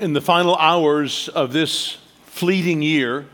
In 0.00 0.12
the 0.12 0.20
final 0.20 0.54
hours 0.54 1.28
of 1.28 1.52
this 1.52 1.98
fleeting 2.26 2.82
year, 2.82 3.26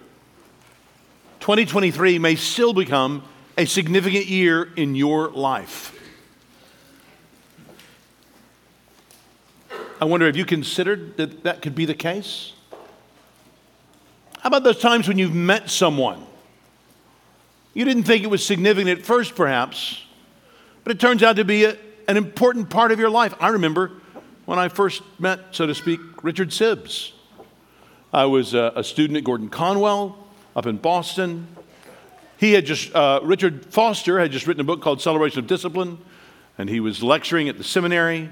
2023 1.40 2.18
may 2.18 2.37
still 2.37 2.72
become 2.72 3.22
a 3.58 3.67
significant 3.67 4.26
year 4.26 4.72
in 4.74 4.95
your 4.95 5.29
life. 5.29 5.90
I 10.00 10.06
wonder 10.06 10.24
have 10.24 10.37
you 10.37 10.46
considered 10.46 11.19
that 11.19 11.42
that 11.42 11.61
could 11.61 11.74
be 11.74 11.85
the 11.85 11.95
case? 11.95 12.54
How 14.38 14.49
about 14.49 14.65
those 14.65 14.81
times 14.81 15.06
when 15.06 15.19
you've 15.19 15.35
met 15.35 15.69
someone? 15.69 16.24
You 17.74 17.84
didn't 17.84 18.05
think 18.05 18.24
it 18.24 18.28
was 18.28 18.45
significant 18.45 19.01
at 19.01 19.05
first, 19.05 19.34
perhaps, 19.34 20.02
but 20.83 20.92
it 20.92 20.98
turns 20.98 21.23
out 21.23 21.37
to 21.37 21.45
be 21.45 21.65
a, 21.65 21.77
an 22.09 22.16
important 22.16 22.70
part 22.70 22.91
of 22.91 22.98
your 22.98 23.10
life. 23.10 23.34
I 23.38 23.48
remember 23.48 23.92
when 24.47 24.59
I 24.59 24.69
first 24.69 25.02
met, 25.19 25.41
so 25.52 25.66
to 25.66 25.74
speak, 25.74 26.01
Richard 26.23 26.51
Sibbes. 26.51 27.12
I 28.12 28.27
was 28.27 28.55
a, 28.55 28.73
a 28.77 28.84
student 28.84 29.16
at 29.16 29.24
Gordon 29.24 29.48
Conwell 29.48 30.16
up 30.55 30.66
in 30.66 30.77
Boston. 30.77 31.48
He 32.37 32.52
had 32.52 32.66
just, 32.66 32.95
uh, 32.95 33.20
Richard 33.23 33.66
Foster 33.66 34.20
had 34.20 34.30
just 34.32 34.46
written 34.46 34.60
a 34.60 34.65
book 34.65 34.82
called 34.82 35.01
Celebration 35.01 35.38
of 35.38 35.46
Discipline, 35.46 35.98
and 36.59 36.68
he 36.68 36.80
was 36.80 37.02
lecturing 37.02 37.48
at 37.48 37.59
the 37.59 37.65
seminary. 37.65 38.28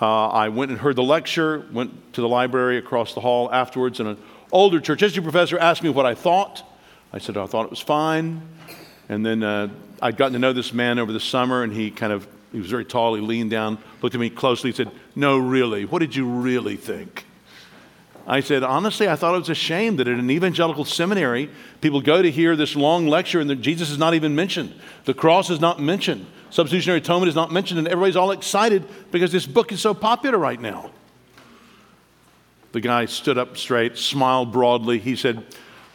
Uh, 0.00 0.28
I 0.28 0.48
went 0.48 0.72
and 0.72 0.80
heard 0.80 0.96
the 0.96 1.02
lecture, 1.02 1.64
went 1.72 2.14
to 2.14 2.20
the 2.20 2.28
library 2.28 2.76
across 2.76 3.14
the 3.14 3.20
hall 3.20 3.52
afterwards, 3.52 4.00
and 4.00 4.08
an 4.08 4.18
older 4.50 4.80
church 4.80 5.00
history 5.00 5.22
professor 5.22 5.58
asked 5.58 5.82
me 5.82 5.90
what 5.90 6.06
I 6.06 6.14
thought. 6.14 6.68
I 7.12 7.18
said, 7.18 7.36
I 7.36 7.46
thought 7.46 7.64
it 7.64 7.70
was 7.70 7.80
fine. 7.80 8.42
And 9.08 9.24
then 9.24 9.42
uh, 9.42 9.68
I'd 10.00 10.16
gotten 10.16 10.32
to 10.32 10.38
know 10.38 10.52
this 10.52 10.72
man 10.72 10.98
over 10.98 11.12
the 11.12 11.20
summer, 11.20 11.62
and 11.62 11.72
he 11.72 11.90
kind 11.90 12.12
of, 12.12 12.26
he 12.52 12.58
was 12.58 12.68
very 12.68 12.84
tall. 12.84 13.14
He 13.14 13.20
leaned 13.20 13.50
down, 13.50 13.78
looked 14.02 14.14
at 14.14 14.20
me 14.20 14.30
closely, 14.30 14.72
said, 14.72 14.90
No, 15.16 15.38
really, 15.38 15.84
what 15.84 16.00
did 16.00 16.14
you 16.14 16.26
really 16.26 16.76
think? 16.76 17.24
I 18.26 18.40
said, 18.40 18.62
honestly, 18.62 19.08
I 19.08 19.16
thought 19.16 19.34
it 19.34 19.38
was 19.38 19.48
a 19.48 19.54
shame 19.54 19.96
that 19.96 20.06
at 20.06 20.16
an 20.16 20.30
evangelical 20.30 20.84
seminary, 20.84 21.50
people 21.80 22.00
go 22.00 22.22
to 22.22 22.30
hear 22.30 22.54
this 22.54 22.76
long 22.76 23.08
lecture 23.08 23.40
and 23.40 23.62
Jesus 23.62 23.90
is 23.90 23.98
not 23.98 24.14
even 24.14 24.36
mentioned. 24.36 24.72
The 25.06 25.14
cross 25.14 25.50
is 25.50 25.60
not 25.60 25.80
mentioned. 25.80 26.26
Substitutionary 26.50 27.00
atonement 27.00 27.30
is 27.30 27.34
not 27.34 27.50
mentioned, 27.50 27.78
and 27.78 27.88
everybody's 27.88 28.14
all 28.14 28.30
excited 28.30 28.84
because 29.10 29.32
this 29.32 29.46
book 29.46 29.72
is 29.72 29.80
so 29.80 29.94
popular 29.94 30.38
right 30.38 30.60
now. 30.60 30.90
The 32.72 32.80
guy 32.80 33.06
stood 33.06 33.38
up 33.38 33.56
straight, 33.56 33.98
smiled 33.98 34.52
broadly. 34.52 34.98
He 34.98 35.16
said, 35.16 35.44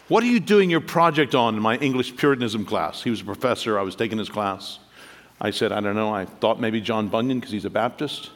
What 0.07 0.23
are 0.23 0.27
you 0.27 0.39
doing 0.39 0.69
your 0.69 0.81
project 0.81 1.35
on 1.35 1.55
in 1.55 1.61
my 1.61 1.77
English 1.77 2.15
Puritanism 2.17 2.65
class? 2.65 3.03
He 3.03 3.09
was 3.09 3.21
a 3.21 3.25
professor, 3.25 3.79
I 3.79 3.83
was 3.83 3.95
taking 3.95 4.17
his 4.17 4.29
class. 4.29 4.79
I 5.39 5.51
said, 5.51 5.71
I 5.71 5.79
don't 5.79 5.95
know, 5.95 6.13
I 6.13 6.25
thought 6.25 6.59
maybe 6.59 6.81
John 6.81 7.07
Bunyan 7.09 7.39
because 7.39 7.51
he's 7.51 7.65
a 7.65 7.69
Baptist. 7.69 8.31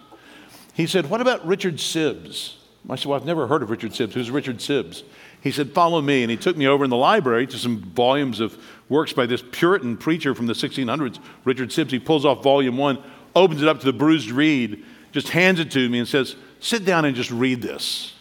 He 0.73 0.87
said, 0.87 1.09
What 1.09 1.21
about 1.21 1.45
Richard 1.45 1.75
Sibbes? 1.75 2.55
I 2.89 2.95
said, 2.95 3.07
Well, 3.07 3.19
I've 3.19 3.25
never 3.25 3.47
heard 3.47 3.63
of 3.63 3.69
Richard 3.69 3.91
Sibbes. 3.91 4.13
Who's 4.13 4.31
Richard 4.31 4.57
Sibbes? 4.57 5.03
He 5.41 5.51
said, 5.51 5.71
Follow 5.71 6.01
me. 6.01 6.21
And 6.23 6.31
he 6.31 6.37
took 6.37 6.55
me 6.55 6.67
over 6.67 6.83
in 6.83 6.89
the 6.89 6.97
library 6.97 7.47
to 7.47 7.57
some 7.57 7.79
volumes 7.79 8.39
of 8.39 8.57
works 8.89 9.13
by 9.13 9.25
this 9.25 9.43
Puritan 9.51 9.97
preacher 9.97 10.35
from 10.35 10.47
the 10.47 10.53
1600s, 10.53 11.19
Richard 11.43 11.69
Sibbes. 11.69 11.91
He 11.91 11.99
pulls 11.99 12.25
off 12.25 12.43
volume 12.43 12.77
one, 12.77 13.01
opens 13.35 13.61
it 13.61 13.67
up 13.67 13.79
to 13.79 13.85
the 13.85 13.93
bruised 13.93 14.29
reed, 14.29 14.85
just 15.11 15.29
hands 15.29 15.59
it 15.59 15.71
to 15.71 15.89
me 15.89 15.99
and 15.99 16.07
says, 16.07 16.35
Sit 16.59 16.85
down 16.85 17.05
and 17.05 17.15
just 17.15 17.31
read 17.31 17.61
this. 17.61 18.13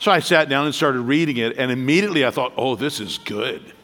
So 0.00 0.10
I 0.10 0.20
sat 0.20 0.48
down 0.48 0.64
and 0.64 0.74
started 0.74 1.00
reading 1.00 1.36
it, 1.36 1.58
and 1.58 1.70
immediately 1.70 2.24
I 2.24 2.30
thought, 2.30 2.54
oh, 2.56 2.74
this 2.74 3.00
is 3.00 3.18
good. 3.18 3.74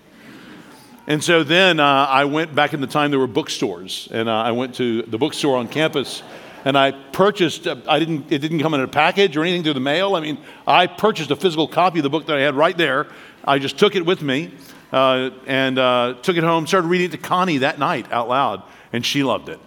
And 1.07 1.23
so 1.23 1.45
then 1.45 1.79
uh, 1.79 1.85
I 1.85 2.25
went 2.25 2.55
back 2.55 2.75
in 2.75 2.81
the 2.81 2.87
time 2.87 3.11
there 3.11 3.21
were 3.21 3.29
bookstores, 3.29 4.09
and 4.11 4.29
uh, 4.29 4.33
I 4.33 4.51
went 4.51 4.75
to 4.77 5.03
the 5.03 5.19
bookstore 5.19 5.57
on 5.57 5.69
campus, 5.69 6.23
and 6.65 6.77
I 6.77 6.91
purchased. 6.91 7.69
Uh, 7.69 7.77
I 7.87 8.01
didn't. 8.01 8.33
It 8.33 8.39
didn't 8.39 8.59
come 8.59 8.75
in 8.75 8.81
a 8.81 8.89
package 8.89 9.37
or 9.37 9.43
anything 9.43 9.63
through 9.63 9.75
the 9.75 9.81
mail. 9.81 10.17
I 10.17 10.21
mean, 10.21 10.39
I 10.67 10.89
purchased 10.89 11.31
a 11.31 11.37
physical 11.37 11.69
copy 11.69 12.01
of 12.01 12.03
the 12.03 12.11
book 12.11 12.27
that 12.27 12.37
I 12.37 12.41
had 12.41 12.57
right 12.57 12.77
there. 12.77 13.07
I 13.45 13.61
just 13.61 13.79
took 13.79 13.95
it 13.95 14.05
with 14.05 14.21
me 14.21 14.51
uh, 14.93 15.31
and 15.47 15.79
uh, 15.79 16.15
took 16.23 16.37
it 16.37 16.43
home. 16.43 16.67
Started 16.67 16.89
reading 16.89 17.11
it 17.11 17.13
to 17.13 17.19
Connie 17.19 17.59
that 17.59 17.79
night 17.79 18.11
out 18.11 18.29
loud, 18.29 18.65
and 18.93 19.07
she 19.07 19.23
loved 19.23 19.49
it. 19.49 19.61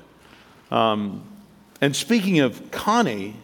Um, 0.72 1.24
and 1.80 1.96
speaking 1.96 2.40
of 2.40 2.70
Connie, 2.72 3.38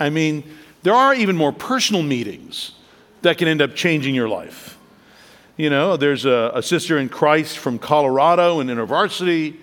I 0.00 0.10
mean 0.10 0.42
there 0.82 0.94
are 0.94 1.14
even 1.14 1.36
more 1.36 1.52
personal 1.52 2.02
meetings 2.02 2.72
that 3.22 3.38
can 3.38 3.46
end 3.46 3.62
up 3.62 3.76
changing 3.76 4.16
your 4.16 4.28
life. 4.28 4.75
You 5.56 5.70
know, 5.70 5.96
there's 5.96 6.26
a, 6.26 6.52
a 6.54 6.62
sister 6.62 6.98
in 6.98 7.08
Christ 7.08 7.56
from 7.56 7.78
Colorado 7.78 8.60
in 8.60 8.66
InterVarsity. 8.66 9.56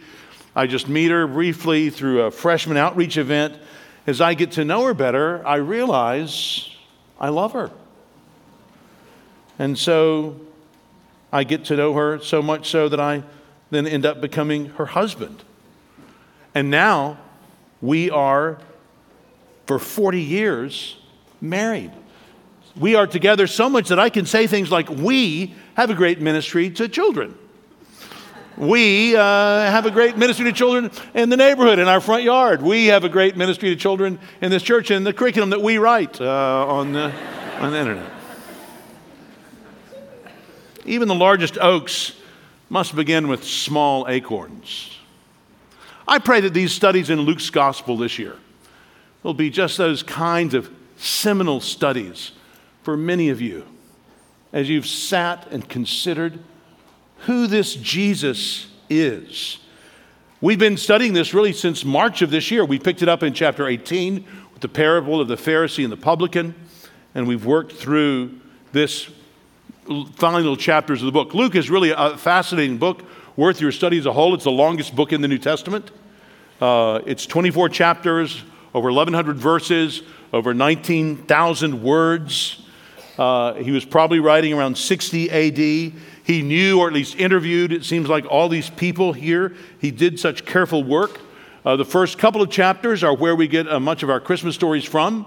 I 0.56 0.66
just 0.66 0.90
meet 0.90 1.12
her 1.12 1.28
briefly 1.28 1.92
through 1.92 2.24
a 2.24 2.32
freshman 2.32 2.78
outreach 2.78 3.16
event. 3.18 3.56
As 4.08 4.20
I 4.20 4.34
get 4.34 4.54
to 4.54 4.66
know 4.66 4.86
her 4.86 4.96
better, 4.96 5.46
I 5.46 5.58
realize 5.58 6.68
I 7.20 7.30
love 7.30 7.54
her. 7.54 7.70
And 9.60 9.78
so 9.78 10.40
I 11.32 11.44
get 11.44 11.66
to 11.66 11.76
know 11.76 11.94
her 11.94 12.20
so 12.20 12.42
much 12.42 12.72
so 12.72 12.90
that 12.90 13.00
I 13.00 13.22
then 13.70 13.86
end 13.86 14.04
up 14.04 14.20
becoming 14.20 14.70
her 14.70 14.88
husband. 14.88 15.44
And 16.56 16.72
now 16.72 17.20
we 17.82 18.10
are, 18.10 18.58
for 19.68 19.78
40 19.78 20.20
years, 20.20 20.98
married. 21.40 21.92
We 22.76 22.96
are 22.96 23.06
together 23.06 23.46
so 23.46 23.70
much 23.70 23.90
that 23.90 24.00
I 24.00 24.10
can 24.10 24.26
say 24.26 24.48
things 24.48 24.72
like, 24.72 24.90
We 24.90 25.54
have 25.76 25.90
a 25.90 25.96
great 25.96 26.22
ministry 26.22 26.70
to 26.72 26.88
children. 26.88 27.38
We 28.56 29.16
uh, 29.16 29.20
have 29.20 29.88
a 29.88 29.92
great 29.92 30.16
ministry 30.16 30.46
to 30.46 30.52
children 30.52 30.92
in 31.16 31.30
the 31.30 31.38
neighborhood, 31.38 31.80
in 31.80 31.88
our 31.88 32.00
front 32.00 32.24
yard. 32.24 32.62
We 32.62 32.88
have 32.88 33.04
a 33.04 33.10
great 33.10 33.36
ministry 33.36 33.70
to 33.70 33.76
children 33.76 34.20
in 34.42 34.52
this 34.52 34.62
church 34.62 34.92
and 34.92 35.06
the 35.06 35.14
curriculum 35.14 35.50
that 35.50 35.62
we 35.62 35.80
write 35.80 36.22
uh, 36.22 36.68
on, 36.68 36.94
the, 36.94 37.12
on 37.60 37.72
the 37.72 37.80
internet. 37.80 38.12
Even 40.86 41.08
the 41.08 41.16
largest 41.16 41.58
oaks 41.58 42.14
must 42.70 42.96
begin 42.96 43.28
with 43.28 43.44
small 43.44 44.08
acorns. 44.08 45.00
I 46.08 46.20
pray 46.20 46.42
that 46.42 46.54
these 46.54 46.74
studies 46.74 47.10
in 47.10 47.22
Luke's 47.22 47.50
gospel 47.50 47.98
this 47.98 48.20
year 48.20 48.36
will 49.24 49.34
be 49.34 49.50
just 49.50 49.78
those 49.78 50.04
kinds 50.04 50.54
of 50.54 50.70
seminal 50.98 51.60
studies 51.60 52.34
for 52.84 52.96
many 52.96 53.30
of 53.30 53.42
you 53.42 53.66
as 54.54 54.70
you've 54.70 54.88
sat 54.88 55.48
and 55.52 55.68
considered 55.68 56.40
who 57.26 57.48
this 57.48 57.74
Jesus 57.76 58.68
is. 58.90 59.58
We've 60.40 60.60
been 60.60 60.78
studying 60.78 61.14
this 61.14 61.34
really 61.34 61.54
since 61.54 61.84
March 61.84 62.22
of 62.22 62.30
this 62.30 62.52
year. 62.52 62.64
We 62.64 62.78
picked 62.78 63.02
it 63.02 63.10
up 63.10 63.24
in 63.24 63.34
chapter 63.34 63.68
18 63.68 64.26
with 64.54 64.62
the 64.62 64.68
parable 64.68 65.20
of 65.20 65.28
the 65.28 65.36
Pharisee 65.36 65.84
and 65.84 65.92
the 65.92 65.98
publican, 65.98 66.54
and 67.16 67.28
we've 67.28 67.46
worked 67.46 67.74
through 67.74 68.40
this 68.72 69.10
final 70.16 70.56
chapters 70.56 71.02
of 71.02 71.08
the 71.08 71.12
book. 71.12 71.34
Luke 71.34 71.56
is 71.56 71.70
really 71.70 71.92
a 71.92 72.18
fascinating 72.18 72.78
book, 72.78 73.04
worth 73.36 73.60
your 73.60 73.72
study 73.72 73.98
as 73.98 74.06
a 74.06 74.14
whole. 74.14 74.34
It's 74.34 74.44
the 74.44 74.52
longest 74.52 74.96
book 74.96 75.12
in 75.12 75.22
the 75.22 75.28
New 75.28 75.38
Testament. 75.38 75.92
Uh, 76.62 77.02
it's 77.06 77.26
24 77.26 77.70
chapters, 77.70 78.44
over 78.74 78.90
1,100 78.90 79.38
verses, 79.38 80.04
over 80.32 80.54
19,000 80.54 81.84
words. 81.84 82.64
Uh, 83.18 83.54
he 83.56 83.72
was 83.72 83.86
probably 83.86 84.20
writing 84.20 84.54
around 84.54 84.78
60 84.78 85.30
AD. 85.30 85.94
He 86.24 86.42
knew, 86.42 86.80
or 86.80 86.88
at 86.88 86.94
least 86.94 87.16
interviewed, 87.16 87.72
it 87.72 87.86
seems 87.86 88.10
like 88.10 88.26
all 88.26 88.50
these 88.50 88.70
people 88.70 89.14
here. 89.14 89.56
He 89.80 89.92
did 89.92 90.20
such 90.20 90.46
careful 90.46 90.84
work. 90.84 91.20
Uh, 91.66 91.76
the 91.76 91.86
first 91.86 92.18
couple 92.18 92.42
of 92.42 92.50
chapters 92.50 93.04
are 93.04 93.16
where 93.16 93.36
we 93.36 93.48
get 93.48 93.68
uh, 93.68 93.80
much 93.80 94.04
of 94.04 94.10
our 94.10 94.20
Christmas 94.20 94.56
stories 94.56 94.84
from. 94.84 95.26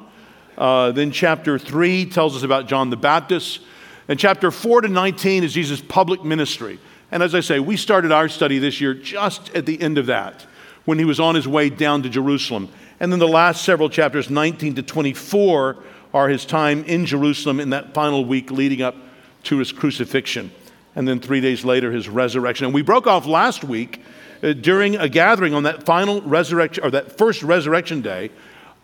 Uh, 0.58 0.90
then 0.92 1.10
chapter 1.10 1.58
3 1.58 2.06
tells 2.06 2.36
us 2.36 2.42
about 2.42 2.66
John 2.66 2.90
the 2.90 2.96
Baptist. 2.96 3.60
And 4.08 4.18
chapter 4.18 4.50
4 4.50 4.82
to 4.82 4.88
19 4.88 5.44
is 5.44 5.52
Jesus' 5.52 5.80
public 5.80 6.24
ministry. 6.24 6.78
And 7.10 7.22
as 7.22 7.34
I 7.34 7.40
say, 7.40 7.60
we 7.60 7.76
started 7.76 8.12
our 8.12 8.28
study 8.28 8.58
this 8.58 8.80
year 8.80 8.94
just 8.94 9.54
at 9.54 9.66
the 9.66 9.80
end 9.80 9.98
of 9.98 10.06
that, 10.06 10.44
when 10.84 10.98
he 10.98 11.04
was 11.04 11.20
on 11.20 11.34
his 11.34 11.46
way 11.46 11.70
down 11.70 12.02
to 12.02 12.08
Jerusalem. 12.08 12.68
And 12.98 13.12
then 13.12 13.18
the 13.18 13.28
last 13.28 13.64
several 13.64 13.90
chapters, 13.90 14.30
19 14.30 14.76
to 14.76 14.82
24, 14.82 15.76
are 16.16 16.30
his 16.30 16.46
time 16.46 16.82
in 16.84 17.04
Jerusalem 17.04 17.60
in 17.60 17.70
that 17.70 17.92
final 17.92 18.24
week 18.24 18.50
leading 18.50 18.80
up 18.80 18.96
to 19.44 19.58
his 19.58 19.70
crucifixion. 19.70 20.50
And 20.94 21.06
then 21.06 21.20
three 21.20 21.42
days 21.42 21.62
later, 21.62 21.92
his 21.92 22.08
resurrection. 22.08 22.64
And 22.64 22.74
we 22.74 22.80
broke 22.80 23.06
off 23.06 23.26
last 23.26 23.62
week 23.62 24.00
uh, 24.42 24.54
during 24.54 24.96
a 24.96 25.10
gathering 25.10 25.52
on 25.52 25.64
that 25.64 25.84
final 25.84 26.22
resurrection, 26.22 26.82
or 26.82 26.90
that 26.90 27.18
first 27.18 27.42
resurrection 27.42 28.00
day, 28.00 28.30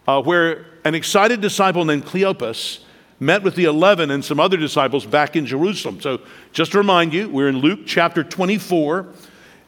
uh, 0.07 0.21
where 0.21 0.67
an 0.85 0.95
excited 0.95 1.41
disciple 1.41 1.87
named 1.87 2.05
Cleopas 2.05 2.81
met 3.19 3.43
with 3.43 3.55
the 3.57 3.65
11 3.65 4.11
and 4.11 4.23
some 4.23 4.39
other 4.39 4.59
disciples 4.59 5.07
back 5.07 5.35
in 5.35 5.47
Jerusalem. 5.47 6.03
So, 6.03 6.21
just 6.53 6.73
to 6.73 6.79
remind 6.79 7.15
you, 7.15 7.31
we're 7.31 7.49
in 7.49 7.59
Luke 7.59 7.81
chapter 7.87 8.23
24. 8.23 9.07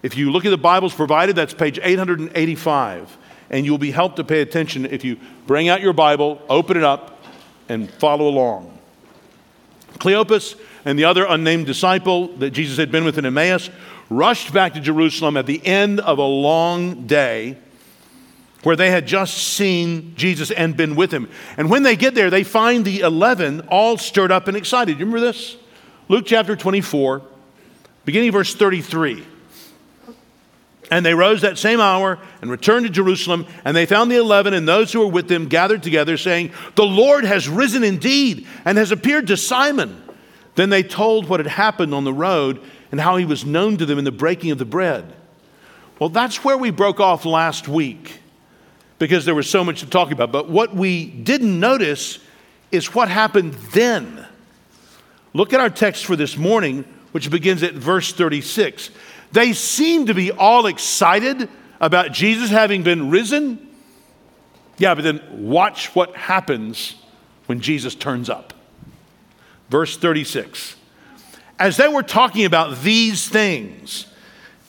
If 0.02 0.18
you 0.18 0.30
look 0.30 0.44
at 0.44 0.50
the 0.50 0.58
Bibles 0.58 0.92
provided, 0.92 1.34
that's 1.34 1.54
page 1.54 1.80
885 1.82 3.16
and 3.50 3.64
you'll 3.64 3.78
be 3.78 3.90
helped 3.90 4.16
to 4.16 4.24
pay 4.24 4.40
attention 4.40 4.84
if 4.86 5.04
you 5.04 5.16
bring 5.46 5.68
out 5.68 5.80
your 5.80 5.92
Bible, 5.92 6.42
open 6.48 6.76
it 6.76 6.84
up, 6.84 7.13
and 7.68 7.90
follow 7.90 8.28
along. 8.28 8.78
Cleopas 9.98 10.58
and 10.84 10.98
the 10.98 11.04
other 11.04 11.24
unnamed 11.24 11.66
disciple 11.66 12.28
that 12.36 12.50
Jesus 12.50 12.76
had 12.76 12.90
been 12.90 13.04
with 13.04 13.18
in 13.18 13.24
Emmaus 13.24 13.70
rushed 14.10 14.52
back 14.52 14.74
to 14.74 14.80
Jerusalem 14.80 15.36
at 15.36 15.46
the 15.46 15.64
end 15.66 16.00
of 16.00 16.18
a 16.18 16.24
long 16.24 17.06
day. 17.06 17.56
where 18.64 18.76
they 18.76 18.90
had 18.90 19.06
just 19.06 19.36
seen 19.36 20.14
Jesus 20.16 20.50
and 20.50 20.74
been 20.74 20.96
with 20.96 21.12
him. 21.12 21.28
And 21.58 21.68
when 21.68 21.82
they 21.82 21.96
get 21.96 22.14
there, 22.14 22.30
they 22.30 22.44
find 22.44 22.82
the 22.82 23.00
11 23.00 23.68
all 23.68 23.98
stirred 23.98 24.32
up 24.32 24.48
and 24.48 24.56
excited. 24.56 24.98
You 24.98 25.04
remember 25.04 25.20
this? 25.20 25.58
Luke 26.08 26.24
chapter 26.26 26.56
24, 26.56 27.20
beginning 28.06 28.32
verse 28.32 28.54
33. 28.54 29.22
And 30.90 31.04
they 31.04 31.14
rose 31.14 31.40
that 31.40 31.58
same 31.58 31.80
hour 31.80 32.18
and 32.42 32.50
returned 32.50 32.86
to 32.86 32.92
Jerusalem, 32.92 33.46
and 33.64 33.76
they 33.76 33.86
found 33.86 34.10
the 34.10 34.16
eleven 34.16 34.52
and 34.52 34.68
those 34.68 34.92
who 34.92 35.00
were 35.00 35.06
with 35.06 35.28
them 35.28 35.48
gathered 35.48 35.82
together, 35.82 36.16
saying, 36.16 36.52
The 36.74 36.84
Lord 36.84 37.24
has 37.24 37.48
risen 37.48 37.82
indeed 37.82 38.46
and 38.64 38.76
has 38.76 38.92
appeared 38.92 39.26
to 39.28 39.36
Simon. 39.36 40.02
Then 40.54 40.70
they 40.70 40.82
told 40.82 41.28
what 41.28 41.40
had 41.40 41.46
happened 41.46 41.94
on 41.94 42.04
the 42.04 42.12
road 42.12 42.60
and 42.92 43.00
how 43.00 43.16
he 43.16 43.24
was 43.24 43.44
known 43.44 43.76
to 43.78 43.86
them 43.86 43.98
in 43.98 44.04
the 44.04 44.12
breaking 44.12 44.50
of 44.50 44.58
the 44.58 44.64
bread. 44.64 45.12
Well, 45.98 46.10
that's 46.10 46.44
where 46.44 46.56
we 46.56 46.70
broke 46.70 47.00
off 47.00 47.24
last 47.24 47.66
week 47.66 48.18
because 48.98 49.24
there 49.24 49.34
was 49.34 49.48
so 49.48 49.64
much 49.64 49.80
to 49.80 49.86
talk 49.86 50.12
about. 50.12 50.32
But 50.32 50.48
what 50.48 50.74
we 50.74 51.06
didn't 51.06 51.58
notice 51.58 52.18
is 52.70 52.94
what 52.94 53.08
happened 53.08 53.54
then. 53.72 54.26
Look 55.32 55.52
at 55.52 55.60
our 55.60 55.70
text 55.70 56.04
for 56.04 56.14
this 56.16 56.36
morning, 56.36 56.84
which 57.12 57.30
begins 57.30 57.62
at 57.62 57.74
verse 57.74 58.12
36. 58.12 58.90
They 59.34 59.52
seem 59.52 60.06
to 60.06 60.14
be 60.14 60.30
all 60.30 60.66
excited 60.66 61.48
about 61.80 62.12
Jesus 62.12 62.50
having 62.50 62.84
been 62.84 63.10
risen. 63.10 63.68
Yeah, 64.78 64.94
but 64.94 65.02
then 65.02 65.20
watch 65.32 65.92
what 65.92 66.14
happens 66.14 66.94
when 67.46 67.60
Jesus 67.60 67.96
turns 67.96 68.30
up. 68.30 68.54
Verse 69.70 69.96
36. 69.96 70.76
As 71.58 71.76
they 71.76 71.88
were 71.88 72.04
talking 72.04 72.44
about 72.44 72.82
these 72.82 73.28
things, 73.28 74.06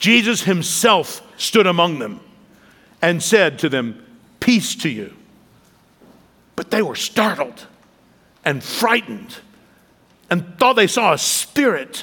Jesus 0.00 0.42
himself 0.42 1.22
stood 1.40 1.68
among 1.68 2.00
them 2.00 2.18
and 3.00 3.22
said 3.22 3.60
to 3.60 3.68
them, 3.68 4.04
Peace 4.40 4.74
to 4.76 4.88
you. 4.88 5.14
But 6.56 6.72
they 6.72 6.82
were 6.82 6.96
startled 6.96 7.66
and 8.44 8.64
frightened 8.64 9.36
and 10.28 10.58
thought 10.58 10.74
they 10.74 10.88
saw 10.88 11.12
a 11.12 11.18
spirit. 11.18 12.02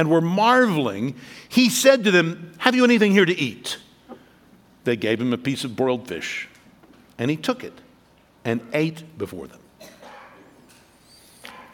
and 0.00 0.08
were 0.08 0.22
marveling, 0.22 1.14
he 1.50 1.68
said 1.68 2.04
to 2.04 2.10
them, 2.10 2.54
Have 2.56 2.74
you 2.74 2.84
anything 2.84 3.12
here 3.12 3.26
to 3.26 3.38
eat? 3.38 3.76
They 4.84 4.96
gave 4.96 5.20
him 5.20 5.34
a 5.34 5.38
piece 5.38 5.62
of 5.62 5.76
broiled 5.76 6.08
fish, 6.08 6.48
and 7.18 7.30
he 7.30 7.36
took 7.36 7.62
it 7.62 7.74
and 8.42 8.62
ate 8.72 9.18
before 9.18 9.46
them. 9.46 9.60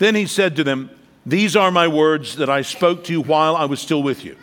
Then 0.00 0.16
he 0.16 0.26
said 0.26 0.56
to 0.56 0.64
them, 0.64 0.90
These 1.24 1.54
are 1.54 1.70
my 1.70 1.86
words 1.86 2.34
that 2.36 2.50
I 2.50 2.62
spoke 2.62 3.04
to 3.04 3.12
you 3.12 3.22
while 3.22 3.54
I 3.54 3.66
was 3.66 3.78
still 3.78 4.02
with 4.02 4.24
you 4.24 4.36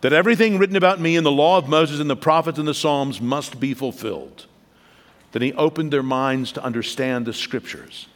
that 0.00 0.14
everything 0.14 0.56
written 0.56 0.76
about 0.76 0.98
me 0.98 1.16
in 1.16 1.24
the 1.24 1.30
law 1.30 1.58
of 1.58 1.68
Moses 1.68 2.00
and 2.00 2.08
the 2.08 2.16
prophets 2.16 2.58
and 2.58 2.66
the 2.66 2.72
Psalms 2.72 3.20
must 3.20 3.60
be 3.60 3.74
fulfilled. 3.74 4.46
Then 5.32 5.42
he 5.42 5.52
opened 5.52 5.92
their 5.92 6.02
minds 6.02 6.52
to 6.52 6.64
understand 6.64 7.26
the 7.26 7.34
scriptures 7.34 8.06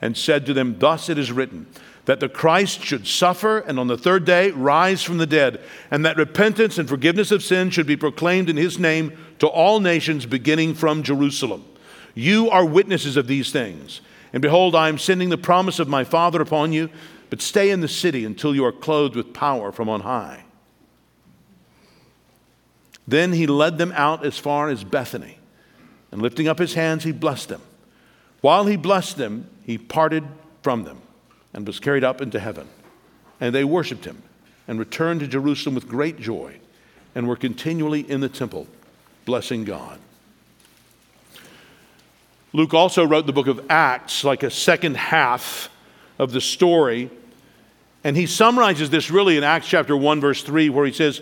and 0.00 0.16
said 0.16 0.46
to 0.46 0.54
them, 0.54 0.78
Thus 0.78 1.10
it 1.10 1.18
is 1.18 1.30
written, 1.30 1.66
that 2.06 2.20
the 2.20 2.28
Christ 2.28 2.82
should 2.82 3.06
suffer 3.06 3.58
and 3.58 3.78
on 3.78 3.86
the 3.86 3.98
third 3.98 4.24
day 4.24 4.50
rise 4.50 5.02
from 5.02 5.18
the 5.18 5.26
dead, 5.26 5.60
and 5.90 6.04
that 6.04 6.16
repentance 6.16 6.78
and 6.78 6.88
forgiveness 6.88 7.30
of 7.30 7.42
sin 7.42 7.70
should 7.70 7.86
be 7.86 7.96
proclaimed 7.96 8.48
in 8.48 8.56
his 8.56 8.78
name 8.78 9.16
to 9.38 9.46
all 9.46 9.80
nations, 9.80 10.26
beginning 10.26 10.74
from 10.74 11.02
Jerusalem. 11.02 11.64
You 12.14 12.50
are 12.50 12.64
witnesses 12.64 13.16
of 13.16 13.26
these 13.26 13.52
things. 13.52 14.00
And 14.32 14.42
behold, 14.42 14.74
I 14.74 14.88
am 14.88 14.98
sending 14.98 15.28
the 15.28 15.38
promise 15.38 15.78
of 15.78 15.88
my 15.88 16.04
Father 16.04 16.40
upon 16.40 16.72
you, 16.72 16.88
but 17.28 17.42
stay 17.42 17.70
in 17.70 17.80
the 17.80 17.88
city 17.88 18.24
until 18.24 18.54
you 18.54 18.64
are 18.64 18.72
clothed 18.72 19.16
with 19.16 19.34
power 19.34 19.72
from 19.72 19.88
on 19.88 20.00
high. 20.00 20.44
Then 23.06 23.32
he 23.32 23.46
led 23.46 23.78
them 23.78 23.92
out 23.94 24.24
as 24.24 24.38
far 24.38 24.68
as 24.68 24.84
Bethany, 24.84 25.38
and 26.12 26.22
lifting 26.22 26.48
up 26.48 26.58
his 26.58 26.74
hands, 26.74 27.04
he 27.04 27.12
blessed 27.12 27.48
them. 27.48 27.62
While 28.40 28.66
he 28.66 28.76
blessed 28.76 29.16
them, 29.16 29.48
he 29.64 29.78
parted 29.78 30.24
from 30.62 30.84
them 30.84 31.02
and 31.52 31.66
was 31.66 31.80
carried 31.80 32.04
up 32.04 32.20
into 32.20 32.38
heaven. 32.38 32.68
And 33.40 33.54
they 33.54 33.64
worshiped 33.64 34.04
him 34.04 34.22
and 34.68 34.78
returned 34.78 35.20
to 35.20 35.26
Jerusalem 35.26 35.74
with 35.74 35.88
great 35.88 36.20
joy 36.20 36.56
and 37.14 37.26
were 37.26 37.36
continually 37.36 38.08
in 38.08 38.20
the 38.20 38.28
temple, 38.28 38.66
blessing 39.24 39.64
God. 39.64 39.98
Luke 42.52 42.74
also 42.74 43.04
wrote 43.04 43.26
the 43.26 43.32
book 43.32 43.46
of 43.46 43.64
Acts, 43.70 44.24
like 44.24 44.42
a 44.42 44.50
second 44.50 44.96
half 44.96 45.70
of 46.18 46.32
the 46.32 46.40
story. 46.40 47.10
And 48.02 48.16
he 48.16 48.26
summarizes 48.26 48.90
this 48.90 49.10
really 49.10 49.36
in 49.36 49.44
Acts 49.44 49.68
chapter 49.68 49.96
1, 49.96 50.20
verse 50.20 50.42
3, 50.42 50.68
where 50.70 50.86
he 50.86 50.92
says, 50.92 51.20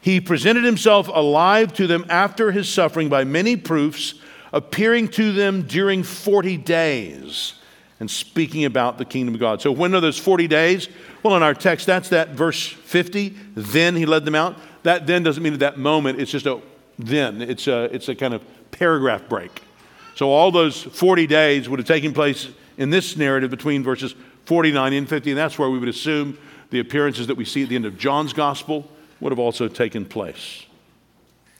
he 0.00 0.20
presented 0.20 0.64
himself 0.64 1.08
alive 1.08 1.72
to 1.74 1.86
them 1.86 2.06
after 2.08 2.52
his 2.52 2.68
suffering 2.68 3.08
by 3.08 3.24
many 3.24 3.56
proofs, 3.56 4.14
appearing 4.52 5.08
to 5.08 5.32
them 5.32 5.62
during 5.62 6.02
40 6.02 6.56
days 6.58 7.54
and 7.98 8.10
speaking 8.10 8.64
about 8.64 8.98
the 8.98 9.04
kingdom 9.04 9.34
of 9.34 9.40
God. 9.40 9.62
So, 9.62 9.72
when 9.72 9.94
are 9.94 10.00
those 10.00 10.18
40 10.18 10.48
days? 10.48 10.88
Well, 11.22 11.36
in 11.36 11.42
our 11.42 11.54
text, 11.54 11.86
that's 11.86 12.10
that 12.10 12.30
verse 12.30 12.66
50. 12.66 13.30
Then 13.54 13.96
he 13.96 14.06
led 14.06 14.24
them 14.24 14.34
out. 14.34 14.56
That 14.82 15.06
then 15.06 15.22
doesn't 15.22 15.42
mean 15.42 15.54
at 15.54 15.60
that 15.60 15.78
moment, 15.78 16.20
it's 16.20 16.30
just 16.30 16.46
a 16.46 16.60
then. 16.98 17.42
It's 17.42 17.66
a, 17.66 17.84
it's 17.94 18.08
a 18.08 18.14
kind 18.14 18.34
of 18.34 18.42
paragraph 18.70 19.28
break. 19.28 19.62
So, 20.14 20.30
all 20.30 20.50
those 20.50 20.82
40 20.82 21.26
days 21.26 21.68
would 21.68 21.78
have 21.78 21.88
taken 21.88 22.12
place 22.12 22.48
in 22.76 22.90
this 22.90 23.16
narrative 23.16 23.50
between 23.50 23.82
verses 23.82 24.14
49 24.44 24.92
and 24.92 25.08
50, 25.08 25.30
and 25.30 25.38
that's 25.38 25.58
where 25.58 25.70
we 25.70 25.78
would 25.78 25.88
assume 25.88 26.38
the 26.70 26.80
appearances 26.80 27.26
that 27.26 27.36
we 27.36 27.44
see 27.44 27.62
at 27.62 27.68
the 27.68 27.76
end 27.76 27.86
of 27.86 27.98
John's 27.98 28.32
gospel 28.32 28.90
would 29.20 29.32
have 29.32 29.38
also 29.38 29.68
taken 29.68 30.04
place. 30.04 30.66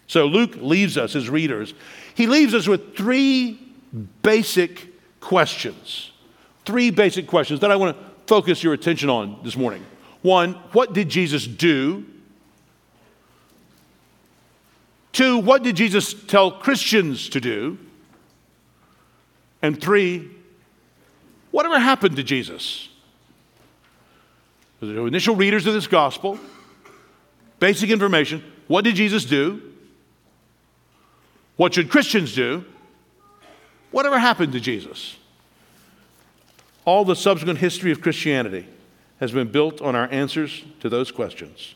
So 0.07 0.27
Luke 0.27 0.57
leaves 0.57 0.97
us 0.97 1.17
as 1.17 1.29
readers. 1.29 1.75
He 2.15 2.27
leaves 2.27 2.55
us 2.55 2.69
with 2.69 2.97
three 2.97 3.59
basic 4.23 4.89
questions. 5.21 6.13
Three 6.67 6.91
basic 6.91 7.27
questions 7.27 7.61
that 7.61 7.71
I 7.71 7.77
want 7.77 7.97
to 7.97 8.05
focus 8.27 8.63
your 8.63 8.75
attention 8.75 9.09
on 9.09 9.41
this 9.43 9.57
morning. 9.57 9.85
One, 10.21 10.53
what 10.73 10.93
did 10.93 11.09
Jesus 11.09 11.47
do? 11.47 12.05
Two, 15.13 15.39
what 15.39 15.63
did 15.63 15.77
Jesus 15.77 16.13
tell 16.13 16.51
Christians 16.51 17.31
to 17.31 17.41
do? 17.41 17.79
And 19.63 19.81
three, 19.81 20.31
whatever 21.53 21.79
happened 21.79 22.17
to 22.17 22.23
Jesus? 22.23 22.91
The 24.81 25.05
initial 25.07 25.35
readers 25.35 25.67
of 25.67 25.73
this 25.73 25.87
gospel, 25.87 26.39
Basic 27.59 27.91
information. 27.91 28.45
What 28.69 28.85
did 28.85 28.97
Jesus 28.97 29.25
do? 29.25 29.63
What 31.57 31.75
should 31.75 31.91
Christians 31.91 32.35
do? 32.35 32.65
Whatever 33.91 34.19
happened 34.19 34.53
to 34.53 34.61
Jesus? 34.61 35.17
All 36.87 37.05
the 37.05 37.17
subsequent 37.17 37.59
history 37.59 37.91
of 37.93 38.01
Christianity 38.01 38.67
has 39.21 39.33
been 39.33 39.49
built 39.49 39.83
on 39.83 39.95
our 39.95 40.09
answers 40.11 40.63
to 40.81 40.89
those 40.89 41.11
questions. 41.11 41.75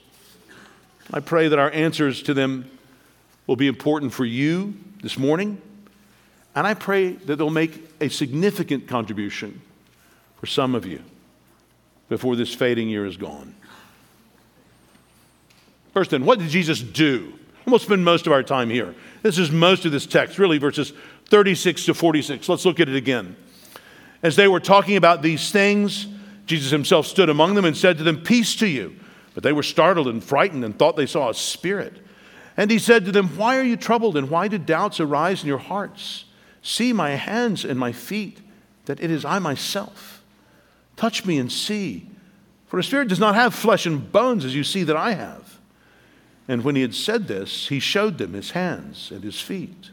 I 1.13 1.19
pray 1.21 1.49
that 1.49 1.59
our 1.59 1.71
answers 1.73 2.23
to 2.23 2.33
them 2.33 2.71
will 3.49 3.57
be 3.57 3.67
important 3.67 4.13
for 4.13 4.25
you 4.25 4.75
this 5.03 5.19
morning, 5.19 5.61
and 6.55 6.67
I 6.67 6.75
pray 6.75 7.11
that 7.11 7.37
they'll 7.37 7.51
make 7.51 7.91
a 8.01 8.09
significant 8.09 8.87
contribution 8.87 9.61
for 10.39 10.47
some 10.47 10.77
of 10.77 10.87
you 10.87 11.03
before 12.09 12.37
this 12.37 12.55
fading 12.55 12.89
year 12.89 13.05
is 13.05 13.17
gone. 13.17 13.55
First, 15.93 16.13
then, 16.13 16.25
what 16.25 16.39
did 16.39 16.51
Jesus 16.51 16.81
do? 16.81 17.33
We'll 17.67 17.81
spend 17.81 18.05
most 18.05 18.27
of 18.27 18.33
our 18.33 18.45
time 18.45 18.71
here. 18.71 18.95
This 19.23 19.39
is 19.39 19.51
most 19.51 19.85
of 19.85 19.93
this 19.93 20.07
text, 20.07 20.39
really, 20.39 20.59
verses 20.59 20.93
36 21.27 21.87
to 21.87 21.95
46. 21.95 22.49
Let's 22.49 22.65
look 22.65 22.79
at 22.79 22.89
it 22.89 22.97
again. 22.97 23.37
As 24.23 24.37
they 24.37 24.49
were 24.49 24.61
talking 24.61 24.97
about 24.97 25.23
these 25.23 25.51
things, 25.51 26.07
Jesus 26.47 26.71
himself 26.71 27.07
stood 27.07 27.29
among 27.29 27.55
them 27.55 27.65
and 27.65 27.77
said 27.77 27.99
to 27.99 28.05
them, 28.05 28.23
Peace 28.23 28.57
to 28.57 28.67
you. 28.67 28.97
But 29.35 29.43
they 29.43 29.53
were 29.53 29.63
startled 29.63 30.09
and 30.09 30.23
frightened 30.23 30.65
and 30.65 30.79
thought 30.79 30.97
they 30.97 31.07
saw 31.07 31.31
a 31.31 31.35
spirit. 31.35 31.97
And 32.57 32.71
he 32.71 32.79
said 32.79 33.05
to 33.05 33.13
them, 33.13 33.29
Why 33.37 33.57
are 33.57 33.63
you 33.63 33.77
troubled 33.77 34.17
and 34.17 34.29
why 34.29 34.49
do 34.49 34.59
doubts 34.59 35.01
arise 35.01 35.43
in 35.43 35.49
your 35.49 35.59
hearts? 35.59 36.25
See 36.63 36.93
my 36.93 37.11
hands 37.11 37.65
and 37.65 37.79
my 37.79 37.93
feet, 37.93 38.41
that 38.87 39.01
it 39.01 39.11
is 39.11 39.25
I 39.25 39.39
myself. 39.39 40.23
Touch 40.97 41.25
me 41.25 41.39
and 41.39 41.51
see. 41.51 42.09
For 42.67 42.79
a 42.79 42.85
spirit 42.85 43.09
does 43.09 43.19
not 43.19 43.35
have 43.35 43.55
flesh 43.55 43.87
and 43.87 44.13
bones 44.13 44.45
as 44.45 44.55
you 44.55 44.65
see 44.65 44.83
that 44.85 44.97
I 44.97 45.13
have. 45.13 45.59
And 46.47 46.63
when 46.65 46.77
he 46.77 46.83
had 46.83 46.95
said 46.95 47.29
this, 47.29 47.69
he 47.69 47.81
showed 47.81 48.19
them 48.19 48.33
his 48.33 48.51
hands 48.51 49.11
and 49.11 49.23
his 49.23 49.41
feet. 49.41 49.91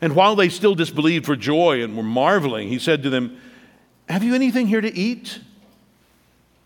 And 0.00 0.14
while 0.14 0.34
they 0.34 0.48
still 0.48 0.74
disbelieved 0.74 1.26
for 1.26 1.36
joy 1.36 1.82
and 1.82 1.96
were 1.96 2.02
marveling, 2.02 2.68
he 2.68 2.78
said 2.78 3.02
to 3.02 3.10
them, 3.10 3.38
Have 4.08 4.22
you 4.22 4.34
anything 4.34 4.66
here 4.66 4.80
to 4.80 4.94
eat? 4.94 5.40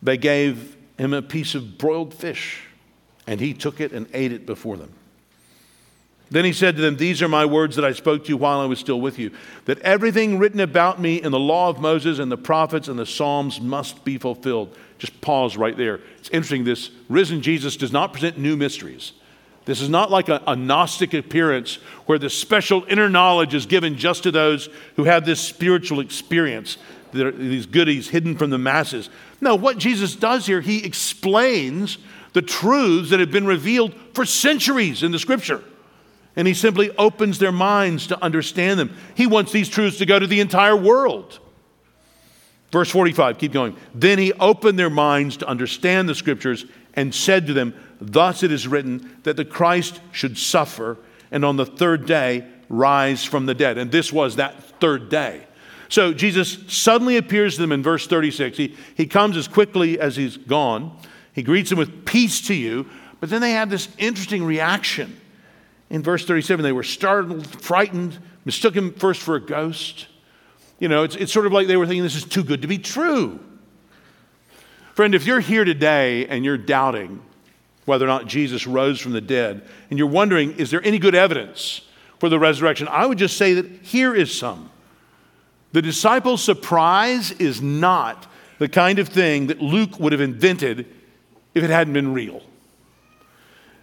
They 0.03 0.17
gave 0.17 0.77
him 0.99 1.13
a 1.13 1.23
piece 1.23 1.55
of 1.55 1.79
broiled 1.79 2.15
fish, 2.15 2.63
and 3.27 3.41
he 3.41 3.55
took 3.55 3.81
it 3.81 3.93
and 3.93 4.07
ate 4.13 4.33
it 4.33 4.47
before 4.47 4.77
them. 4.77 4.93
Then 6.31 6.45
he 6.45 6.53
said 6.53 6.77
to 6.77 6.83
them, 6.83 6.97
These 6.97 7.23
are 7.23 7.29
my 7.29 7.45
words 7.45 7.77
that 7.77 7.85
I 7.85 7.93
spoke 7.93 8.25
to 8.25 8.29
you 8.29 8.37
while 8.37 8.61
I 8.61 8.67
was 8.67 8.79
still 8.79 9.01
with 9.01 9.19
you, 9.19 9.31
that 9.67 9.79
everything 9.81 10.39
written 10.39 10.61
about 10.61 11.01
me 11.01 11.21
in 11.21 11.33
the 11.33 11.39
law 11.39 11.69
of 11.69 11.81
Moses 11.81 12.19
and 12.19 12.31
the 12.31 12.37
prophets 12.37 12.89
and 12.89 12.99
the 12.99 13.07
Psalms 13.07 13.61
must 13.61 14.05
be 14.05 14.19
fulfilled. 14.19 14.77
Just 14.99 15.21
pause 15.21 15.57
right 15.57 15.77
there. 15.77 16.01
It's 16.19 16.31
interesting, 16.31 16.65
this 16.65 16.91
risen 17.09 17.43
Jesus 17.43 17.77
does 17.77 17.93
not 17.93 18.13
present 18.13 18.39
new 18.39 18.57
mysteries. 18.57 19.13
This 19.65 19.81
is 19.81 19.89
not 19.89 20.11
like 20.11 20.29
a, 20.29 20.43
a, 20.47 20.55
Gnostic 20.55 21.15
appearance 21.15 21.77
where 22.07 22.19
the 22.19 22.29
special 22.29 22.85
inner 22.89 23.09
knowledge 23.09 23.55
is 23.55 23.65
given 23.65 23.97
just 23.97 24.25
to 24.25 24.31
those 24.31 24.69
who 24.97 25.05
have 25.05 25.25
this 25.25 25.41
spiritual 25.41 26.01
experience, 26.01 26.77
these 27.13 27.67
goodies 27.67 28.09
hidden 28.09 28.37
from 28.37 28.51
the 28.51 28.59
masses. 28.59 29.09
No, 29.41 29.55
what 29.55 29.79
Jesus 29.79 30.17
does 30.17 30.47
here, 30.47 30.61
he 30.61 30.85
explains 30.85 31.99
the 32.35 32.43
truths 32.43 33.11
that 33.11 33.21
have 33.21 33.31
been 33.31 33.47
revealed 33.47 33.95
for 34.13 34.27
centuries 34.27 35.03
in 35.03 35.13
the 35.13 35.19
scripture. 35.19 35.63
And 36.37 36.49
he 36.49 36.55
simply 36.55 36.91
opens 36.99 37.39
their 37.39 37.53
minds 37.53 38.09
to 38.09 38.23
understand 38.23 38.79
them. 38.79 38.95
He 39.15 39.27
wants 39.27 39.53
these 39.53 39.69
truths 39.69 39.99
to 39.99 40.07
go 40.07 40.19
to 40.19 40.27
the 40.27 40.41
entire 40.41 40.77
world. 40.77 41.39
Verse 42.73 42.91
45, 42.91 43.39
keep 43.39 43.53
going. 43.53 43.77
Then 43.95 44.19
he 44.19 44.33
opened 44.33 44.79
their 44.79 44.91
minds 44.91 45.37
to 45.39 45.47
understand 45.47 46.09
the 46.09 46.15
scriptures 46.15 46.67
and 46.95 47.15
said 47.15 47.47
to 47.47 47.53
them, 47.53 47.73
Thus 48.13 48.43
it 48.43 48.53
is 48.53 48.69
written 48.69 49.17
that 49.23 49.37
the 49.37 49.45
Christ 49.45 50.01
should 50.13 50.37
suffer 50.37 50.99
and 51.31 51.45
on 51.45 51.57
the 51.57 51.67
third 51.67 52.07
day 52.07 52.47
rise 52.69 53.25
from 53.25 53.47
the 53.47 53.55
dead. 53.55 53.79
And 53.79 53.91
this 53.91 54.13
was 54.13 54.37
that 54.37 54.63
third 54.81 55.09
day. 55.09 55.47
So 55.89 56.13
Jesus 56.13 56.59
suddenly 56.69 57.17
appears 57.17 57.57
to 57.57 57.63
them 57.63 57.73
in 57.73 57.83
verse 57.83 58.07
36. 58.07 58.57
He, 58.57 58.77
he 58.97 59.07
comes 59.07 59.37
as 59.37 59.49
quickly 59.49 59.99
as 59.99 60.17
he's 60.17 60.37
gone. 60.37 60.97
He 61.33 61.43
greets 61.43 61.71
them 61.71 61.79
with 61.79 62.05
peace 62.05 62.41
to 62.49 62.55
you. 62.55 62.87
But 63.21 63.31
then 63.31 63.41
they 63.41 63.53
have 63.53 63.71
this 63.71 63.89
interesting 63.99 64.45
reaction. 64.45 65.21
In 65.89 66.03
verse 66.03 66.27
37, 66.27 66.63
they 66.63 66.73
were 66.73 66.83
startled, 66.83 67.47
frightened, 67.47 68.19
mistook 68.45 68.75
him 68.75 68.93
first 68.93 69.21
for 69.21 69.37
a 69.37 69.41
ghost. 69.41 70.09
You 70.79 70.89
know, 70.89 71.05
it's, 71.05 71.17
it's 71.17 71.33
sort 71.33 71.47
of 71.47 71.53
like 71.53 71.67
they 71.67 71.77
were 71.77 71.87
thinking 71.87 72.03
this 72.03 72.17
is 72.17 72.25
too 72.25 72.45
good 72.45 72.63
to 72.63 72.69
be 72.69 72.79
true. 72.79 73.39
Friend, 74.95 75.15
if 75.15 75.27
you're 75.27 75.41
here 75.41 75.65
today 75.65 76.27
and 76.27 76.45
you're 76.45 76.59
doubting 76.59 77.23
whether 77.85 78.05
or 78.05 78.09
not 78.09 78.27
Jesus 78.27 78.67
rose 78.67 79.01
from 79.01 79.13
the 79.13 79.21
dead, 79.21 79.63
and 79.91 79.99
you're 79.99 80.09
wondering, 80.09 80.53
is 80.53 80.71
there 80.71 80.85
any 80.85 80.99
good 80.99 81.15
evidence 81.15 81.83
for 82.19 82.29
the 82.29 82.39
resurrection? 82.39 82.89
I 82.89 83.07
would 83.07 83.19
just 83.19 83.37
say 83.37 83.55
that 83.55 83.67
here 83.83 84.15
is 84.15 84.37
some. 84.37 84.71
The 85.73 85.83
disciples' 85.83 86.43
surprise 86.43 87.33
is 87.33 87.61
not 87.61 88.27
the 88.59 88.69
kind 88.69 88.99
of 88.99 89.09
thing 89.09 89.49
that 89.49 89.61
Luke 89.61 89.99
would 89.99 90.13
have 90.13 90.21
invented 90.21 90.87
if 91.55 91.63
it 91.63 91.71
hadn't 91.71 91.93
been 91.93 92.15
real. 92.15 92.43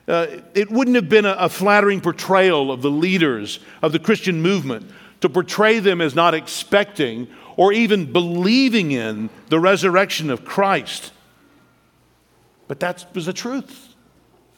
Uh, 0.08 0.28
it 0.56 0.72
wouldn't 0.72 0.96
have 0.96 1.10
been 1.10 1.26
a, 1.26 1.36
a 1.38 1.50
flattering 1.50 2.02
portrayal 2.02 2.72
of 2.72 2.82
the 2.82 2.90
leaders 2.90 3.60
of 3.82 3.92
the 3.92 4.00
Christian 4.00 4.42
movement 4.42 4.90
to 5.22 5.30
portray 5.30 5.80
them 5.80 6.02
as 6.02 6.16
not 6.16 6.34
expecting 6.34 7.28
or 7.56 7.72
even 7.72 8.12
believing 8.12 8.92
in 8.92 9.30
the 9.50 9.60
resurrection 9.60 10.30
of 10.30 10.44
Christ. 10.44 11.12
But 12.68 12.80
that 12.80 13.06
was 13.14 13.26
the 13.26 13.34
truth. 13.34 13.91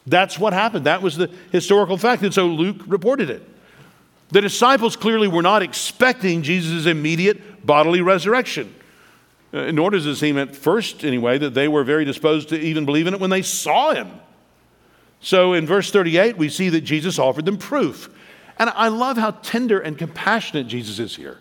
That's 0.06 0.38
what 0.38 0.52
happened. 0.52 0.86
That 0.86 1.02
was 1.02 1.16
the 1.16 1.30
historical 1.50 1.96
fact. 1.96 2.22
And 2.22 2.34
so 2.34 2.46
Luke 2.46 2.82
reported 2.86 3.30
it. 3.30 3.42
The 4.30 4.40
disciples 4.40 4.96
clearly 4.96 5.28
were 5.28 5.42
not 5.42 5.62
expecting 5.62 6.42
Jesus' 6.42 6.86
immediate 6.86 7.64
bodily 7.64 8.00
resurrection. 8.00 8.74
Uh, 9.52 9.70
nor 9.70 9.90
does 9.90 10.06
it 10.06 10.16
seem 10.16 10.36
at 10.36 10.54
first, 10.56 11.04
anyway, 11.04 11.38
that 11.38 11.54
they 11.54 11.68
were 11.68 11.84
very 11.84 12.04
disposed 12.04 12.48
to 12.48 12.58
even 12.58 12.84
believe 12.84 13.06
in 13.06 13.14
it 13.14 13.20
when 13.20 13.30
they 13.30 13.42
saw 13.42 13.94
him. 13.94 14.10
So 15.20 15.52
in 15.52 15.66
verse 15.66 15.90
38, 15.90 16.36
we 16.36 16.48
see 16.48 16.68
that 16.70 16.82
Jesus 16.82 17.18
offered 17.18 17.44
them 17.44 17.56
proof. 17.56 18.10
And 18.58 18.70
I 18.70 18.88
love 18.88 19.16
how 19.16 19.30
tender 19.30 19.80
and 19.80 19.96
compassionate 19.96 20.66
Jesus 20.66 20.98
is 20.98 21.16
here. 21.16 21.38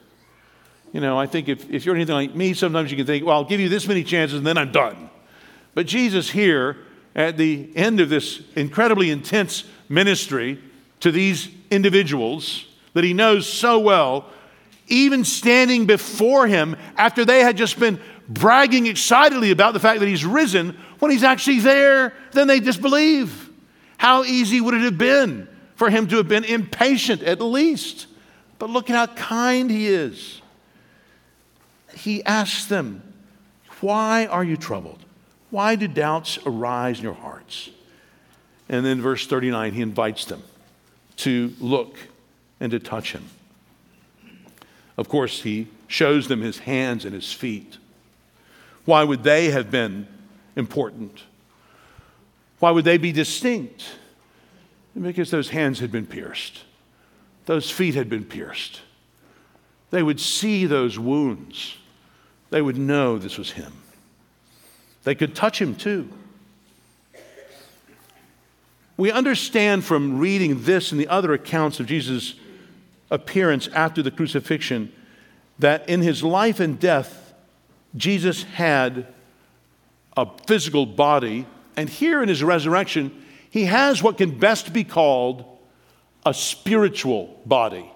You 0.93 1.01
know, 1.01 1.19
I 1.19 1.25
think 1.25 1.49
if, 1.49 1.69
if 1.71 1.85
you're 1.85 1.95
anything 1.95 2.15
like 2.15 2.35
me, 2.35 2.53
sometimes 2.53 2.91
you 2.91 2.97
can 2.97 3.05
think, 3.05 3.25
well, 3.25 3.37
I'll 3.37 3.43
give 3.43 3.59
you 3.59 3.67
this 3.67 3.87
many 3.87 4.03
chances 4.03 4.37
and 4.37 4.45
then 4.45 4.57
I'm 4.57 4.71
done. 4.71 5.09
But 5.73 5.87
Jesus 5.87 6.29
here 6.29 6.77
at 7.15 7.37
the 7.37 7.69
end 7.75 7.99
of 7.99 8.09
this 8.09 8.41
incredibly 8.55 9.11
intense 9.11 9.63
ministry 9.89 10.59
to 10.99 11.11
these 11.11 11.49
individuals 11.69 12.65
that 12.93 13.03
he 13.03 13.13
knows 13.13 13.47
so 13.47 13.79
well, 13.79 14.29
even 14.87 15.23
standing 15.23 15.85
before 15.85 16.47
him 16.47 16.75
after 16.97 17.25
they 17.25 17.41
had 17.41 17.57
just 17.57 17.79
been 17.79 17.99
bragging 18.27 18.87
excitedly 18.87 19.51
about 19.51 19.73
the 19.73 19.79
fact 19.79 19.99
that 19.99 20.07
he's 20.07 20.25
risen, 20.25 20.77
when 20.99 21.11
he's 21.11 21.23
actually 21.23 21.59
there, 21.59 22.13
then 22.31 22.47
they 22.47 22.59
disbelieve. 22.59 23.49
How 23.97 24.23
easy 24.23 24.61
would 24.61 24.73
it 24.73 24.81
have 24.81 24.97
been 24.97 25.47
for 25.75 25.89
him 25.89 26.07
to 26.07 26.17
have 26.17 26.27
been 26.27 26.43
impatient 26.43 27.21
at 27.23 27.41
least? 27.41 28.07
But 28.59 28.69
look 28.69 28.89
at 28.89 28.95
how 28.95 29.13
kind 29.15 29.69
he 29.69 29.87
is. 29.87 30.41
He 31.95 32.23
asks 32.23 32.65
them, 32.65 33.01
Why 33.81 34.25
are 34.25 34.43
you 34.43 34.57
troubled? 34.57 35.03
Why 35.53 35.75
do 35.75 35.87
doubts 35.87 36.39
arise 36.47 36.97
in 36.97 37.03
your 37.03 37.13
hearts? 37.13 37.69
And 38.67 38.83
then, 38.83 38.99
verse 38.99 39.27
39, 39.27 39.73
he 39.73 39.83
invites 39.83 40.25
them 40.25 40.41
to 41.17 41.53
look 41.59 41.95
and 42.59 42.71
to 42.71 42.79
touch 42.79 43.11
him. 43.11 43.29
Of 44.97 45.09
course, 45.09 45.43
he 45.43 45.67
shows 45.85 46.27
them 46.27 46.41
his 46.41 46.57
hands 46.57 47.05
and 47.05 47.13
his 47.13 47.31
feet. 47.31 47.77
Why 48.85 49.03
would 49.03 49.21
they 49.21 49.51
have 49.51 49.69
been 49.69 50.07
important? 50.55 51.21
Why 52.57 52.71
would 52.71 52.83
they 52.83 52.97
be 52.97 53.11
distinct? 53.11 53.83
Because 54.99 55.29
those 55.29 55.49
hands 55.49 55.79
had 55.81 55.91
been 55.91 56.07
pierced, 56.07 56.63
those 57.45 57.69
feet 57.69 57.93
had 57.93 58.09
been 58.09 58.25
pierced. 58.25 58.81
They 59.91 60.01
would 60.01 60.19
see 60.19 60.65
those 60.65 60.97
wounds, 60.97 61.77
they 62.49 62.63
would 62.63 62.79
know 62.79 63.19
this 63.19 63.37
was 63.37 63.51
him. 63.51 63.82
They 65.03 65.15
could 65.15 65.35
touch 65.35 65.61
him 65.61 65.75
too. 65.75 66.09
We 68.95 69.11
understand 69.11 69.83
from 69.83 70.19
reading 70.19 70.63
this 70.63 70.91
and 70.91 71.01
the 71.01 71.07
other 71.07 71.33
accounts 71.33 71.79
of 71.79 71.87
Jesus' 71.87 72.35
appearance 73.09 73.67
after 73.69 74.01
the 74.01 74.11
crucifixion 74.11 74.91
that 75.59 75.87
in 75.89 76.01
his 76.01 76.23
life 76.23 76.59
and 76.59 76.79
death, 76.79 77.33
Jesus 77.95 78.43
had 78.43 79.07
a 80.15 80.27
physical 80.47 80.85
body, 80.85 81.45
and 81.75 81.89
here 81.89 82.21
in 82.21 82.29
his 82.29 82.43
resurrection, 82.43 83.23
he 83.49 83.65
has 83.65 84.01
what 84.01 84.17
can 84.17 84.37
best 84.37 84.73
be 84.73 84.83
called 84.83 85.45
a 86.25 86.33
spiritual 86.33 87.39
body. 87.45 87.89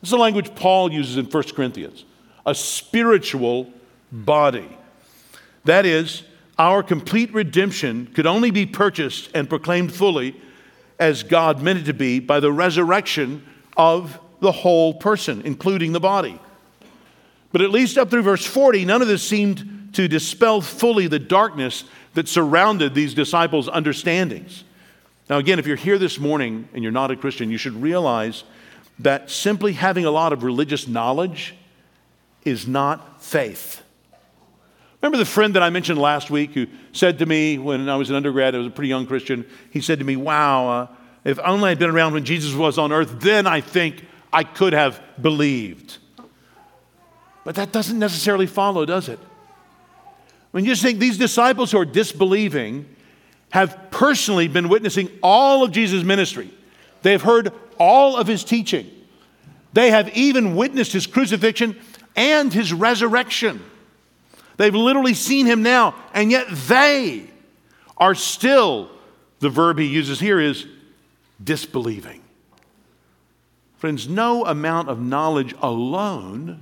This 0.00 0.08
is 0.08 0.10
the 0.10 0.16
language 0.16 0.54
Paul 0.54 0.92
uses 0.92 1.16
in 1.16 1.26
1 1.26 1.42
Corinthians 1.54 2.04
a 2.44 2.54
spiritual 2.56 3.72
body. 4.10 4.76
That 5.64 5.86
is, 5.86 6.24
our 6.58 6.82
complete 6.82 7.32
redemption 7.32 8.06
could 8.14 8.26
only 8.26 8.50
be 8.50 8.66
purchased 8.66 9.30
and 9.34 9.48
proclaimed 9.48 9.92
fully 9.92 10.40
as 10.98 11.22
God 11.22 11.62
meant 11.62 11.80
it 11.80 11.84
to 11.86 11.94
be 11.94 12.20
by 12.20 12.40
the 12.40 12.52
resurrection 12.52 13.44
of 13.76 14.18
the 14.40 14.52
whole 14.52 14.94
person, 14.94 15.42
including 15.44 15.92
the 15.92 16.00
body. 16.00 16.40
But 17.52 17.62
at 17.62 17.70
least 17.70 17.98
up 17.98 18.10
through 18.10 18.22
verse 18.22 18.44
40, 18.44 18.84
none 18.84 19.02
of 19.02 19.08
this 19.08 19.22
seemed 19.22 19.90
to 19.94 20.08
dispel 20.08 20.60
fully 20.60 21.06
the 21.06 21.18
darkness 21.18 21.84
that 22.14 22.28
surrounded 22.28 22.94
these 22.94 23.14
disciples' 23.14 23.68
understandings. 23.68 24.64
Now, 25.30 25.38
again, 25.38 25.58
if 25.58 25.66
you're 25.66 25.76
here 25.76 25.98
this 25.98 26.18
morning 26.18 26.68
and 26.74 26.82
you're 26.82 26.92
not 26.92 27.10
a 27.10 27.16
Christian, 27.16 27.50
you 27.50 27.58
should 27.58 27.80
realize 27.80 28.44
that 28.98 29.30
simply 29.30 29.72
having 29.72 30.04
a 30.04 30.10
lot 30.10 30.32
of 30.32 30.42
religious 30.42 30.86
knowledge 30.86 31.54
is 32.44 32.66
not 32.66 33.22
faith. 33.22 33.82
Remember 35.02 35.18
the 35.18 35.24
friend 35.24 35.54
that 35.56 35.64
I 35.64 35.70
mentioned 35.70 35.98
last 35.98 36.30
week 36.30 36.52
who 36.52 36.68
said 36.92 37.18
to 37.18 37.26
me 37.26 37.58
when 37.58 37.88
I 37.88 37.96
was 37.96 38.08
an 38.08 38.14
undergrad, 38.14 38.54
I 38.54 38.58
was 38.58 38.68
a 38.68 38.70
pretty 38.70 38.88
young 38.88 39.04
Christian, 39.04 39.44
he 39.70 39.80
said 39.80 39.98
to 39.98 40.04
me, 40.04 40.14
Wow, 40.14 40.68
uh, 40.68 40.86
if 41.24 41.40
only 41.40 41.70
I'd 41.70 41.78
been 41.80 41.90
around 41.90 42.14
when 42.14 42.24
Jesus 42.24 42.54
was 42.54 42.78
on 42.78 42.92
earth, 42.92 43.18
then 43.18 43.48
I 43.48 43.60
think 43.60 44.06
I 44.32 44.44
could 44.44 44.72
have 44.72 45.02
believed. 45.20 45.98
But 47.44 47.56
that 47.56 47.72
doesn't 47.72 47.98
necessarily 47.98 48.46
follow, 48.46 48.84
does 48.84 49.08
it? 49.08 49.18
When 50.52 50.64
you 50.64 50.70
just 50.70 50.82
think 50.82 51.00
these 51.00 51.18
disciples 51.18 51.72
who 51.72 51.78
are 51.78 51.84
disbelieving 51.84 52.86
have 53.50 53.90
personally 53.90 54.46
been 54.46 54.68
witnessing 54.68 55.10
all 55.20 55.64
of 55.64 55.72
Jesus' 55.72 56.04
ministry, 56.04 56.48
they 57.02 57.10
have 57.10 57.22
heard 57.22 57.52
all 57.76 58.16
of 58.16 58.28
his 58.28 58.44
teaching, 58.44 58.88
they 59.72 59.90
have 59.90 60.16
even 60.16 60.54
witnessed 60.54 60.92
his 60.92 61.08
crucifixion 61.08 61.76
and 62.14 62.52
his 62.52 62.72
resurrection. 62.72 63.60
They've 64.62 64.72
literally 64.72 65.14
seen 65.14 65.46
him 65.46 65.64
now, 65.64 65.96
and 66.14 66.30
yet 66.30 66.46
they 66.48 67.24
are 67.96 68.14
still, 68.14 68.92
the 69.40 69.48
verb 69.48 69.80
he 69.80 69.86
uses 69.86 70.20
here 70.20 70.38
is 70.38 70.68
disbelieving. 71.42 72.22
Friends, 73.78 74.06
no 74.06 74.46
amount 74.46 74.88
of 74.88 75.00
knowledge 75.00 75.52
alone 75.60 76.60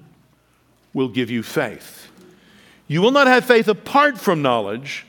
will 0.94 1.08
give 1.08 1.30
you 1.30 1.42
faith. 1.42 2.10
You 2.88 3.02
will 3.02 3.10
not 3.10 3.26
have 3.26 3.44
faith 3.44 3.68
apart 3.68 4.16
from 4.16 4.40
knowledge, 4.40 5.04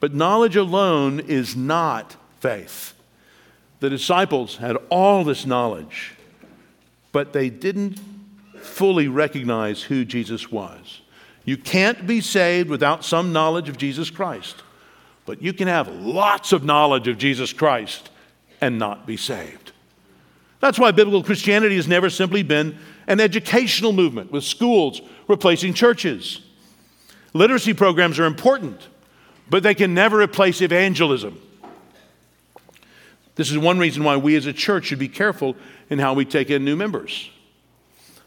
but 0.00 0.14
knowledge 0.14 0.56
alone 0.56 1.20
is 1.20 1.54
not 1.54 2.16
faith. 2.40 2.94
The 3.80 3.90
disciples 3.90 4.56
had 4.56 4.78
all 4.88 5.24
this 5.24 5.44
knowledge, 5.44 6.14
but 7.12 7.34
they 7.34 7.50
didn't 7.50 8.00
fully 8.62 9.08
recognize 9.08 9.82
who 9.82 10.06
Jesus 10.06 10.50
was. 10.50 11.02
You 11.44 11.56
can't 11.56 12.06
be 12.06 12.20
saved 12.20 12.70
without 12.70 13.04
some 13.04 13.32
knowledge 13.32 13.68
of 13.68 13.76
Jesus 13.76 14.10
Christ, 14.10 14.62
but 15.26 15.42
you 15.42 15.52
can 15.52 15.68
have 15.68 15.88
lots 15.88 16.52
of 16.52 16.64
knowledge 16.64 17.08
of 17.08 17.18
Jesus 17.18 17.52
Christ 17.52 18.10
and 18.60 18.78
not 18.78 19.06
be 19.06 19.16
saved. 19.16 19.72
That's 20.60 20.78
why 20.78 20.92
biblical 20.92 21.22
Christianity 21.22 21.76
has 21.76 21.86
never 21.86 22.08
simply 22.08 22.42
been 22.42 22.78
an 23.06 23.20
educational 23.20 23.92
movement 23.92 24.32
with 24.32 24.44
schools 24.44 25.02
replacing 25.28 25.74
churches. 25.74 26.40
Literacy 27.34 27.74
programs 27.74 28.18
are 28.18 28.24
important, 28.24 28.88
but 29.50 29.62
they 29.62 29.74
can 29.74 29.92
never 29.92 30.22
replace 30.22 30.62
evangelism. 30.62 31.38
This 33.34 33.50
is 33.50 33.58
one 33.58 33.78
reason 33.78 34.04
why 34.04 34.16
we 34.16 34.36
as 34.36 34.46
a 34.46 34.52
church 34.52 34.86
should 34.86 34.98
be 34.98 35.08
careful 35.08 35.56
in 35.90 35.98
how 35.98 36.14
we 36.14 36.24
take 36.24 36.50
in 36.50 36.64
new 36.64 36.76
members. 36.76 37.30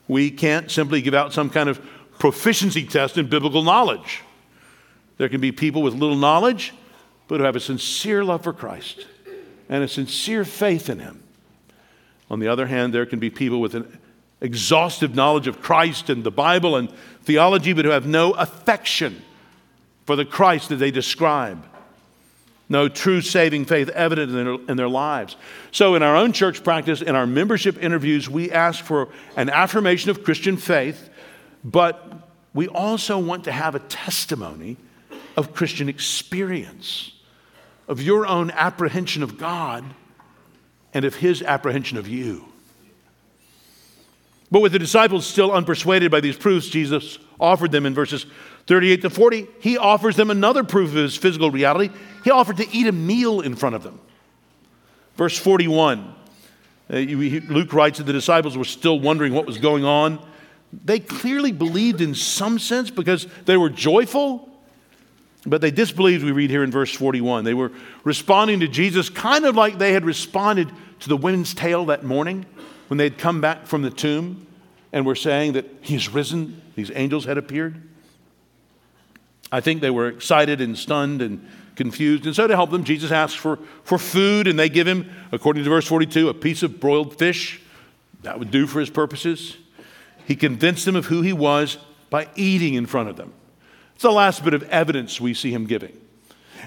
We 0.08 0.30
can't 0.30 0.70
simply 0.70 1.02
give 1.02 1.14
out 1.14 1.34
some 1.34 1.50
kind 1.50 1.70
of 1.70 1.82
proficiency 2.20 2.86
test 2.86 3.18
in 3.18 3.28
biblical 3.28 3.64
knowledge. 3.64 4.22
There 5.18 5.30
can 5.30 5.42
be 5.42 5.52
people 5.52 5.82
with 5.82 5.94
little 5.94 6.16
knowledge, 6.16 6.74
but 7.28 7.40
who 7.40 7.46
have 7.46 7.56
a 7.56 7.60
sincere 7.60 8.24
love 8.24 8.44
for 8.44 8.54
Christ 8.54 9.06
and 9.70 9.84
a 9.84 9.88
sincere 9.88 10.46
faith 10.46 10.90
in 10.90 11.00
Him. 11.00 11.24
On 12.30 12.40
the 12.40 12.48
other 12.48 12.68
hand, 12.68 12.94
there 12.94 13.06
can 13.06 13.20
be 13.20 13.30
people 13.30 13.60
with 13.60 13.76
an 13.76 14.00
exhaustive 14.42 15.16
knowledge 15.16 15.48
of 15.48 15.62
Christ 15.62 16.10
and 16.10 16.24
the 16.24 16.32
Bible 16.32 16.76
and 16.76 16.90
theology, 17.24 17.74
but 17.74 17.86
who 17.86 17.92
have 17.92 18.06
no 18.06 18.32
affection 18.32 19.22
for 20.06 20.16
the 20.16 20.26
Christ 20.26 20.70
that 20.70 20.76
they 20.78 20.92
describe. 20.92 21.66
No 22.70 22.90
true 22.90 23.22
saving 23.22 23.66
faith 23.66 23.88
evident 23.90 24.30
in 24.32 24.44
their, 24.44 24.54
in 24.70 24.78
their 24.78 24.90
lives. 24.90 25.38
So, 25.72 25.96
in 25.96 26.04
our 26.04 26.18
own 26.18 26.34
church 26.34 26.66
practice, 26.66 27.02
in 27.02 27.16
our 27.16 27.26
membership 27.26 27.82
interviews, 27.82 28.30
we 28.30 28.52
ask 28.52 28.84
for 28.84 29.08
an 29.38 29.50
affirmation 29.50 30.12
of 30.12 30.24
Christian 30.24 30.58
faith, 30.58 31.10
but 31.64 32.30
we 32.54 32.68
also 32.68 33.18
want 33.18 33.44
to 33.44 33.52
have 33.52 33.76
a 33.76 33.80
testimony 33.80 34.78
of 35.36 35.54
Christian 35.54 35.90
experience, 35.90 37.12
of 37.88 38.02
your 38.02 38.26
own 38.26 38.52
apprehension 38.52 39.24
of 39.24 39.38
God 39.38 39.84
and 40.94 41.06
of 41.06 41.16
his 41.16 41.44
apprehension 41.44 41.98
of 41.98 42.08
you. 42.08 42.46
But 44.50 44.62
with 44.62 44.72
the 44.72 44.80
disciples 44.80 45.26
still 45.26 45.50
unpersuaded 45.50 46.10
by 46.10 46.22
these 46.22 46.38
proofs 46.38 46.68
Jesus 46.68 47.20
offered 47.40 47.72
them 47.72 47.86
in 47.86 47.94
verses 47.94 48.26
38 48.66 49.02
to 49.04 49.10
40, 49.10 49.48
he 49.60 49.78
offers 49.78 50.16
them 50.16 50.32
another 50.32 50.64
proof 50.64 50.90
of 50.90 50.96
his 50.96 51.16
physical 51.16 51.52
reality. 51.52 51.94
He 52.24 52.32
offered 52.32 52.58
to 52.58 52.68
eat 52.72 52.88
a 52.88 52.92
meal 52.92 53.42
in 53.42 53.56
front 53.56 53.76
of 53.76 53.84
them. 53.84 54.00
Verse 55.16 55.38
41, 55.38 56.16
uh, 56.90 56.96
Luke 56.96 57.74
writes 57.74 57.98
that 57.98 58.06
the 58.06 58.14
disciples 58.14 58.58
were 58.58 58.66
still 58.66 59.00
wondering 59.00 59.34
what 59.34 59.46
was 59.46 59.58
going 59.58 59.84
on. 59.84 60.20
They 60.72 61.00
clearly 61.00 61.52
believed 61.52 62.02
in 62.02 62.14
some 62.14 62.60
sense 62.60 62.90
because 62.90 63.28
they 63.46 63.58
were 63.58 63.70
joyful, 63.70 64.50
but 65.46 65.62
they 65.62 65.72
disbelieved, 65.72 66.24
we 66.24 66.32
read 66.32 66.50
here 66.50 66.64
in 66.64 66.72
verse 66.72 66.94
41. 66.94 67.46
They 67.46 67.54
were 67.54 67.72
responding 68.04 68.60
to 68.60 68.68
Jesus 68.68 69.10
kind 69.10 69.46
of 69.46 69.56
like 69.56 69.78
they 69.78 69.94
had 69.94 70.06
responded 70.06 70.70
to 71.00 71.10
the 71.10 71.18
women's 71.18 71.54
tale 71.54 71.86
that 71.86 72.04
morning 72.04 72.46
when 72.88 72.98
they 72.98 73.06
had 73.06 73.18
come 73.18 73.42
back 73.42 73.66
from 73.66 73.82
the 73.82 73.90
tomb 73.90 74.46
and 74.92 75.06
were 75.06 75.16
saying 75.16 75.54
that 75.54 75.66
he's 75.82 76.10
risen, 76.10 76.62
these 76.76 76.92
angels 76.96 77.26
had 77.26 77.38
appeared. 77.38 77.82
I 79.52 79.62
think 79.62 79.82
they 79.82 79.90
were 79.90 80.08
excited 80.08 80.60
and 80.60 80.78
stunned 80.78 81.22
and 81.22 81.48
confused. 81.76 82.26
And 82.26 82.36
so, 82.36 82.48
to 82.48 82.56
help 82.56 82.72
them, 82.72 82.84
Jesus 82.84 83.12
asks 83.12 83.38
for, 83.38 83.60
for 83.84 83.98
food, 83.98 84.48
and 84.48 84.60
they 84.60 84.68
give 84.68 84.88
him, 84.88 85.10
according 85.32 85.64
to 85.64 85.70
verse 85.70 85.88
42, 85.88 86.28
a 86.30 86.34
piece 86.34 86.64
of 86.64 86.80
broiled 86.80 87.18
fish. 87.18 87.62
That 88.24 88.40
would 88.40 88.52
do 88.52 88.68
for 88.68 88.80
his 88.80 88.90
purposes. 88.90 89.56
He 90.28 90.36
convinced 90.36 90.84
them 90.84 90.98
of 90.98 91.06
who 91.06 91.22
he 91.22 91.32
was 91.32 91.78
by 92.10 92.28
eating 92.36 92.74
in 92.74 92.86
front 92.86 93.08
of 93.08 93.16
them. 93.16 93.32
It's 93.94 94.04
the 94.04 94.12
last 94.12 94.44
bit 94.44 94.54
of 94.54 94.62
evidence 94.64 95.22
we 95.22 95.34
see 95.34 95.54
him 95.54 95.66
giving. 95.66 95.98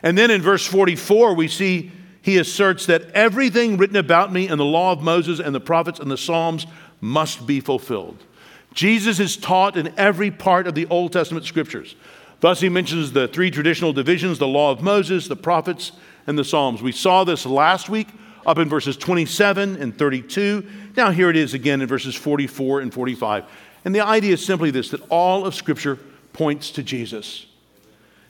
And 0.02 0.16
then 0.16 0.30
in 0.30 0.40
verse 0.40 0.66
44, 0.66 1.34
we 1.34 1.46
see 1.46 1.92
he 2.22 2.38
asserts 2.38 2.86
that 2.86 3.10
everything 3.10 3.76
written 3.76 3.96
about 3.96 4.32
me 4.32 4.48
in 4.48 4.56
the 4.56 4.64
law 4.64 4.92
of 4.92 5.02
Moses 5.02 5.40
and 5.40 5.54
the 5.54 5.60
prophets 5.60 6.00
and 6.00 6.10
the 6.10 6.16
Psalms 6.16 6.66
must 7.02 7.46
be 7.46 7.60
fulfilled. 7.60 8.24
Jesus 8.72 9.20
is 9.20 9.36
taught 9.36 9.76
in 9.76 9.92
every 9.98 10.30
part 10.30 10.66
of 10.66 10.74
the 10.74 10.86
Old 10.86 11.12
Testament 11.12 11.44
scriptures. 11.44 11.96
Thus, 12.40 12.60
he 12.60 12.70
mentions 12.70 13.12
the 13.12 13.28
three 13.28 13.50
traditional 13.50 13.92
divisions 13.92 14.38
the 14.38 14.48
law 14.48 14.70
of 14.70 14.80
Moses, 14.80 15.28
the 15.28 15.36
prophets, 15.36 15.92
and 16.26 16.38
the 16.38 16.44
Psalms. 16.44 16.80
We 16.80 16.92
saw 16.92 17.24
this 17.24 17.44
last 17.44 17.90
week 17.90 18.08
up 18.46 18.58
in 18.58 18.68
verses 18.68 18.96
27 18.96 19.76
and 19.76 19.96
32. 19.96 20.66
Now, 20.96 21.10
here 21.10 21.30
it 21.30 21.36
is 21.36 21.54
again 21.54 21.80
in 21.82 21.88
verses 21.88 22.14
44 22.14 22.80
and 22.80 22.92
45. 22.92 23.44
And 23.84 23.94
the 23.94 24.00
idea 24.00 24.34
is 24.34 24.44
simply 24.44 24.70
this 24.70 24.90
that 24.90 25.02
all 25.08 25.46
of 25.46 25.54
Scripture 25.54 25.98
points 26.32 26.70
to 26.72 26.82
Jesus. 26.82 27.46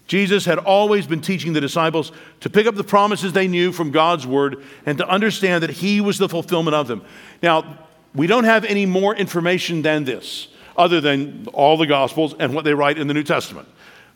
Jesus 0.07 0.45
had 0.45 0.59
always 0.59 1.07
been 1.07 1.21
teaching 1.21 1.53
the 1.53 1.61
disciples 1.61 2.11
to 2.41 2.51
pick 2.51 2.67
up 2.67 2.75
the 2.75 2.83
promises 2.83 3.33
they 3.33 3.47
knew 3.47 3.71
from 3.71 3.93
God's 3.93 4.27
word 4.27 4.65
and 4.85 4.99
to 4.99 5.09
understand 5.09 5.63
that 5.63 5.71
He 5.71 6.01
was 6.01 6.19
the 6.19 6.29
fulfillment 6.29 6.75
of 6.75 6.89
them. 6.89 7.05
Now, 7.43 7.79
we 8.13 8.27
don't 8.27 8.43
have 8.43 8.65
any 8.65 8.87
more 8.87 9.15
information 9.15 9.83
than 9.83 10.03
this, 10.03 10.49
other 10.77 11.01
than 11.01 11.47
all 11.53 11.77
the 11.77 11.87
Gospels 11.87 12.35
and 12.39 12.53
what 12.53 12.65
they 12.65 12.75
write 12.75 12.99
in 12.99 13.07
the 13.07 13.15
New 13.15 13.23
Testament. 13.23 13.69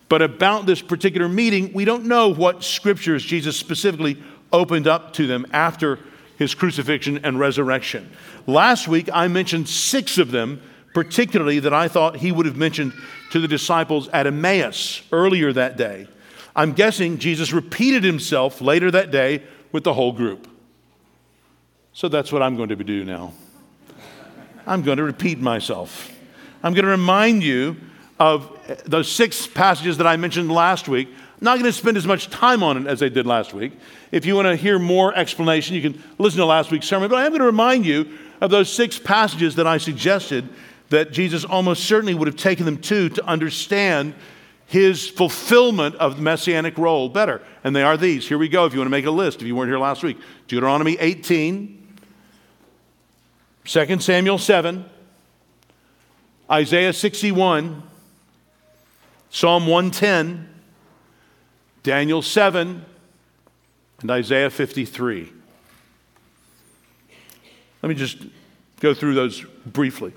But 0.09 0.21
about 0.21 0.67
this 0.67 0.83
particular 0.83 1.29
meeting, 1.29 1.73
we 1.73 1.85
don't 1.85 2.07
know 2.07 2.29
what 2.29 2.65
scriptures 2.65 3.23
Jesus 3.25 3.57
specifically 3.57 4.21
opened 4.55 4.87
up 4.87 5.13
to 5.15 5.27
them 5.27 5.47
after 5.53 5.99
his 6.39 6.55
crucifixion 6.55 7.21
and 7.25 7.39
resurrection. 7.39 8.11
Last 8.47 8.89
week, 8.89 9.11
I 9.13 9.29
mentioned 9.29 9.69
six 9.69 10.17
of 10.17 10.31
them 10.31 10.63
particularly 10.95 11.59
that 11.59 11.75
I 11.75 11.89
thought 11.89 12.17
he 12.17 12.33
would 12.33 12.47
have 12.47 12.57
mentioned 12.57 12.95
to 13.33 13.41
the 13.41 13.49
disciples 13.49 14.09
at 14.09 14.27
Emmaus 14.27 15.03
earlier 15.13 15.53
that 15.53 15.77
day. 15.77 16.07
I'm 16.57 16.73
guessing 16.73 17.19
Jesus 17.19 17.53
repeated 17.53 18.05
himself 18.05 18.61
later 18.61 18.91
that 18.93 19.11
day 19.11 19.43
with 19.73 19.83
the 19.83 19.93
whole 19.93 20.13
group. 20.13 20.49
So 21.93 22.09
that's 22.09 22.33
what 22.33 22.43
I'm 22.43 22.57
going 22.57 22.69
to 22.69 22.77
do 22.77 23.05
now. 23.05 23.35
I'm 24.67 24.83
going 24.83 24.99
to 24.99 25.05
repeat 25.05 25.41
myself. 25.41 26.11
I'm 26.63 26.73
going 26.73 26.85
to 26.85 26.91
remind 26.91 27.43
you 27.43 27.77
of 28.19 28.51
those 28.87 29.11
six 29.11 29.47
passages 29.49 29.99
that 29.99 30.07
I 30.07 30.17
mentioned 30.17 30.51
last 30.51 30.89
week. 30.89 31.09
Not 31.45 31.59
going 31.59 31.71
to 31.71 31.73
spend 31.73 31.99
as 31.99 32.07
much 32.07 32.31
time 32.31 32.63
on 32.63 32.79
it 32.79 32.87
as 32.87 33.03
I 33.03 33.11
did 33.11 33.27
last 33.27 33.53
week. 33.53 33.75
If 34.11 34.25
you 34.25 34.35
want 34.35 34.47
to 34.47 34.57
hear 34.57 34.79
more 34.79 35.15
explanation, 35.15 35.77
you 35.77 35.83
can 35.83 36.03
listen 36.17 36.39
to 36.39 36.47
last 36.47 36.71
week's 36.71 36.87
sermon. 36.87 37.11
But 37.11 37.17
I 37.17 37.27
am 37.27 37.33
going 37.33 37.41
to 37.41 37.47
remind 37.47 37.85
you 37.85 38.17
of 38.41 38.51
those 38.51 38.73
six 38.73 38.99
passages 38.99 39.57
that 39.57 39.67
I 39.67 39.77
suggested 39.77 40.49
that 40.89 41.13
Jesus 41.13 41.45
almost 41.45 41.85
certainly 41.85 42.15
would 42.15 42.29
have 42.29 42.39
taken 42.39 42.65
them 42.65 42.79
to 42.79 43.11
to 43.11 43.25
understand 43.27 44.15
his 44.69 45.07
fulfillment 45.07 45.95
of 45.97 46.17
the 46.17 46.23
messianic 46.23 46.79
role 46.79 47.11
better. 47.11 47.43
And 47.63 47.77
they 47.77 47.83
are 47.83 47.99
these. 47.99 48.27
Here 48.27 48.39
we 48.39 48.49
go, 48.49 48.65
if 48.65 48.73
you 48.73 48.79
want 48.79 48.87
to 48.87 48.91
make 48.91 49.05
a 49.05 49.11
list, 49.11 49.43
if 49.43 49.47
you 49.47 49.55
weren't 49.55 49.69
here 49.69 49.79
last 49.79 50.03
week 50.03 50.17
Deuteronomy 50.49 50.97
18, 50.99 51.99
2 53.67 54.01
Samuel 54.01 54.39
7, 54.39 54.83
Isaiah 56.51 56.95
61, 56.95 57.83
Psalm 59.29 59.67
110, 59.67 60.54
Daniel 61.85 62.23
7, 62.23 62.85
and 64.01 64.11
Isaiah 64.11 64.51
53. 64.51 65.31
Let 67.83 67.89
me 67.89 67.95
just 67.95 68.19
go 68.81 68.95
through 68.95 69.15
those 69.15 69.45
briefly. 69.67 70.13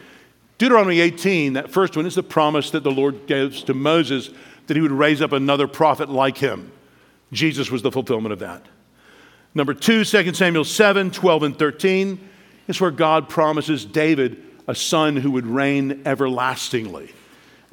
Deuteronomy 0.58 1.02
18, 1.02 1.54
that 1.54 1.70
first 1.70 1.96
one, 1.96 2.06
is 2.06 2.16
the 2.16 2.24
promise 2.24 2.72
that 2.72 2.84
the 2.84 2.92
Lord 2.92 3.28
gives 3.28 3.64
to 3.64 3.74
Moses 3.74 4.30
that 4.68 4.76
he 4.76 4.82
would 4.82 4.92
raise 4.92 5.22
up 5.22 5.34
another 5.34 5.68
prophet 5.68 6.10
like 6.10 6.38
him. 6.38 6.72
Jesus 7.34 7.70
was 7.70 7.82
the 7.82 7.92
fulfillment 7.92 8.32
of 8.32 8.40
that. 8.40 8.66
Number 9.54 9.74
two, 9.74 10.06
2 10.06 10.34
Samuel 10.34 10.64
7, 10.64 11.12
12, 11.12 11.44
and 11.44 11.60
13 11.60 12.30
is 12.70 12.80
where 12.80 12.92
God 12.92 13.28
promises 13.28 13.84
David 13.84 14.42
a 14.68 14.76
son 14.76 15.18
who 15.18 15.32
would 15.32 15.46
reign 15.46 16.04
everlastingly, 16.06 17.14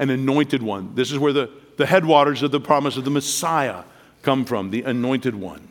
an 0.00 0.11
anointed 0.11 0.62
one. 0.62 0.94
This 0.96 1.12
is 1.12 1.18
where 1.18 1.33
the, 1.33 1.50
the 1.76 1.87
headwaters 1.87 2.42
of 2.42 2.50
the 2.50 2.60
promise 2.60 2.96
of 2.96 3.04
the 3.04 3.10
Messiah 3.10 3.84
come 4.22 4.44
from, 4.44 4.70
the 4.70 4.82
anointed 4.82 5.34
one. 5.34 5.68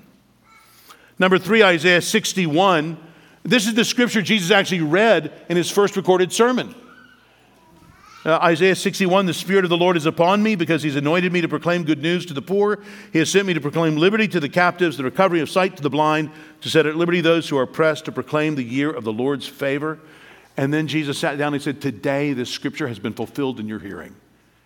Number 1.19 1.37
three, 1.37 1.63
Isaiah 1.63 2.01
61. 2.01 2.97
This 3.43 3.67
is 3.67 3.73
the 3.73 3.85
scripture 3.85 4.21
Jesus 4.21 4.51
actually 4.51 4.81
read 4.81 5.31
in 5.49 5.57
his 5.57 5.69
first 5.69 5.95
recorded 5.95 6.31
sermon. 6.31 6.75
Uh, 8.25 8.39
Isaiah 8.41 8.75
61 8.75 9.25
The 9.25 9.33
Spirit 9.33 9.65
of 9.65 9.69
the 9.69 9.77
Lord 9.77 9.97
is 9.97 10.05
upon 10.05 10.41
me 10.41 10.55
because 10.55 10.81
He's 10.81 10.95
anointed 10.95 11.33
me 11.33 11.41
to 11.41 11.49
proclaim 11.49 11.83
good 11.83 12.01
news 12.01 12.25
to 12.27 12.33
the 12.33 12.41
poor. 12.41 12.79
He 13.11 13.19
has 13.19 13.29
sent 13.29 13.45
me 13.45 13.53
to 13.53 13.59
proclaim 13.59 13.97
liberty 13.97 14.29
to 14.29 14.39
the 14.39 14.47
captives, 14.47 14.95
the 14.95 15.03
recovery 15.03 15.41
of 15.41 15.49
sight 15.49 15.75
to 15.75 15.83
the 15.83 15.89
blind, 15.89 16.31
to 16.61 16.69
set 16.69 16.85
at 16.85 16.95
liberty 16.95 17.19
those 17.19 17.49
who 17.49 17.57
are 17.57 17.63
oppressed, 17.63 18.05
to 18.05 18.13
proclaim 18.13 18.55
the 18.55 18.63
year 18.63 18.89
of 18.89 19.03
the 19.03 19.11
Lord's 19.11 19.47
favor. 19.47 19.99
And 20.55 20.73
then 20.73 20.87
Jesus 20.87 21.17
sat 21.17 21.37
down 21.37 21.53
and 21.53 21.61
he 21.61 21.63
said, 21.63 21.81
Today 21.81 22.31
this 22.31 22.49
scripture 22.49 22.87
has 22.87 22.97
been 22.97 23.13
fulfilled 23.13 23.59
in 23.59 23.67
your 23.67 23.79
hearing. 23.79 24.15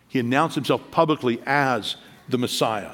He 0.07 0.19
announced 0.19 0.55
himself 0.55 0.81
publicly 0.91 1.41
as 1.45 1.97
the 2.29 2.37
Messiah. 2.37 2.91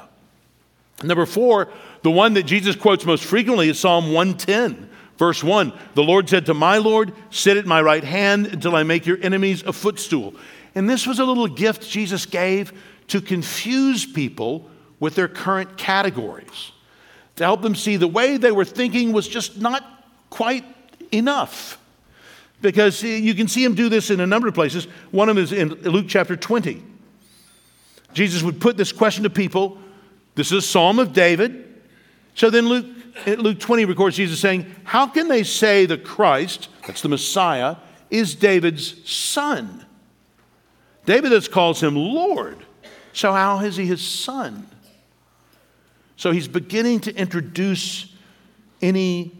Number 1.02 1.26
four, 1.26 1.68
the 2.02 2.10
one 2.10 2.34
that 2.34 2.44
Jesus 2.44 2.76
quotes 2.76 3.04
most 3.04 3.24
frequently 3.24 3.68
is 3.68 3.78
Psalm 3.78 4.12
110, 4.12 4.88
verse 5.18 5.42
1. 5.42 5.72
The 5.94 6.02
Lord 6.02 6.28
said 6.28 6.46
to 6.46 6.54
my 6.54 6.78
Lord, 6.78 7.12
Sit 7.30 7.56
at 7.56 7.66
my 7.66 7.80
right 7.80 8.04
hand 8.04 8.46
until 8.46 8.76
I 8.76 8.82
make 8.82 9.06
your 9.06 9.18
enemies 9.22 9.62
a 9.62 9.72
footstool. 9.72 10.34
And 10.74 10.88
this 10.88 11.06
was 11.06 11.18
a 11.18 11.24
little 11.24 11.46
gift 11.46 11.88
Jesus 11.88 12.26
gave 12.26 12.72
to 13.08 13.20
confuse 13.20 14.06
people 14.06 14.68
with 15.00 15.14
their 15.14 15.28
current 15.28 15.76
categories, 15.76 16.72
to 17.36 17.44
help 17.44 17.62
them 17.62 17.74
see 17.74 17.96
the 17.96 18.08
way 18.08 18.36
they 18.36 18.52
were 18.52 18.64
thinking 18.64 19.12
was 19.12 19.28
just 19.28 19.60
not 19.60 19.84
quite 20.30 20.64
enough. 21.12 21.78
Because 22.62 23.02
you 23.02 23.34
can 23.34 23.46
see 23.46 23.62
him 23.62 23.74
do 23.74 23.88
this 23.88 24.10
in 24.10 24.20
a 24.20 24.26
number 24.26 24.48
of 24.48 24.54
places. 24.54 24.86
One 25.10 25.28
of 25.28 25.36
them 25.36 25.44
is 25.44 25.52
in 25.52 25.68
Luke 25.82 26.06
chapter 26.08 26.36
20. 26.36 26.82
Jesus 28.14 28.42
would 28.42 28.60
put 28.60 28.76
this 28.76 28.92
question 28.92 29.24
to 29.24 29.30
people. 29.30 29.78
This 30.34 30.46
is 30.50 30.64
a 30.64 30.66
psalm 30.66 30.98
of 30.98 31.12
David. 31.12 31.82
So 32.34 32.48
then 32.48 32.68
Luke, 32.68 32.86
Luke 33.26 33.60
20 33.60 33.84
records 33.84 34.16
Jesus 34.16 34.40
saying, 34.40 34.72
How 34.84 35.06
can 35.06 35.28
they 35.28 35.42
say 35.42 35.86
the 35.86 35.98
Christ, 35.98 36.68
that's 36.86 37.02
the 37.02 37.08
Messiah, 37.08 37.76
is 38.10 38.34
David's 38.34 39.08
son? 39.10 39.84
David 41.04 41.32
thus 41.32 41.48
calls 41.48 41.82
him 41.82 41.96
Lord. 41.96 42.58
So 43.12 43.32
how 43.32 43.60
is 43.60 43.76
he 43.76 43.86
his 43.86 44.02
son? 44.02 44.66
So 46.16 46.32
he's 46.32 46.48
beginning 46.48 47.00
to 47.00 47.14
introduce 47.14 48.12
any 48.80 49.32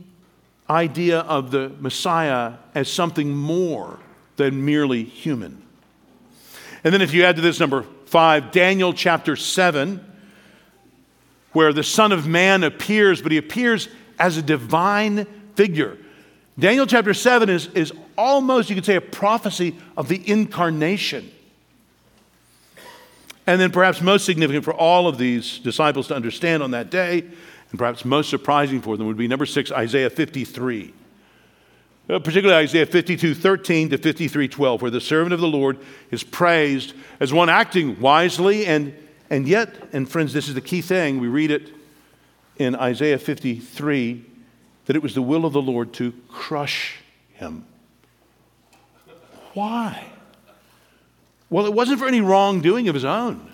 idea 0.68 1.20
of 1.20 1.50
the 1.50 1.72
Messiah 1.80 2.54
as 2.74 2.90
something 2.90 3.34
more 3.34 3.98
than 4.36 4.64
merely 4.64 5.04
human. 5.04 5.62
And 6.82 6.92
then, 6.92 7.00
if 7.00 7.14
you 7.14 7.24
add 7.24 7.36
to 7.36 7.42
this 7.42 7.60
number 7.60 7.86
five, 8.14 8.52
Daniel 8.52 8.92
chapter 8.92 9.34
7, 9.34 9.98
where 11.50 11.72
the 11.72 11.82
Son 11.82 12.12
of 12.12 12.28
Man 12.28 12.62
appears, 12.62 13.20
but 13.20 13.32
he 13.32 13.38
appears 13.38 13.88
as 14.20 14.36
a 14.36 14.42
divine 14.42 15.26
figure. 15.56 15.98
Daniel 16.56 16.86
chapter 16.86 17.12
7 17.12 17.48
is, 17.48 17.66
is 17.74 17.92
almost, 18.16 18.70
you 18.70 18.76
could 18.76 18.84
say, 18.84 18.94
a 18.94 19.00
prophecy 19.00 19.74
of 19.96 20.06
the 20.06 20.22
incarnation. 20.30 21.28
And 23.48 23.60
then, 23.60 23.72
perhaps 23.72 24.00
most 24.00 24.24
significant 24.24 24.64
for 24.64 24.74
all 24.74 25.08
of 25.08 25.18
these 25.18 25.58
disciples 25.58 26.06
to 26.06 26.14
understand 26.14 26.62
on 26.62 26.70
that 26.70 26.90
day, 26.90 27.24
and 27.70 27.78
perhaps 27.80 28.04
most 28.04 28.30
surprising 28.30 28.80
for 28.80 28.96
them, 28.96 29.08
would 29.08 29.16
be 29.16 29.26
number 29.26 29.44
six, 29.44 29.72
Isaiah 29.72 30.08
53. 30.08 30.94
Uh, 32.08 32.18
particularly 32.18 32.62
Isaiah 32.62 32.84
52, 32.84 33.34
13 33.34 33.90
to 33.90 33.98
53, 33.98 34.48
12, 34.48 34.82
where 34.82 34.90
the 34.90 35.00
servant 35.00 35.32
of 35.32 35.40
the 35.40 35.48
Lord 35.48 35.78
is 36.10 36.22
praised 36.22 36.92
as 37.18 37.32
one 37.32 37.48
acting 37.48 37.98
wisely, 37.98 38.66
and, 38.66 38.94
and 39.30 39.48
yet, 39.48 39.74
and 39.92 40.06
friends, 40.06 40.34
this 40.34 40.48
is 40.48 40.54
the 40.54 40.60
key 40.60 40.82
thing, 40.82 41.18
we 41.18 41.28
read 41.28 41.50
it 41.50 41.72
in 42.58 42.74
Isaiah 42.74 43.18
53 43.18 44.24
that 44.84 44.96
it 44.96 45.02
was 45.02 45.14
the 45.14 45.22
will 45.22 45.46
of 45.46 45.54
the 45.54 45.62
Lord 45.62 45.94
to 45.94 46.12
crush 46.28 46.96
him. 47.32 47.64
Why? 49.54 50.04
Well, 51.48 51.64
it 51.64 51.72
wasn't 51.72 52.00
for 52.00 52.06
any 52.06 52.20
wrongdoing 52.20 52.88
of 52.88 52.94
his 52.94 53.04
own. 53.04 53.50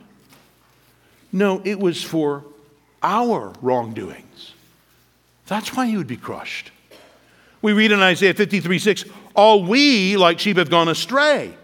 No, 1.32 1.62
it 1.64 1.78
was 1.78 2.02
for 2.02 2.44
our 3.00 3.52
wrongdoings. 3.60 4.54
That's 5.46 5.76
why 5.76 5.86
he 5.86 5.96
would 5.96 6.08
be 6.08 6.16
crushed. 6.16 6.72
We 7.62 7.72
read 7.72 7.92
in 7.92 8.00
Isaiah 8.00 8.34
53 8.34 8.78
6, 8.78 9.04
all 9.34 9.64
we 9.64 10.16
like 10.16 10.38
sheep 10.38 10.56
have 10.56 10.70
gone 10.70 10.88
astray. 10.88 11.54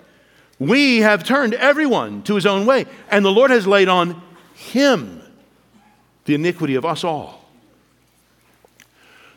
We 0.58 0.98
have 0.98 1.24
turned 1.24 1.54
everyone 1.54 2.22
to 2.24 2.34
his 2.34 2.46
own 2.46 2.66
way, 2.66 2.86
and 3.10 3.24
the 3.24 3.32
Lord 3.32 3.50
has 3.50 3.66
laid 3.66 3.88
on 3.88 4.22
him 4.54 5.20
the 6.24 6.34
iniquity 6.34 6.74
of 6.74 6.84
us 6.84 7.04
all. 7.04 7.44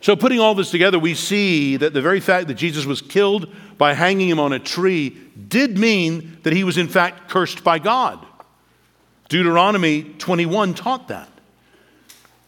So, 0.02 0.16
putting 0.16 0.40
all 0.40 0.56
this 0.56 0.72
together, 0.72 0.98
we 0.98 1.14
see 1.14 1.76
that 1.76 1.94
the 1.94 2.02
very 2.02 2.22
fact 2.22 2.48
that 2.48 2.54
Jesus 2.54 2.86
was 2.86 3.02
killed 3.02 3.54
by 3.78 3.94
hanging 3.94 4.30
him 4.30 4.40
on 4.40 4.54
a 4.54 4.60
tree 4.60 5.18
did 5.48 5.78
mean 5.78 6.38
that 6.44 6.54
he 6.54 6.64
was, 6.64 6.78
in 6.78 6.88
fact, 6.88 7.30
cursed 7.30 7.64
by 7.64 7.80
God. 7.80 8.26
Deuteronomy 9.28 10.04
21 10.04 10.74
taught 10.74 11.10
that. 11.10 11.30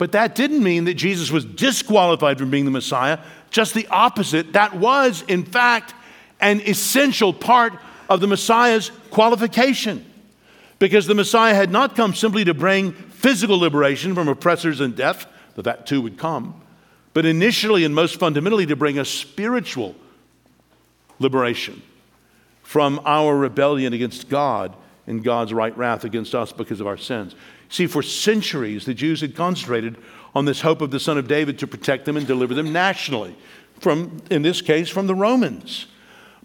But 0.01 0.13
that 0.13 0.33
didn't 0.33 0.63
mean 0.63 0.85
that 0.85 0.95
Jesus 0.95 1.29
was 1.29 1.45
disqualified 1.45 2.39
from 2.39 2.49
being 2.49 2.65
the 2.65 2.71
Messiah. 2.71 3.19
Just 3.51 3.75
the 3.75 3.85
opposite. 3.89 4.53
That 4.53 4.73
was, 4.73 5.23
in 5.27 5.45
fact, 5.45 5.93
an 6.39 6.59
essential 6.61 7.31
part 7.31 7.73
of 8.09 8.19
the 8.19 8.25
Messiah's 8.25 8.89
qualification. 9.11 10.03
Because 10.79 11.05
the 11.05 11.13
Messiah 11.13 11.53
had 11.53 11.69
not 11.69 11.95
come 11.95 12.15
simply 12.15 12.43
to 12.45 12.55
bring 12.55 12.93
physical 12.93 13.59
liberation 13.59 14.15
from 14.15 14.27
oppressors 14.27 14.81
and 14.81 14.95
death, 14.95 15.27
though 15.53 15.61
that 15.61 15.85
too 15.85 16.01
would 16.01 16.17
come 16.17 16.61
but 17.13 17.25
initially 17.25 17.83
and 17.83 17.93
most 17.93 18.19
fundamentally 18.19 18.65
to 18.65 18.75
bring 18.75 18.97
a 18.97 19.05
spiritual 19.05 19.95
liberation 21.19 21.81
from 22.63 23.01
our 23.05 23.35
rebellion 23.35 23.93
against 23.93 24.29
God 24.29 24.75
and 25.11 25.23
God's 25.23 25.53
right 25.53 25.77
wrath 25.77 26.05
against 26.05 26.33
us 26.33 26.53
because 26.53 26.79
of 26.79 26.87
our 26.87 26.97
sins. 26.97 27.35
See, 27.69 27.85
for 27.85 28.01
centuries, 28.01 28.85
the 28.85 28.93
Jews 28.93 29.19
had 29.19 29.35
concentrated 29.35 29.97
on 30.33 30.45
this 30.45 30.61
hope 30.61 30.79
of 30.79 30.89
the 30.89 31.01
Son 31.01 31.17
of 31.17 31.27
David 31.27 31.59
to 31.59 31.67
protect 31.67 32.05
them 32.05 32.15
and 32.15 32.25
deliver 32.25 32.53
them 32.53 32.71
nationally, 32.71 33.35
from, 33.79 34.21
in 34.31 34.41
this 34.41 34.61
case, 34.61 34.89
from 34.89 35.07
the 35.07 35.15
Romans. 35.15 35.87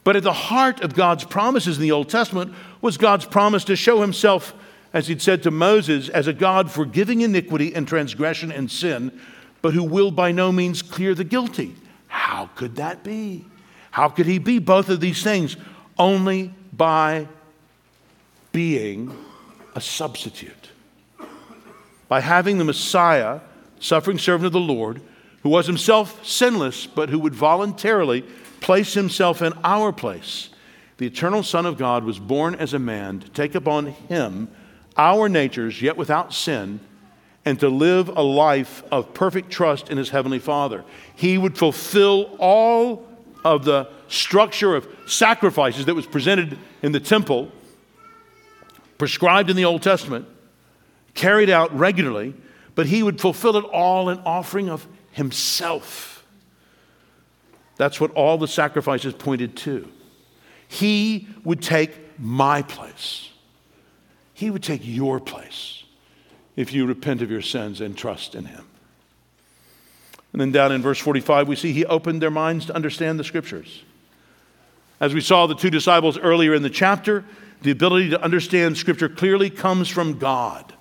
But 0.03 0.17
at 0.17 0.25
the 0.25 0.33
heart 0.33 0.81
of 0.81 0.95
God's 0.95 1.25
promises 1.25 1.77
in 1.77 1.83
the 1.83 1.93
Old 1.93 2.09
Testament 2.09 2.55
was 2.81 2.97
God's 2.97 3.25
promise 3.25 3.63
to 3.65 3.77
show 3.77 4.01
himself, 4.01 4.53
as 4.93 5.07
he'd 5.07 5.23
said 5.23 5.45
to 5.45 5.53
Moses, 5.53 6.09
as 6.09 6.27
a 6.27 6.33
God 6.33 6.71
forgiving 6.71 7.21
iniquity 7.21 7.73
and 7.73 7.87
transgression 7.87 8.51
and 8.51 8.69
sin, 8.69 9.19
but 9.63 9.75
who 9.75 9.85
will 9.85 10.11
by 10.11 10.33
no 10.33 10.51
means 10.51 10.83
clear 10.83 11.15
the 11.15 11.25
guilty. 11.25 11.77
How 12.09 12.51
could 12.57 12.77
that 12.77 13.05
be? 13.05 13.47
How 13.93 14.09
could 14.09 14.27
he 14.27 14.39
be 14.39 14.59
both 14.59 14.89
of 14.89 15.01
these 15.01 15.23
things? 15.23 15.57
Only 15.99 16.53
by 16.73 17.29
being 18.57 19.15
a 19.75 19.81
substitute. 19.83 20.71
By 22.09 22.21
having 22.21 22.57
the 22.57 22.65
Messiah, 22.65 23.41
suffering 23.81 24.17
servant 24.17 24.47
of 24.47 24.55
the 24.55 24.59
Lord, 24.59 25.03
who 25.43 25.51
was 25.51 25.67
himself 25.67 26.25
sinless, 26.27 26.87
but 26.87 27.11
who 27.11 27.19
would 27.19 27.35
voluntarily 27.35 28.23
place 28.63 28.95
himself 28.95 29.43
in 29.43 29.53
our 29.63 29.93
place. 29.93 30.49
The 30.97 31.07
eternal 31.07 31.43
Son 31.43 31.67
of 31.67 31.77
God 31.77 32.03
was 32.05 32.19
born 32.19 32.55
as 32.55 32.73
a 32.73 32.79
man 32.79 33.21
to 33.21 33.29
take 33.29 33.55
upon 33.55 33.89
him 33.89 34.49
our 34.97 35.29
natures, 35.29 35.83
yet 35.83 35.99
without 35.99 36.33
sin 36.33 36.81
and 37.45 37.61
to 37.61 37.69
live 37.69 38.09
a 38.09 38.23
life 38.23 38.83
of 38.91 39.13
perfect 39.13 39.51
trust 39.51 39.91
in 39.91 39.99
his 39.99 40.09
heavenly 40.09 40.39
Father. 40.39 40.83
He 41.15 41.37
would 41.37 41.59
fulfill 41.59 42.35
all 42.39 43.07
of 43.45 43.67
the 43.67 43.91
structure 44.09 44.75
of 44.75 44.89
sacrifices 45.07 45.85
that 45.85 45.95
was 45.95 46.07
presented 46.07 46.57
in 46.81 46.93
the 46.93 47.01
temple, 47.01 47.53
prescribed 48.99 49.51
in 49.51 49.57
the 49.57 49.65
Old 49.65 49.83
Testament, 49.83 50.27
carried 51.15 51.51
out 51.51 51.77
regularly, 51.77 52.35
but 52.75 52.87
he 52.87 53.03
would 53.03 53.21
fulfill 53.21 53.57
it 53.57 53.65
all 53.65 54.09
in 54.09 54.19
offering 54.21 54.69
of 54.69 54.87
himself. 55.11 56.25
That's 57.77 58.01
what 58.01 58.11
all 58.13 58.39
the 58.39 58.49
sacrifices 58.49 59.15
pointed 59.15 59.57
to. 59.59 59.91
He 60.69 61.29
would 61.45 61.63
take 61.63 62.19
my 62.19 62.63
place. 62.63 63.31
He 64.35 64.51
would 64.51 64.63
take 64.63 64.81
your 64.85 65.21
place 65.21 65.85
if 66.57 66.73
you 66.73 66.87
repent 66.87 67.23
of 67.23 67.31
your 67.31 67.43
sins 67.43 67.81
and 67.81 67.97
trust 67.97 68.35
in 68.35 68.47
Him. 68.47 68.67
And 70.33 70.41
then 70.41 70.53
down 70.53 70.73
in 70.73 70.83
verse 70.83 70.99
45, 70.99 71.49
we 71.49 71.57
see 71.57 71.73
He 71.73 71.87
opened 71.87 72.21
their 72.21 72.31
minds 72.31 72.67
to 72.67 72.75
understand 72.75 73.19
the 73.19 73.25
Scriptures. 73.25 73.83
As 75.01 75.15
we 75.15 75.21
saw 75.21 75.47
the 75.47 75.55
two 75.55 75.71
disciples 75.71 76.19
earlier 76.19 76.55
in 76.55 76.63
the 76.63 76.71
chapter, 76.71 77.25
the 77.63 77.71
ability 77.71 78.11
to 78.11 78.23
understand 78.23 78.77
Scripture 78.77 79.09
clearly 79.09 79.51
comes 79.51 79.89
from 79.89 80.19
God. 80.19 80.73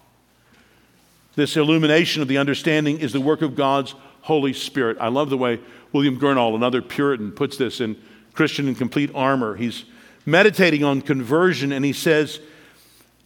This 1.36 1.58
illumination 1.58 2.22
of 2.22 2.28
the 2.28 2.38
understanding 2.38 3.00
is 3.00 3.14
the 3.14 3.22
work 3.22 3.42
of 3.42 3.56
God's 3.56 3.96
Holy 4.22 4.54
Spirit. 4.54 4.98
I 5.00 5.10
love 5.10 5.30
the 5.30 5.38
way 5.38 5.60
William 5.92 6.20
Gurnall, 6.20 6.56
another 6.56 6.82
Puritan, 6.82 7.32
puts 7.32 7.58
this 7.58 7.82
in 7.82 7.96
Christian 8.34 8.68
in 8.68 8.76
Complete 8.76 9.12
Armor. 9.14 9.56
He's 9.56 9.86
meditating 10.26 10.84
on 10.84 11.02
conversion 11.02 11.72
and 11.72 11.84
he 11.84 11.94
says, 11.94 12.40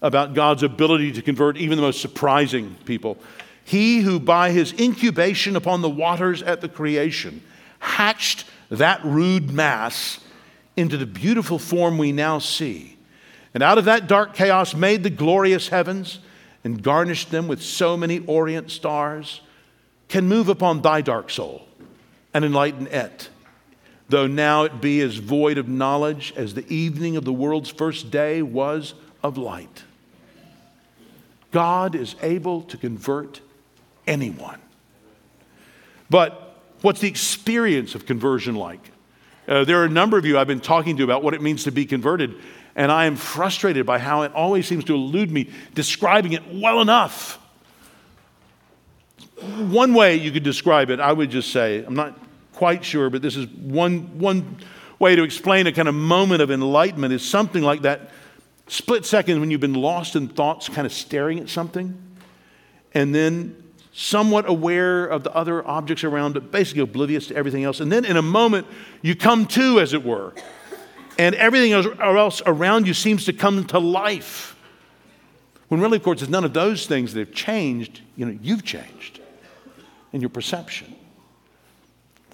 about 0.02 0.34
God's 0.34 0.64
ability 0.64 1.12
to 1.14 1.22
convert 1.22 1.58
even 1.58 1.76
the 1.76 1.82
most 1.82 2.02
surprising 2.02 2.76
people. 2.86 3.18
He 3.64 4.00
who, 4.00 4.20
by 4.20 4.52
his 4.52 4.74
incubation 4.80 5.56
upon 5.56 5.82
the 5.82 5.90
waters 5.90 6.42
at 6.42 6.62
the 6.62 6.70
creation, 6.70 7.44
hatched 7.80 8.46
that 8.70 9.04
rude 9.04 9.52
mass 9.52 10.20
into 10.76 10.98
the 10.98 11.06
beautiful 11.06 11.60
form 11.60 11.98
we 11.98 12.12
now 12.12 12.40
see, 12.40 12.98
and 13.54 13.64
out 13.64 13.78
of 13.78 13.86
that 13.86 14.08
dark 14.08 14.34
chaos 14.34 14.74
made 14.76 15.04
the 15.04 15.10
glorious 15.10 15.70
heavens 15.70 16.20
and 16.64 16.84
garnished 16.84 17.32
them 17.32 17.48
with 17.48 17.62
so 17.62 17.96
many 17.96 18.20
orient 18.28 18.70
stars, 18.70 19.42
can 20.08 20.28
move 20.28 20.50
upon 20.50 20.82
thy 20.82 21.02
dark 21.02 21.30
soul 21.30 21.68
and 22.34 22.44
enlighten 22.44 22.88
it. 22.88 23.30
though 24.10 24.28
now 24.28 24.64
it 24.64 24.82
be 24.82 25.02
as 25.02 25.18
void 25.18 25.58
of 25.58 25.68
knowledge 25.68 26.34
as 26.36 26.56
the 26.56 26.68
evening 26.74 27.16
of 27.16 27.24
the 27.24 27.34
world's 27.34 27.70
first 27.70 28.12
day 28.12 28.42
was 28.42 28.96
of 29.24 29.38
light. 29.38 29.84
God 31.52 31.96
is 31.96 32.16
able 32.22 32.64
to 32.64 32.78
convert 32.78 33.40
anyone. 34.08 34.60
But 36.10 36.58
what's 36.82 37.00
the 37.00 37.08
experience 37.08 37.96
of 37.96 38.06
conversion 38.06 38.56
like? 38.56 38.92
Uh, 39.48 39.64
there 39.64 39.82
are 39.82 39.86
a 39.86 39.90
number 39.90 40.18
of 40.18 40.26
you 40.26 40.38
I've 40.38 40.48
been 40.48 40.60
talking 40.60 40.98
to 40.98 41.04
about 41.04 41.24
what 41.24 41.34
it 41.34 41.42
means 41.42 41.64
to 41.64 41.72
be 41.72 41.86
converted, 41.86 42.36
and 42.76 42.92
I 42.92 43.06
am 43.06 43.16
frustrated 43.16 43.86
by 43.86 44.00
how 44.00 44.24
it 44.24 44.34
always 44.34 44.68
seems 44.68 44.84
to 44.86 44.96
elude 44.96 45.32
me 45.32 45.50
describing 45.74 46.34
it 46.34 46.44
well 46.54 46.82
enough. 46.82 47.38
One 49.58 49.94
way 49.94 50.16
you 50.16 50.32
could 50.32 50.44
describe 50.44 50.90
it, 50.90 51.00
I 51.00 51.12
would 51.12 51.30
just 51.30 51.52
say, 51.52 51.84
I'm 51.84 51.96
not 51.96 52.18
quite 52.54 52.84
sure, 52.84 53.10
but 53.10 53.22
this 53.22 53.36
is 53.36 53.48
one, 53.48 54.20
one 54.20 54.58
way 55.00 55.16
to 55.16 55.24
explain 55.24 55.66
a 55.68 55.72
kind 55.72 55.88
of 55.88 55.96
moment 55.96 56.42
of 56.42 56.52
enlightenment 56.52 57.14
is 57.14 57.24
something 57.24 57.64
like 57.64 57.84
that 57.84 58.12
split 58.68 59.06
second 59.06 59.40
when 59.40 59.50
you've 59.50 59.62
been 59.62 59.74
lost 59.74 60.16
in 60.16 60.28
thoughts, 60.28 60.70
kind 60.70 60.86
of 60.86 60.94
staring 60.94 61.40
at 61.40 61.50
something, 61.50 61.98
and 62.94 63.16
then 63.16 63.56
somewhat 63.92 64.48
aware 64.48 65.06
of 65.06 65.24
the 65.24 65.34
other 65.34 65.68
objects 65.68 66.04
around, 66.04 66.34
but 66.34 66.52
basically 66.52 66.82
oblivious 66.82 67.28
to 67.28 67.36
everything 67.36 67.64
else. 67.64 67.80
And 67.80 67.92
then 67.92 68.06
in 68.06 68.18
a 68.18 68.22
moment, 68.22 68.68
you 69.02 69.16
come 69.16 69.46
to, 69.48 69.80
as 69.80 69.94
it 69.94 70.04
were, 70.04 70.34
and 71.20 71.36
everything 71.36 71.74
else 71.74 72.42
around 72.46 72.88
you 72.88 72.94
seems 72.94 73.26
to 73.26 73.34
come 73.34 73.66
to 73.66 73.78
life. 73.78 74.56
When 75.68 75.82
really, 75.82 75.98
of 75.98 76.04
course, 76.04 76.22
it's 76.22 76.32
none 76.32 76.46
of 76.46 76.54
those 76.54 76.88
things 76.88 77.14
that 77.14 77.20
have 77.20 77.36
changed. 77.36 78.02
You 78.16 78.26
know, 78.26 78.40
you've 78.42 78.64
changed 78.64 79.20
in 80.14 80.22
your 80.22 80.30
perception. 80.30 80.96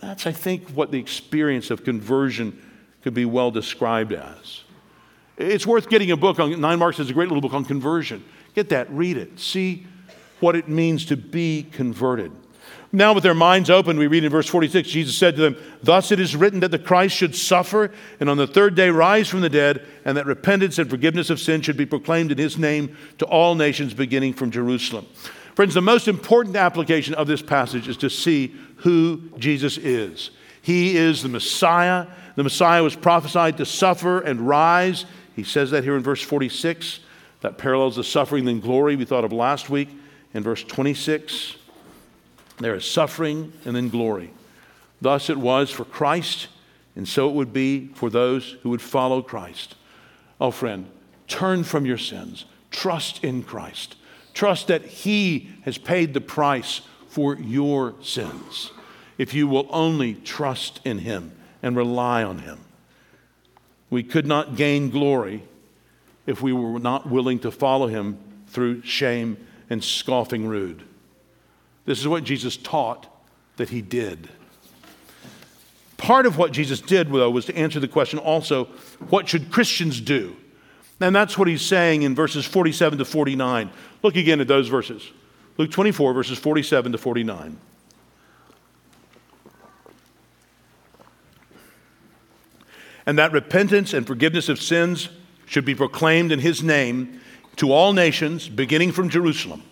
That's, 0.01 0.27
I 0.27 0.31
think, 0.31 0.69
what 0.69 0.91
the 0.91 0.99
experience 0.99 1.71
of 1.71 1.83
conversion 1.83 2.61
could 3.01 3.15
be 3.15 3.25
well 3.25 3.49
described 3.49 4.13
as. 4.13 4.61
It's 5.37 5.65
worth 5.65 5.89
getting 5.89 6.11
a 6.11 6.17
book 6.17 6.39
on, 6.39 6.61
Nine 6.61 6.77
Marks 6.77 6.99
is 6.99 7.09
a 7.09 7.13
great 7.13 7.27
little 7.27 7.41
book 7.41 7.53
on 7.53 7.65
conversion. 7.65 8.23
Get 8.53 8.69
that, 8.69 8.89
read 8.91 9.17
it, 9.17 9.39
see 9.39 9.87
what 10.39 10.55
it 10.55 10.69
means 10.69 11.07
to 11.07 11.17
be 11.17 11.67
converted. 11.71 12.31
Now, 12.95 13.11
with 13.11 13.23
their 13.23 13.33
minds 13.33 13.69
open, 13.69 13.97
we 13.97 14.07
read 14.07 14.23
in 14.23 14.31
verse 14.31 14.47
46 14.47 14.87
Jesus 14.87 15.17
said 15.17 15.35
to 15.35 15.41
them, 15.41 15.57
Thus 15.83 16.13
it 16.13 16.19
is 16.19 16.33
written 16.33 16.61
that 16.61 16.71
the 16.71 16.79
Christ 16.79 17.13
should 17.13 17.35
suffer 17.35 17.91
and 18.21 18.29
on 18.29 18.37
the 18.37 18.47
third 18.47 18.73
day 18.73 18.89
rise 18.89 19.27
from 19.27 19.41
the 19.41 19.49
dead, 19.49 19.85
and 20.05 20.15
that 20.15 20.25
repentance 20.25 20.79
and 20.79 20.89
forgiveness 20.89 21.29
of 21.29 21.41
sin 21.41 21.61
should 21.61 21.75
be 21.75 21.85
proclaimed 21.85 22.31
in 22.31 22.37
his 22.37 22.57
name 22.57 22.95
to 23.17 23.25
all 23.25 23.53
nations, 23.55 23.93
beginning 23.93 24.31
from 24.31 24.49
Jerusalem. 24.49 25.05
Friends, 25.55 25.73
the 25.73 25.81
most 25.81 26.07
important 26.07 26.55
application 26.55 27.13
of 27.15 27.27
this 27.27 27.41
passage 27.41 27.89
is 27.89 27.97
to 27.97 28.09
see 28.09 28.55
who 28.77 29.21
Jesus 29.39 29.77
is. 29.77 30.31
He 30.61 30.95
is 30.95 31.21
the 31.21 31.27
Messiah. 31.27 32.07
The 32.37 32.43
Messiah 32.43 32.81
was 32.81 32.95
prophesied 32.95 33.57
to 33.57 33.65
suffer 33.65 34.21
and 34.21 34.47
rise. 34.47 35.05
He 35.35 35.43
says 35.43 35.71
that 35.71 35.83
here 35.83 35.97
in 35.97 36.01
verse 36.01 36.21
46. 36.21 37.01
That 37.41 37.57
parallels 37.57 37.97
the 37.97 38.05
suffering 38.05 38.47
and 38.47 38.61
glory 38.61 38.95
we 38.95 39.03
thought 39.03 39.25
of 39.25 39.33
last 39.33 39.69
week 39.69 39.89
in 40.33 40.43
verse 40.43 40.63
26. 40.63 41.57
There 42.59 42.75
is 42.75 42.89
suffering 42.89 43.53
and 43.65 43.75
then 43.75 43.89
glory. 43.89 44.31
Thus 45.01 45.29
it 45.29 45.37
was 45.37 45.71
for 45.71 45.85
Christ, 45.85 46.47
and 46.95 47.07
so 47.07 47.29
it 47.29 47.35
would 47.35 47.53
be 47.53 47.87
for 47.95 48.09
those 48.09 48.55
who 48.63 48.69
would 48.69 48.81
follow 48.81 49.21
Christ. 49.21 49.75
Oh, 50.39 50.51
friend, 50.51 50.87
turn 51.27 51.63
from 51.63 51.85
your 51.85 51.97
sins, 51.97 52.45
trust 52.71 53.23
in 53.23 53.43
Christ. 53.43 53.95
Trust 54.33 54.67
that 54.67 54.85
He 54.85 55.49
has 55.63 55.77
paid 55.77 56.13
the 56.13 56.21
price 56.21 56.81
for 57.07 57.35
your 57.35 57.95
sins. 58.01 58.71
If 59.17 59.33
you 59.33 59.47
will 59.47 59.67
only 59.69 60.13
trust 60.13 60.81
in 60.83 60.99
Him 60.99 61.31
and 61.63 61.75
rely 61.75 62.23
on 62.23 62.39
Him, 62.39 62.59
we 63.89 64.03
could 64.03 64.25
not 64.25 64.55
gain 64.55 64.89
glory 64.89 65.43
if 66.25 66.41
we 66.41 66.51
were 66.51 66.79
not 66.79 67.09
willing 67.09 67.39
to 67.39 67.51
follow 67.51 67.87
Him 67.87 68.17
through 68.47 68.81
shame 68.81 69.37
and 69.69 69.83
scoffing 69.83 70.47
rude. 70.47 70.83
This 71.85 71.99
is 71.99 72.07
what 72.07 72.23
Jesus 72.23 72.57
taught 72.57 73.07
that 73.57 73.69
He 73.69 73.81
did. 73.81 74.29
Part 75.97 76.25
of 76.25 76.37
what 76.37 76.51
Jesus 76.51 76.81
did, 76.81 77.11
though, 77.11 77.31
was 77.31 77.45
to 77.45 77.55
answer 77.55 77.79
the 77.79 77.87
question 77.87 78.19
also 78.19 78.65
what 79.09 79.27
should 79.29 79.51
Christians 79.51 80.01
do? 80.01 80.35
And 80.99 81.15
that's 81.15 81.37
what 81.37 81.47
he's 81.47 81.61
saying 81.61 82.03
in 82.03 82.15
verses 82.15 82.45
47 82.45 82.99
to 82.99 83.05
49. 83.05 83.69
Look 84.01 84.15
again 84.15 84.39
at 84.39 84.47
those 84.47 84.67
verses. 84.69 85.09
Luke 85.57 85.71
24, 85.71 86.13
verses 86.13 86.37
47 86.37 86.93
to 86.93 86.97
49. 86.97 87.57
And 93.05 93.17
that 93.17 93.31
repentance 93.31 93.93
and 93.93 94.07
forgiveness 94.07 94.49
of 94.49 94.61
sins 94.61 95.09
should 95.45 95.65
be 95.65 95.75
proclaimed 95.75 96.31
in 96.31 96.39
his 96.39 96.63
name 96.63 97.21
to 97.57 97.71
all 97.71 97.93
nations, 97.93 98.49
beginning 98.49 98.91
from 98.91 99.09
Jerusalem. 99.09 99.63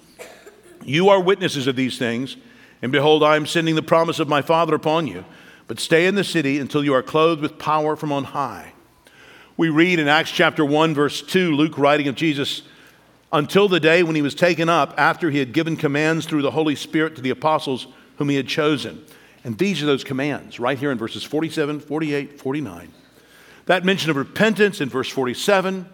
You 0.86 1.10
are 1.10 1.20
witnesses 1.22 1.68
of 1.68 1.76
these 1.76 1.98
things, 1.98 2.38
and 2.82 2.92
behold, 2.92 3.24
I 3.24 3.36
am 3.36 3.46
sending 3.46 3.76
the 3.76 3.82
promise 3.82 4.20
of 4.20 4.28
my 4.28 4.42
Father 4.42 4.76
upon 4.76 5.08
you. 5.08 5.26
But 5.68 5.80
stay 5.80 6.06
in 6.06 6.16
the 6.16 6.24
city 6.24 6.60
until 6.60 6.84
you 6.84 6.94
are 6.94 7.02
clothed 7.02 7.42
with 7.42 7.58
power 7.58 7.96
from 7.96 8.12
on 8.12 8.26
high. 8.26 8.74
We 9.56 9.70
read 9.70 10.00
in 10.00 10.08
Acts 10.08 10.32
chapter 10.32 10.66
1, 10.66 10.94
verse 10.94 11.22
2, 11.22 11.56
Luke 11.56 11.78
writing 11.78 12.08
of 12.08 12.16
Jesus, 12.16 12.64
until 13.32 13.68
the 13.68 13.80
day 13.80 14.04
when 14.04 14.16
he 14.16 14.22
was 14.22 14.36
taken 14.36 14.68
up 14.68 14.94
after 14.98 15.30
he 15.30 15.40
had 15.40 15.54
given 15.54 15.78
commands 15.78 16.26
through 16.26 16.42
the 16.42 16.52
Holy 16.52 16.76
Spirit 16.76 17.16
to 17.16 17.22
the 17.22 17.30
apostles 17.30 17.88
whom 18.18 18.30
he 18.30 18.36
had 18.36 18.48
chosen. 18.48 19.04
And 19.44 19.58
these 19.58 19.82
are 19.82 19.86
those 19.86 20.04
commands 20.04 20.60
right 20.60 20.78
here 20.78 20.92
in 20.92 20.98
verses 20.98 21.24
47, 21.24 21.80
48, 21.80 22.40
49. 22.40 22.94
That 23.66 23.86
mention 23.86 24.10
of 24.10 24.18
repentance 24.18 24.82
in 24.82 24.90
verse 24.90 25.10
47 25.10 25.88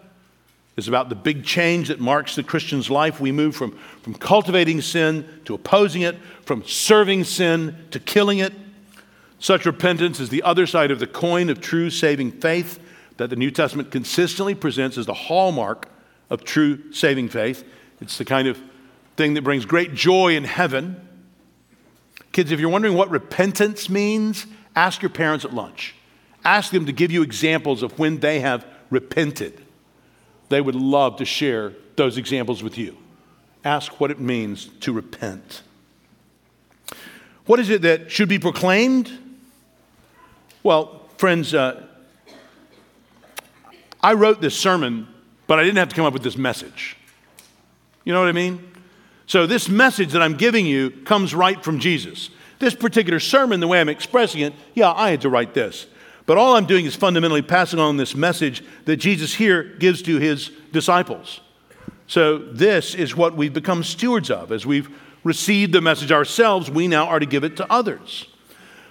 is 0.80 0.88
about 0.88 1.10
the 1.10 1.14
big 1.14 1.44
change 1.44 1.88
that 1.88 2.00
marks 2.00 2.34
the 2.34 2.42
Christian's 2.42 2.90
life. 2.90 3.20
We 3.20 3.30
move 3.30 3.54
from, 3.54 3.78
from 4.02 4.14
cultivating 4.14 4.80
sin 4.80 5.26
to 5.44 5.54
opposing 5.54 6.02
it, 6.02 6.16
from 6.44 6.64
serving 6.66 7.24
sin 7.24 7.76
to 7.92 8.00
killing 8.00 8.38
it. 8.38 8.52
Such 9.38 9.66
repentance 9.66 10.18
is 10.18 10.30
the 10.30 10.42
other 10.42 10.66
side 10.66 10.90
of 10.90 10.98
the 10.98 11.06
coin 11.06 11.50
of 11.50 11.60
true 11.60 11.90
saving 11.90 12.32
faith 12.32 12.80
that 13.18 13.30
the 13.30 13.36
New 13.36 13.50
Testament 13.50 13.90
consistently 13.90 14.54
presents 14.54 14.96
as 14.96 15.06
the 15.06 15.14
hallmark 15.14 15.88
of 16.30 16.42
true 16.42 16.92
saving 16.92 17.28
faith. 17.28 17.64
It's 18.00 18.18
the 18.18 18.24
kind 18.24 18.48
of 18.48 18.58
thing 19.16 19.34
that 19.34 19.42
brings 19.42 19.66
great 19.66 19.94
joy 19.94 20.34
in 20.34 20.44
heaven. 20.44 21.06
Kids, 22.32 22.50
if 22.50 22.60
you're 22.60 22.70
wondering 22.70 22.94
what 22.94 23.10
repentance 23.10 23.90
means, 23.90 24.46
ask 24.74 25.02
your 25.02 25.10
parents 25.10 25.44
at 25.44 25.52
lunch. 25.52 25.94
Ask 26.44 26.72
them 26.72 26.86
to 26.86 26.92
give 26.92 27.10
you 27.10 27.22
examples 27.22 27.82
of 27.82 27.98
when 27.98 28.20
they 28.20 28.40
have 28.40 28.66
repented. 28.88 29.62
They 30.50 30.60
would 30.60 30.74
love 30.74 31.16
to 31.16 31.24
share 31.24 31.72
those 31.96 32.18
examples 32.18 32.62
with 32.62 32.76
you. 32.76 32.96
Ask 33.64 34.00
what 34.00 34.10
it 34.10 34.18
means 34.18 34.66
to 34.80 34.92
repent. 34.92 35.62
What 37.46 37.60
is 37.60 37.70
it 37.70 37.82
that 37.82 38.10
should 38.10 38.28
be 38.28 38.38
proclaimed? 38.38 39.10
Well, 40.62 41.08
friends, 41.18 41.54
uh, 41.54 41.86
I 44.02 44.14
wrote 44.14 44.40
this 44.40 44.58
sermon, 44.58 45.06
but 45.46 45.58
I 45.58 45.62
didn't 45.62 45.78
have 45.78 45.88
to 45.88 45.96
come 45.96 46.04
up 46.04 46.12
with 46.12 46.22
this 46.22 46.36
message. 46.36 46.96
You 48.04 48.12
know 48.12 48.20
what 48.20 48.28
I 48.28 48.32
mean? 48.32 48.72
So, 49.26 49.46
this 49.46 49.68
message 49.68 50.12
that 50.12 50.22
I'm 50.22 50.36
giving 50.36 50.66
you 50.66 50.90
comes 50.90 51.32
right 51.34 51.62
from 51.62 51.78
Jesus. 51.78 52.30
This 52.58 52.74
particular 52.74 53.20
sermon, 53.20 53.60
the 53.60 53.68
way 53.68 53.80
I'm 53.80 53.88
expressing 53.88 54.40
it, 54.40 54.52
yeah, 54.74 54.92
I 54.92 55.10
had 55.10 55.20
to 55.20 55.28
write 55.28 55.54
this. 55.54 55.86
But 56.26 56.38
all 56.38 56.56
I'm 56.56 56.66
doing 56.66 56.86
is 56.86 56.94
fundamentally 56.94 57.42
passing 57.42 57.78
on 57.78 57.96
this 57.96 58.14
message 58.14 58.62
that 58.84 58.96
Jesus 58.96 59.34
here 59.34 59.62
gives 59.62 60.02
to 60.02 60.18
his 60.18 60.50
disciples. 60.72 61.40
So, 62.06 62.38
this 62.38 62.94
is 62.94 63.16
what 63.16 63.36
we've 63.36 63.52
become 63.52 63.84
stewards 63.84 64.30
of. 64.30 64.50
As 64.52 64.66
we've 64.66 64.90
received 65.22 65.72
the 65.72 65.80
message 65.80 66.12
ourselves, 66.12 66.70
we 66.70 66.88
now 66.88 67.06
are 67.06 67.18
to 67.18 67.26
give 67.26 67.44
it 67.44 67.56
to 67.58 67.72
others. 67.72 68.26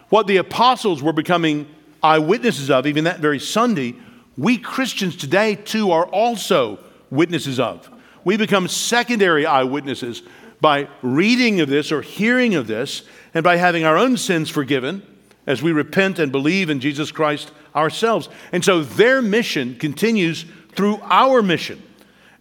What 0.10 0.28
the 0.28 0.38
apostles 0.38 1.04
were 1.04 1.14
becoming 1.14 1.68
eyewitnesses 2.02 2.70
of, 2.70 2.88
even 2.88 3.04
that 3.04 3.20
very 3.20 3.40
Sunday, 3.40 3.96
we 4.38 4.58
Christians 4.58 5.16
today, 5.16 5.56
too, 5.56 5.92
are 5.92 6.06
also 6.06 6.80
witnesses 7.10 7.60
of. 7.60 7.90
We 8.24 8.38
become 8.38 8.68
secondary 8.68 9.46
eyewitnesses 9.46 10.22
by 10.62 10.88
reading 11.02 11.62
of 11.62 11.70
this 11.70 11.92
or 11.92 12.02
hearing 12.02 12.56
of 12.56 12.68
this 12.68 13.04
and 13.34 13.44
by 13.44 13.58
having 13.58 13.86
our 13.86 13.98
own 13.98 14.18
sins 14.18 14.50
forgiven 14.50 15.06
as 15.50 15.64
we 15.64 15.72
repent 15.72 16.20
and 16.20 16.32
believe 16.32 16.70
in 16.70 16.80
Jesus 16.80 17.12
Christ 17.12 17.52
ourselves. 17.76 18.30
And 18.52 18.64
so 18.64 18.84
their 18.84 19.20
mission 19.20 19.76
continues 19.76 20.46
through 20.74 21.00
our 21.02 21.42
mission 21.42 21.82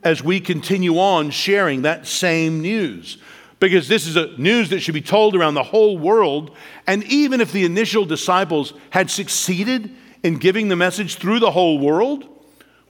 as 0.05 0.23
we 0.23 0.41
continue 0.41 0.99
on 0.99 1.31
sharing 1.31 1.83
that 1.83 2.07
same 2.07 2.61
news. 2.61 3.17
Because 3.61 3.89
this 3.89 4.07
is 4.07 4.17
a 4.17 4.37
news 4.37 4.69
that 4.69 4.81
should 4.81 4.95
be 4.95 5.01
told 5.01 5.35
around 5.35 5.55
the 5.55 5.63
whole 5.63 5.97
world. 5.97 6.55
And 6.87 7.03
even 7.05 7.41
if 7.41 7.51
the 7.51 7.65
initial 7.65 8.05
disciples 8.05 8.75
had 8.91 9.11
succeeded 9.11 9.91
in 10.23 10.37
giving 10.37 10.69
the 10.69 10.77
message 10.77 11.17
through 11.17 11.41
the 11.41 11.51
whole 11.51 11.79
world, 11.79 12.29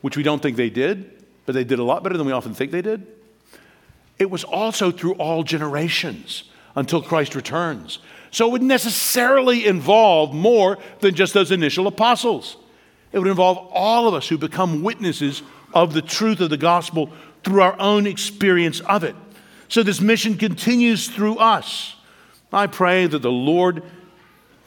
which 0.00 0.16
we 0.16 0.24
don't 0.24 0.42
think 0.42 0.56
they 0.56 0.68
did, 0.68 1.24
but 1.46 1.54
they 1.54 1.64
did 1.64 1.78
a 1.78 1.84
lot 1.84 2.02
better 2.02 2.16
than 2.16 2.26
we 2.26 2.32
often 2.32 2.54
think 2.54 2.72
they 2.72 2.82
did. 2.82 3.06
It 4.18 4.30
was 4.30 4.42
also 4.42 4.90
through 4.90 5.14
all 5.14 5.44
generations 5.44 6.42
until 6.74 7.02
Christ 7.02 7.36
returns. 7.36 8.00
So 8.30 8.46
it 8.46 8.52
would 8.52 8.62
necessarily 8.62 9.66
involve 9.66 10.34
more 10.34 10.78
than 11.00 11.14
just 11.14 11.34
those 11.34 11.50
initial 11.50 11.86
apostles. 11.86 12.56
It 13.12 13.18
would 13.18 13.28
involve 13.28 13.58
all 13.72 14.06
of 14.06 14.14
us 14.14 14.28
who 14.28 14.38
become 14.38 14.82
witnesses 14.82 15.42
of 15.72 15.94
the 15.94 16.02
truth 16.02 16.40
of 16.40 16.50
the 16.50 16.56
gospel 16.56 17.10
through 17.42 17.62
our 17.62 17.78
own 17.80 18.06
experience 18.06 18.80
of 18.80 19.04
it. 19.04 19.16
So 19.68 19.82
this 19.82 20.00
mission 20.00 20.36
continues 20.36 21.08
through 21.08 21.36
us. 21.36 21.94
I 22.52 22.66
pray 22.66 23.06
that 23.06 23.20
the 23.20 23.30
Lord 23.30 23.82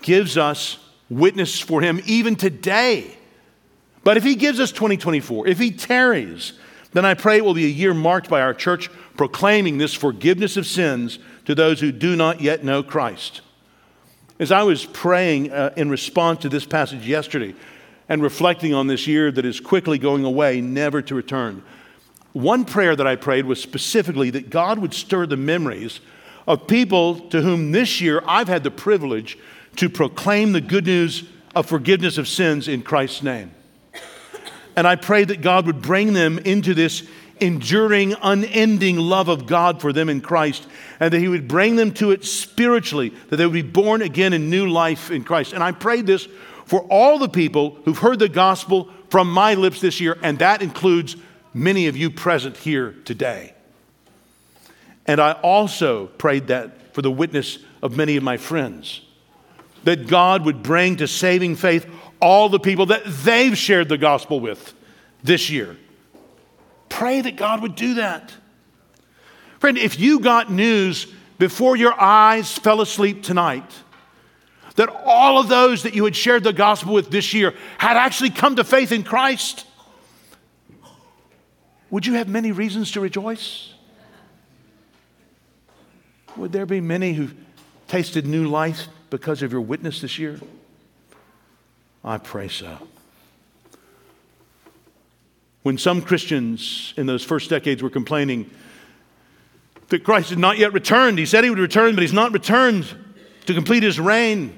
gives 0.02 0.38
us 0.38 0.78
witness 1.10 1.60
for 1.60 1.82
him 1.82 2.02
even 2.06 2.36
today. 2.36 3.18
But 4.04 4.18
if 4.18 4.24
he 4.24 4.36
gives 4.36 4.60
us 4.60 4.72
2024, 4.72 5.48
if 5.48 5.60
he 5.60 5.72
tarries, 5.72 6.54
then 6.94 7.06
I 7.06 7.14
pray 7.14 7.38
it 7.38 7.46
will 7.46 7.54
be 7.54 7.66
a 7.66 7.70
year 7.70 7.94
marked 7.94 8.30
by 8.30 8.42
our 8.42 8.54
church 8.54 8.90
proclaiming 9.16 9.78
this 9.78 9.94
forgiveness 9.94 10.58
of 10.58 10.66
sins 10.66 11.20
to 11.46 11.56
those 11.56 11.80
who 11.80 11.92
do 11.92 12.16
not 12.16 12.42
yet 12.42 12.64
know 12.64 12.84
Christ. 12.84 13.42
As 14.42 14.52
I 14.52 14.64
was 14.64 14.86
praying 14.86 15.52
uh, 15.52 15.72
in 15.78 15.92
response 15.92 16.40
to 16.40 16.50
this 16.50 16.66
passage 16.66 17.08
yesterday 17.08 17.54
and 18.10 18.24
reflecting 18.24 18.74
on 18.74 18.88
this 18.88 19.06
year 19.06 19.32
that 19.32 19.46
is 19.46 19.60
quickly 19.60 20.00
going 20.00 20.26
away, 20.26 20.62
never 20.62 21.00
to 21.04 21.14
return, 21.14 21.62
one 22.34 22.66
prayer 22.66 22.96
that 22.96 23.06
I 23.06 23.18
prayed 23.18 23.46
was 23.46 23.62
specifically 23.62 24.32
that 24.32 24.50
God 24.50 24.80
would 24.80 24.96
stir 24.96 25.28
the 25.28 25.38
memories 25.38 26.00
of 26.48 26.66
people 26.66 27.20
to 27.30 27.44
whom 27.44 27.72
this 27.72 28.02
year 28.02 28.24
I've 28.26 28.48
had 28.48 28.64
the 28.64 28.72
privilege 28.72 29.38
to 29.76 29.92
proclaim 29.92 30.54
the 30.54 30.62
good 30.62 30.88
news 30.88 31.24
of 31.54 31.68
forgiveness 31.68 32.18
of 32.18 32.28
sins 32.28 32.68
in 32.68 32.82
Christ's 32.82 33.22
name. 33.22 33.52
And 34.76 34.88
I 34.88 34.96
pray 34.96 35.24
that 35.24 35.42
God 35.42 35.68
would 35.68 35.84
bring 35.84 36.14
them 36.14 36.40
into 36.40 36.74
this 36.74 37.08
enduring, 37.42 38.16
unending 38.22 38.98
love 38.98 39.28
of 39.28 39.48
God 39.48 39.82
for 39.82 39.92
them 39.92 40.08
in 40.08 40.22
Christ, 40.22 40.68
and 41.00 41.12
that 41.12 41.20
He 41.20 41.28
would 41.28 41.48
bring 41.48 41.76
them 41.76 41.94
to 41.96 42.12
it 42.12 42.24
spiritually, 42.24 43.10
that 43.30 43.38
they 43.38 43.46
would 43.46 43.54
be 43.54 43.62
born 43.62 44.02
again 44.02 44.34
in 44.34 44.50
new 44.50 44.68
life 44.70 45.12
in 45.12 45.24
Christ. 45.24 45.54
And 45.54 45.64
I 45.64 45.72
pray 45.72 46.02
this 46.02 46.28
for 46.66 46.82
all 46.84 47.18
the 47.18 47.28
people 47.28 47.78
who've 47.84 47.98
heard 47.98 48.20
the 48.20 48.30
gospel 48.30 48.90
from 49.10 49.30
my 49.30 49.56
lips 49.56 49.82
this 49.82 50.00
year, 50.00 50.18
and 50.22 50.40
that 50.40 50.62
includes 50.62 51.18
many 51.54 51.88
of 51.88 51.98
you 51.98 52.10
present 52.10 52.56
here 52.56 52.96
today. 53.04 53.54
And 55.06 55.20
I 55.20 55.34
also 55.34 56.08
prayed 56.08 56.48
that 56.48 56.94
for 56.94 57.02
the 57.02 57.12
witness 57.12 57.58
of 57.82 57.98
many 57.98 58.16
of 58.16 58.24
my 58.24 58.38
friends, 58.38 59.02
that 59.84 60.08
God 60.08 60.46
would 60.46 60.62
bring 60.62 60.98
to 60.98 61.08
saving 61.08 61.56
faith 61.56 61.88
all 62.22 62.50
the 62.50 62.60
people 62.60 62.86
that 62.86 63.04
they've 63.06 63.58
shared 63.58 63.90
the 63.90 63.98
gospel 63.98 64.40
with 64.40 64.74
this 65.24 65.50
year. 65.50 65.76
Pray 67.02 67.20
that 67.20 67.36
God 67.36 67.64
would 67.64 67.74
do 67.74 67.96
that. 67.96 68.32
Friend, 69.58 69.76
if 69.76 70.00
you 70.00 70.20
got 70.20 70.52
news 70.52 71.08
before 71.40 71.76
your 71.76 72.00
eyes 72.00 72.56
fell 72.56 72.80
asleep 72.80 73.24
tonight, 73.24 73.66
that 74.76 74.88
all 75.04 75.40
of 75.40 75.48
those 75.48 75.82
that 75.82 75.96
you 75.96 76.06
had 76.06 76.16
shared 76.16 76.44
the 76.44 76.54
gospel 76.54 76.94
with 76.94 77.10
this 77.10 77.34
year 77.34 77.56
had 77.80 77.98
actually 77.98 78.30
come 78.30 78.56
to 78.56 78.64
faith 78.64 78.92
in 78.92 79.02
Christ, 79.02 79.66
would 81.90 82.06
you 82.06 82.14
have 82.14 82.28
many 82.28 82.52
reasons 82.52 82.92
to 82.92 83.02
rejoice? 83.02 83.74
Would 86.38 86.52
there 86.52 86.68
be 86.68 86.82
many 86.82 87.14
who 87.14 87.30
tasted 87.88 88.28
new 88.28 88.48
life 88.48 88.88
because 89.10 89.42
of 89.42 89.52
your 89.52 89.62
witness 89.62 90.02
this 90.02 90.20
year? 90.20 90.40
I 92.04 92.20
pray 92.20 92.48
so. 92.48 92.78
When 95.64 95.78
some 95.78 96.02
Christians 96.02 96.94
in 96.98 97.06
those 97.06 97.24
first 97.24 97.50
decades 97.50 97.84
were 97.84 97.90
complaining 97.90 98.50
that 99.90 100.04
Christ 100.04 100.30
had 100.30 100.40
not 100.40 100.58
yet 100.58 100.74
returned, 100.74 101.20
he 101.20 101.26
said 101.26 101.44
he 101.44 101.50
would 101.50 101.60
return, 101.60 101.96
but 101.96 102.02
he's 102.02 102.14
not 102.14 102.32
returned 102.32 102.86
to 103.46 103.54
complete 103.54 103.84
his 103.84 104.00
reign. 104.00 104.58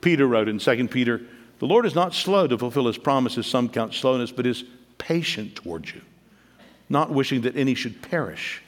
Peter 0.00 0.26
wrote 0.26 0.48
in 0.48 0.58
2 0.58 0.88
Peter, 0.88 1.22
The 1.60 1.66
Lord 1.66 1.86
is 1.86 1.94
not 1.94 2.14
slow 2.14 2.46
to 2.46 2.58
fulfill 2.58 2.86
his 2.86 2.98
promises, 2.98 3.46
some 3.46 3.68
count 3.68 3.94
slowness, 3.94 4.32
but 4.32 4.46
is 4.46 4.64
patient 4.98 5.54
towards 5.54 5.94
you 5.94 6.02
not 6.88 7.10
wishing 7.10 7.42
that 7.42 7.56
any 7.56 7.74
should 7.74 8.02
perish, 8.02 8.62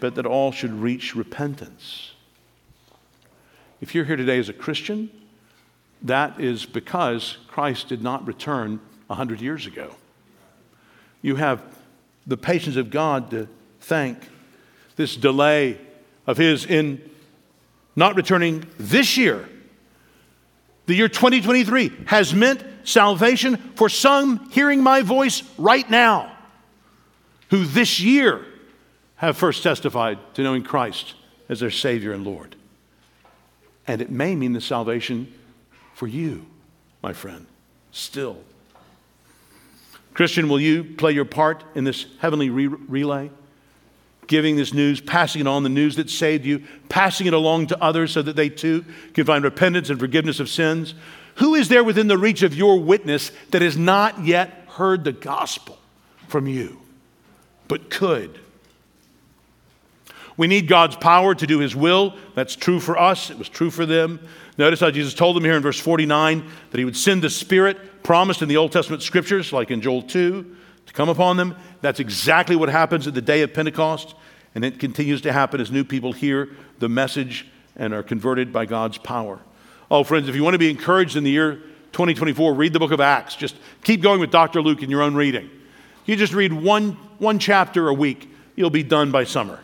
but 0.00 0.14
that 0.16 0.26
all 0.26 0.52
should 0.52 0.72
reach 0.72 1.16
repentance. 1.16 2.12
If 3.80 3.94
you're 3.94 4.04
here 4.04 4.16
today 4.16 4.38
as 4.38 4.48
a 4.48 4.54
Christian, 4.54 5.10
that 6.02 6.40
is 6.40 6.66
because 6.66 7.38
Christ 7.48 7.88
did 7.88 8.02
not 8.02 8.26
return 8.26 8.80
100 9.06 9.40
years 9.40 9.66
ago. 9.66 9.94
You 11.22 11.36
have 11.36 11.62
the 12.26 12.36
patience 12.36 12.76
of 12.76 12.90
God 12.90 13.30
to 13.30 13.48
thank. 13.80 14.18
This 14.96 15.16
delay 15.16 15.78
of 16.26 16.36
His 16.36 16.64
in 16.64 17.00
not 17.94 18.16
returning 18.16 18.66
this 18.78 19.16
year, 19.16 19.48
the 20.86 20.94
year 20.94 21.08
2023, 21.08 21.92
has 22.06 22.34
meant 22.34 22.62
salvation 22.84 23.56
for 23.74 23.88
some 23.88 24.50
hearing 24.50 24.82
my 24.82 25.02
voice 25.02 25.42
right 25.58 25.88
now 25.90 26.32
who 27.50 27.64
this 27.64 28.00
year 28.00 28.44
have 29.16 29.36
first 29.36 29.62
testified 29.62 30.18
to 30.34 30.42
knowing 30.42 30.62
Christ 30.62 31.14
as 31.48 31.60
their 31.60 31.70
Savior 31.70 32.12
and 32.12 32.24
Lord. 32.24 32.56
And 33.86 34.02
it 34.02 34.10
may 34.10 34.34
mean 34.34 34.52
the 34.52 34.60
salvation 34.60 35.32
for 35.94 36.06
you, 36.06 36.44
my 37.02 37.12
friend, 37.12 37.46
still. 37.92 38.38
Christian, 40.16 40.48
will 40.48 40.58
you 40.58 40.82
play 40.82 41.12
your 41.12 41.24
part 41.24 41.62
in 41.74 41.84
this 41.84 42.06
heavenly 42.20 42.50
re- 42.50 42.66
relay? 42.66 43.30
Giving 44.26 44.56
this 44.56 44.72
news, 44.72 45.00
passing 45.00 45.42
it 45.42 45.46
on, 45.46 45.62
the 45.62 45.68
news 45.68 45.96
that 45.96 46.10
saved 46.10 46.44
you, 46.44 46.64
passing 46.88 47.28
it 47.28 47.32
along 47.32 47.68
to 47.68 47.80
others 47.80 48.12
so 48.12 48.22
that 48.22 48.34
they 48.34 48.48
too 48.48 48.84
can 49.14 49.24
find 49.24 49.44
repentance 49.44 49.90
and 49.90 50.00
forgiveness 50.00 50.40
of 50.40 50.48
sins. 50.48 50.94
Who 51.36 51.54
is 51.54 51.68
there 51.68 51.84
within 51.84 52.08
the 52.08 52.18
reach 52.18 52.42
of 52.42 52.54
your 52.54 52.80
witness 52.80 53.30
that 53.50 53.62
has 53.62 53.76
not 53.76 54.24
yet 54.24 54.64
heard 54.70 55.04
the 55.04 55.12
gospel 55.12 55.78
from 56.28 56.46
you? 56.48 56.80
but 57.68 57.90
could. 57.90 58.38
We 60.36 60.46
need 60.46 60.68
God's 60.68 60.96
power 60.96 61.34
to 61.34 61.46
do 61.46 61.58
His 61.60 61.74
will. 61.74 62.14
That's 62.34 62.56
true 62.56 62.80
for 62.80 62.98
us. 62.98 63.30
It 63.30 63.38
was 63.38 63.48
true 63.48 63.70
for 63.70 63.86
them. 63.86 64.20
Notice 64.58 64.80
how 64.80 64.90
Jesus 64.90 65.14
told 65.14 65.36
them 65.36 65.44
here 65.44 65.56
in 65.56 65.62
verse 65.62 65.78
49 65.80 66.44
that 66.70 66.78
He 66.78 66.84
would 66.84 66.96
send 66.96 67.22
the 67.22 67.30
Spirit 67.30 68.02
promised 68.02 68.42
in 68.42 68.48
the 68.48 68.56
Old 68.56 68.72
Testament 68.72 69.02
scriptures, 69.02 69.52
like 69.52 69.70
in 69.70 69.80
Joel 69.80 70.02
2, 70.02 70.56
to 70.86 70.92
come 70.92 71.08
upon 71.08 71.36
them. 71.36 71.56
That's 71.80 72.00
exactly 72.00 72.56
what 72.56 72.68
happens 72.68 73.06
at 73.06 73.14
the 73.14 73.22
day 73.22 73.42
of 73.42 73.54
Pentecost. 73.54 74.14
And 74.54 74.64
it 74.64 74.78
continues 74.78 75.20
to 75.22 75.32
happen 75.32 75.60
as 75.60 75.70
new 75.70 75.84
people 75.84 76.12
hear 76.12 76.50
the 76.78 76.88
message 76.88 77.46
and 77.76 77.92
are 77.92 78.02
converted 78.02 78.52
by 78.52 78.64
God's 78.64 78.98
power. 78.98 79.38
Oh, 79.90 80.02
friends, 80.02 80.28
if 80.28 80.34
you 80.34 80.42
want 80.42 80.54
to 80.54 80.58
be 80.58 80.70
encouraged 80.70 81.16
in 81.16 81.24
the 81.24 81.30
year 81.30 81.56
2024, 81.92 82.54
read 82.54 82.72
the 82.72 82.78
book 82.78 82.90
of 82.90 83.00
Acts. 83.00 83.36
Just 83.36 83.56
keep 83.82 84.00
going 84.00 84.20
with 84.20 84.30
Dr. 84.30 84.62
Luke 84.62 84.82
in 84.82 84.90
your 84.90 85.02
own 85.02 85.14
reading. 85.14 85.50
You 86.06 86.16
just 86.16 86.32
read 86.32 86.52
one, 86.52 86.92
one 87.18 87.38
chapter 87.38 87.88
a 87.88 87.94
week, 87.94 88.30
you'll 88.54 88.70
be 88.70 88.82
done 88.82 89.10
by 89.10 89.24
summer. 89.24 89.60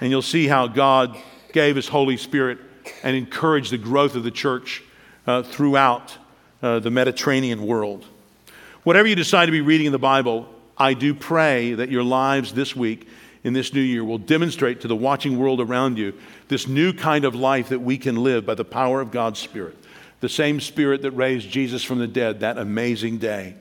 And 0.00 0.10
you'll 0.10 0.22
see 0.22 0.46
how 0.46 0.66
God 0.66 1.16
gave 1.52 1.76
His 1.76 1.88
Holy 1.88 2.16
Spirit 2.16 2.58
and 3.02 3.16
encouraged 3.16 3.72
the 3.72 3.78
growth 3.78 4.14
of 4.14 4.24
the 4.24 4.30
church 4.30 4.82
uh, 5.26 5.42
throughout 5.42 6.16
uh, 6.62 6.78
the 6.78 6.90
Mediterranean 6.90 7.66
world. 7.66 8.04
Whatever 8.82 9.08
you 9.08 9.14
decide 9.14 9.46
to 9.46 9.52
be 9.52 9.60
reading 9.60 9.86
in 9.86 9.92
the 9.92 9.98
Bible, 9.98 10.48
I 10.76 10.94
do 10.94 11.14
pray 11.14 11.74
that 11.74 11.90
your 11.90 12.02
lives 12.02 12.54
this 12.54 12.74
week 12.74 13.06
in 13.44 13.52
this 13.52 13.72
new 13.72 13.80
year 13.80 14.04
will 14.04 14.18
demonstrate 14.18 14.80
to 14.82 14.88
the 14.88 14.96
watching 14.96 15.38
world 15.38 15.60
around 15.60 15.98
you 15.98 16.14
this 16.48 16.66
new 16.66 16.92
kind 16.92 17.24
of 17.24 17.34
life 17.34 17.68
that 17.68 17.80
we 17.80 17.98
can 17.98 18.16
live 18.16 18.46
by 18.46 18.54
the 18.54 18.64
power 18.64 19.00
of 19.00 19.10
God's 19.10 19.38
Spirit. 19.38 19.76
The 20.20 20.28
same 20.28 20.60
Spirit 20.60 21.02
that 21.02 21.12
raised 21.12 21.50
Jesus 21.50 21.82
from 21.82 21.98
the 21.98 22.06
dead 22.06 22.40
that 22.40 22.58
amazing 22.58 23.18
day 23.18 23.54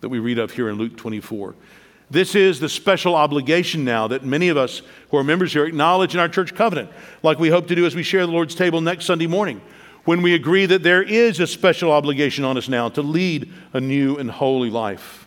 that 0.00 0.08
we 0.08 0.18
read 0.18 0.38
of 0.38 0.52
here 0.52 0.68
in 0.68 0.76
Luke 0.76 0.96
24. 0.96 1.54
This 2.10 2.36
is 2.36 2.60
the 2.60 2.68
special 2.68 3.16
obligation 3.16 3.84
now 3.84 4.06
that 4.08 4.24
many 4.24 4.48
of 4.48 4.56
us 4.56 4.82
who 5.10 5.16
are 5.16 5.24
members 5.24 5.52
here 5.52 5.66
acknowledge 5.66 6.14
in 6.14 6.20
our 6.20 6.28
church 6.28 6.54
covenant, 6.54 6.90
like 7.22 7.38
we 7.38 7.48
hope 7.48 7.66
to 7.68 7.74
do 7.74 7.84
as 7.84 7.96
we 7.96 8.04
share 8.04 8.24
the 8.24 8.32
Lord's 8.32 8.54
table 8.54 8.80
next 8.80 9.06
Sunday 9.06 9.26
morning, 9.26 9.60
when 10.04 10.22
we 10.22 10.34
agree 10.34 10.66
that 10.66 10.84
there 10.84 11.02
is 11.02 11.40
a 11.40 11.46
special 11.48 11.90
obligation 11.90 12.44
on 12.44 12.56
us 12.56 12.68
now 12.68 12.88
to 12.90 13.02
lead 13.02 13.52
a 13.72 13.80
new 13.80 14.16
and 14.16 14.30
holy 14.30 14.70
life. 14.70 15.26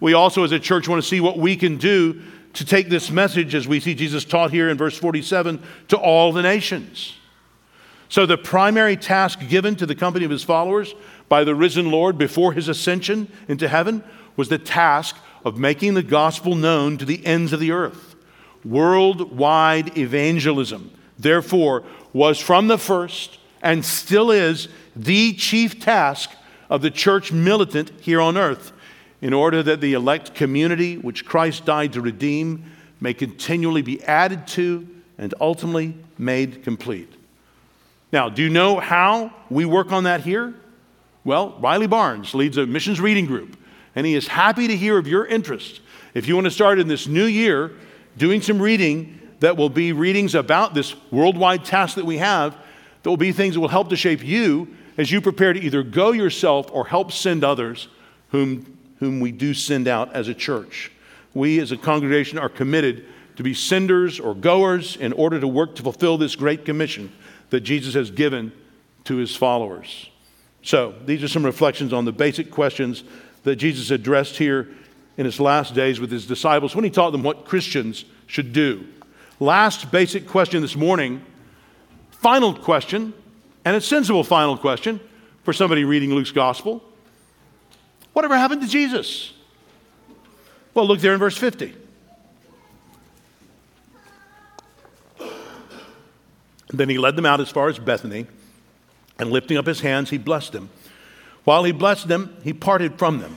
We 0.00 0.14
also, 0.14 0.44
as 0.44 0.52
a 0.52 0.58
church, 0.58 0.88
want 0.88 1.02
to 1.02 1.08
see 1.08 1.20
what 1.20 1.36
we 1.36 1.56
can 1.56 1.76
do 1.76 2.22
to 2.54 2.64
take 2.64 2.88
this 2.88 3.10
message, 3.10 3.54
as 3.54 3.68
we 3.68 3.78
see 3.78 3.94
Jesus 3.94 4.24
taught 4.24 4.50
here 4.50 4.70
in 4.70 4.78
verse 4.78 4.96
47, 4.96 5.62
to 5.88 5.98
all 5.98 6.32
the 6.32 6.42
nations. 6.42 7.14
So, 8.08 8.24
the 8.24 8.38
primary 8.38 8.96
task 8.96 9.40
given 9.48 9.76
to 9.76 9.84
the 9.84 9.94
company 9.94 10.24
of 10.24 10.30
his 10.30 10.42
followers 10.42 10.94
by 11.28 11.44
the 11.44 11.54
risen 11.54 11.90
Lord 11.90 12.16
before 12.16 12.54
his 12.54 12.68
ascension 12.68 13.30
into 13.48 13.68
heaven 13.68 14.02
was 14.36 14.48
the 14.48 14.56
task 14.56 15.16
of 15.44 15.58
making 15.58 15.94
the 15.94 16.02
gospel 16.02 16.54
known 16.54 16.98
to 16.98 17.04
the 17.04 17.24
ends 17.24 17.52
of 17.52 17.60
the 17.60 17.72
earth. 17.72 18.16
Worldwide 18.64 19.96
evangelism, 19.96 20.90
therefore, 21.18 21.84
was 22.12 22.38
from 22.38 22.68
the 22.68 22.78
first 22.78 23.38
and 23.62 23.84
still 23.84 24.30
is 24.30 24.68
the 24.94 25.32
chief 25.34 25.80
task 25.80 26.30
of 26.70 26.82
the 26.82 26.90
church 26.90 27.32
militant 27.32 27.90
here 28.00 28.20
on 28.20 28.36
earth, 28.36 28.72
in 29.20 29.32
order 29.32 29.62
that 29.62 29.80
the 29.80 29.94
elect 29.94 30.34
community 30.34 30.96
which 30.96 31.24
Christ 31.24 31.64
died 31.64 31.92
to 31.94 32.00
redeem 32.00 32.64
may 33.00 33.14
continually 33.14 33.82
be 33.82 34.02
added 34.04 34.46
to 34.48 34.86
and 35.16 35.34
ultimately 35.40 35.94
made 36.18 36.62
complete. 36.62 37.12
Now, 38.12 38.28
do 38.28 38.42
you 38.42 38.48
know 38.48 38.78
how 38.78 39.32
we 39.50 39.64
work 39.64 39.92
on 39.92 40.04
that 40.04 40.22
here? 40.22 40.54
Well, 41.24 41.58
Riley 41.60 41.88
Barnes 41.88 42.34
leads 42.34 42.56
a 42.56 42.66
missions 42.66 43.00
reading 43.00 43.26
group, 43.26 43.57
and 43.94 44.06
he 44.06 44.14
is 44.14 44.28
happy 44.28 44.68
to 44.68 44.76
hear 44.76 44.98
of 44.98 45.06
your 45.06 45.26
interest. 45.26 45.80
If 46.14 46.26
you 46.26 46.34
want 46.34 46.46
to 46.46 46.50
start 46.50 46.78
in 46.78 46.88
this 46.88 47.06
new 47.06 47.24
year 47.24 47.72
doing 48.16 48.40
some 48.40 48.60
reading 48.60 49.20
that 49.40 49.56
will 49.56 49.70
be 49.70 49.92
readings 49.92 50.34
about 50.34 50.74
this 50.74 50.94
worldwide 51.10 51.64
task 51.64 51.96
that 51.96 52.04
we 52.04 52.18
have, 52.18 52.56
that 53.02 53.10
will 53.10 53.16
be 53.16 53.32
things 53.32 53.54
that 53.54 53.60
will 53.60 53.68
help 53.68 53.90
to 53.90 53.96
shape 53.96 54.24
you 54.24 54.68
as 54.96 55.12
you 55.12 55.20
prepare 55.20 55.52
to 55.52 55.60
either 55.60 55.82
go 55.82 56.12
yourself 56.12 56.68
or 56.72 56.86
help 56.86 57.12
send 57.12 57.44
others 57.44 57.88
whom, 58.30 58.78
whom 58.98 59.20
we 59.20 59.30
do 59.30 59.54
send 59.54 59.86
out 59.86 60.12
as 60.12 60.28
a 60.28 60.34
church. 60.34 60.90
We 61.34 61.60
as 61.60 61.70
a 61.70 61.76
congregation 61.76 62.38
are 62.38 62.48
committed 62.48 63.06
to 63.36 63.42
be 63.44 63.54
senders 63.54 64.18
or 64.18 64.34
goers 64.34 64.96
in 64.96 65.12
order 65.12 65.38
to 65.38 65.46
work 65.46 65.76
to 65.76 65.82
fulfill 65.82 66.18
this 66.18 66.34
great 66.34 66.64
commission 66.64 67.12
that 67.50 67.60
Jesus 67.60 67.94
has 67.94 68.10
given 68.10 68.52
to 69.04 69.16
his 69.16 69.36
followers. 69.36 70.10
So, 70.62 70.94
these 71.06 71.22
are 71.22 71.28
some 71.28 71.44
reflections 71.44 71.92
on 71.92 72.04
the 72.04 72.12
basic 72.12 72.50
questions 72.50 73.04
that 73.44 73.56
Jesus 73.56 73.90
addressed 73.90 74.36
here 74.36 74.68
in 75.16 75.24
his 75.24 75.40
last 75.40 75.74
days 75.74 76.00
with 76.00 76.10
his 76.10 76.26
disciples 76.26 76.74
when 76.74 76.84
he 76.84 76.90
taught 76.90 77.10
them 77.10 77.22
what 77.22 77.44
Christians 77.44 78.04
should 78.26 78.52
do. 78.52 78.86
Last 79.40 79.90
basic 79.90 80.26
question 80.26 80.62
this 80.62 80.76
morning, 80.76 81.24
final 82.10 82.54
question, 82.54 83.12
and 83.64 83.76
a 83.76 83.80
sensible 83.80 84.24
final 84.24 84.56
question 84.56 85.00
for 85.44 85.52
somebody 85.52 85.84
reading 85.84 86.14
Luke's 86.14 86.30
gospel. 86.30 86.82
Whatever 88.12 88.36
happened 88.36 88.62
to 88.62 88.68
Jesus? 88.68 89.32
Well, 90.74 90.86
look 90.86 91.00
there 91.00 91.12
in 91.12 91.18
verse 91.18 91.36
50. 91.36 91.74
Then 96.70 96.88
he 96.88 96.98
led 96.98 97.16
them 97.16 97.26
out 97.26 97.40
as 97.40 97.48
far 97.48 97.68
as 97.68 97.78
Bethany, 97.78 98.26
and 99.18 99.30
lifting 99.30 99.56
up 99.56 99.66
his 99.66 99.80
hands, 99.80 100.10
he 100.10 100.18
blessed 100.18 100.52
them. 100.52 100.68
While 101.44 101.64
he 101.64 101.72
blessed 101.72 102.08
them, 102.08 102.36
he 102.44 102.52
parted 102.52 102.98
from 102.98 103.20
them 103.20 103.36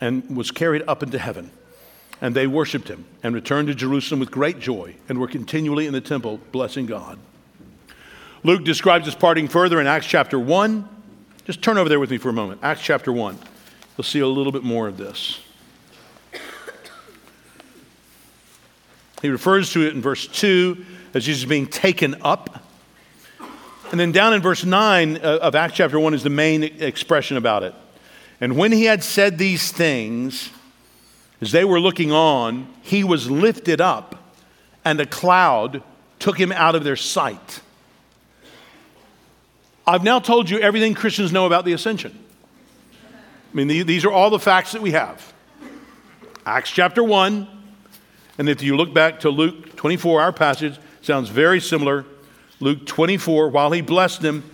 and 0.00 0.36
was 0.36 0.50
carried 0.50 0.82
up 0.88 1.02
into 1.02 1.18
heaven. 1.18 1.50
And 2.20 2.34
they 2.34 2.46
worshiped 2.46 2.88
him 2.88 3.04
and 3.22 3.34
returned 3.34 3.68
to 3.68 3.74
Jerusalem 3.74 4.20
with 4.20 4.30
great 4.30 4.58
joy 4.58 4.94
and 5.08 5.18
were 5.18 5.26
continually 5.26 5.86
in 5.86 5.92
the 5.92 6.00
temple 6.00 6.38
blessing 6.52 6.86
God. 6.86 7.18
Luke 8.44 8.64
describes 8.64 9.06
this 9.06 9.14
parting 9.14 9.48
further 9.48 9.80
in 9.80 9.86
Acts 9.86 10.06
chapter 10.06 10.38
1. 10.38 10.88
Just 11.44 11.62
turn 11.62 11.78
over 11.78 11.88
there 11.88 12.00
with 12.00 12.10
me 12.10 12.18
for 12.18 12.28
a 12.28 12.32
moment. 12.32 12.60
Acts 12.62 12.82
chapter 12.82 13.12
1. 13.12 13.38
You'll 13.96 14.04
see 14.04 14.20
a 14.20 14.26
little 14.26 14.52
bit 14.52 14.62
more 14.62 14.88
of 14.88 14.96
this. 14.96 15.40
He 19.20 19.28
refers 19.28 19.72
to 19.72 19.86
it 19.86 19.94
in 19.94 20.02
verse 20.02 20.26
2 20.26 20.84
as 21.14 21.24
Jesus 21.24 21.44
being 21.44 21.68
taken 21.68 22.16
up. 22.22 22.64
And 23.92 24.00
then 24.00 24.10
down 24.10 24.32
in 24.32 24.40
verse 24.40 24.64
9 24.64 25.18
uh, 25.18 25.38
of 25.42 25.54
Acts 25.54 25.74
chapter 25.74 26.00
1 26.00 26.14
is 26.14 26.22
the 26.22 26.30
main 26.30 26.64
expression 26.64 27.36
about 27.36 27.62
it. 27.62 27.74
And 28.40 28.56
when 28.56 28.72
he 28.72 28.86
had 28.86 29.04
said 29.04 29.36
these 29.36 29.70
things, 29.70 30.48
as 31.42 31.52
they 31.52 31.64
were 31.64 31.78
looking 31.78 32.10
on, 32.10 32.72
he 32.80 33.04
was 33.04 33.30
lifted 33.30 33.82
up, 33.82 34.32
and 34.82 34.98
a 34.98 35.04
cloud 35.04 35.82
took 36.18 36.40
him 36.40 36.52
out 36.52 36.74
of 36.74 36.84
their 36.84 36.96
sight. 36.96 37.60
I've 39.86 40.02
now 40.02 40.20
told 40.20 40.48
you 40.48 40.58
everything 40.58 40.94
Christians 40.94 41.30
know 41.30 41.44
about 41.44 41.66
the 41.66 41.74
ascension. 41.74 42.18
I 42.94 43.54
mean, 43.54 43.68
these 43.68 44.06
are 44.06 44.10
all 44.10 44.30
the 44.30 44.38
facts 44.38 44.72
that 44.72 44.80
we 44.80 44.92
have. 44.92 45.34
Acts 46.46 46.70
chapter 46.70 47.04
1, 47.04 47.46
and 48.38 48.48
if 48.48 48.62
you 48.62 48.74
look 48.74 48.94
back 48.94 49.20
to 49.20 49.28
Luke 49.28 49.76
24, 49.76 50.22
our 50.22 50.32
passage 50.32 50.78
sounds 51.02 51.28
very 51.28 51.60
similar 51.60 52.06
Luke 52.62 52.86
24, 52.86 53.48
while 53.48 53.72
he 53.72 53.80
blessed 53.80 54.22
them, 54.22 54.48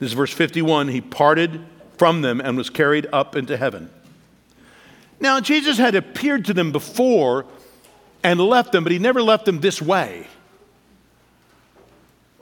this 0.00 0.08
is 0.08 0.14
verse 0.14 0.32
51, 0.32 0.88
he 0.88 1.00
parted 1.00 1.64
from 1.96 2.20
them 2.20 2.40
and 2.40 2.56
was 2.56 2.68
carried 2.68 3.06
up 3.12 3.36
into 3.36 3.56
heaven. 3.56 3.88
Now, 5.20 5.38
Jesus 5.38 5.78
had 5.78 5.94
appeared 5.94 6.46
to 6.46 6.54
them 6.54 6.72
before 6.72 7.46
and 8.24 8.40
left 8.40 8.72
them, 8.72 8.82
but 8.82 8.90
he 8.90 8.98
never 8.98 9.22
left 9.22 9.44
them 9.44 9.60
this 9.60 9.80
way. 9.80 10.26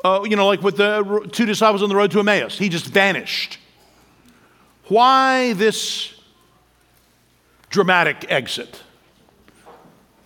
Uh, 0.02 0.24
you 0.26 0.36
know, 0.36 0.46
like 0.46 0.62
with 0.62 0.78
the 0.78 1.28
two 1.30 1.44
disciples 1.44 1.82
on 1.82 1.90
the 1.90 1.96
road 1.96 2.10
to 2.12 2.20
Emmaus, 2.20 2.56
he 2.56 2.70
just 2.70 2.86
vanished. 2.86 3.58
Why 4.88 5.52
this 5.52 6.14
dramatic 7.68 8.24
exit? 8.30 8.82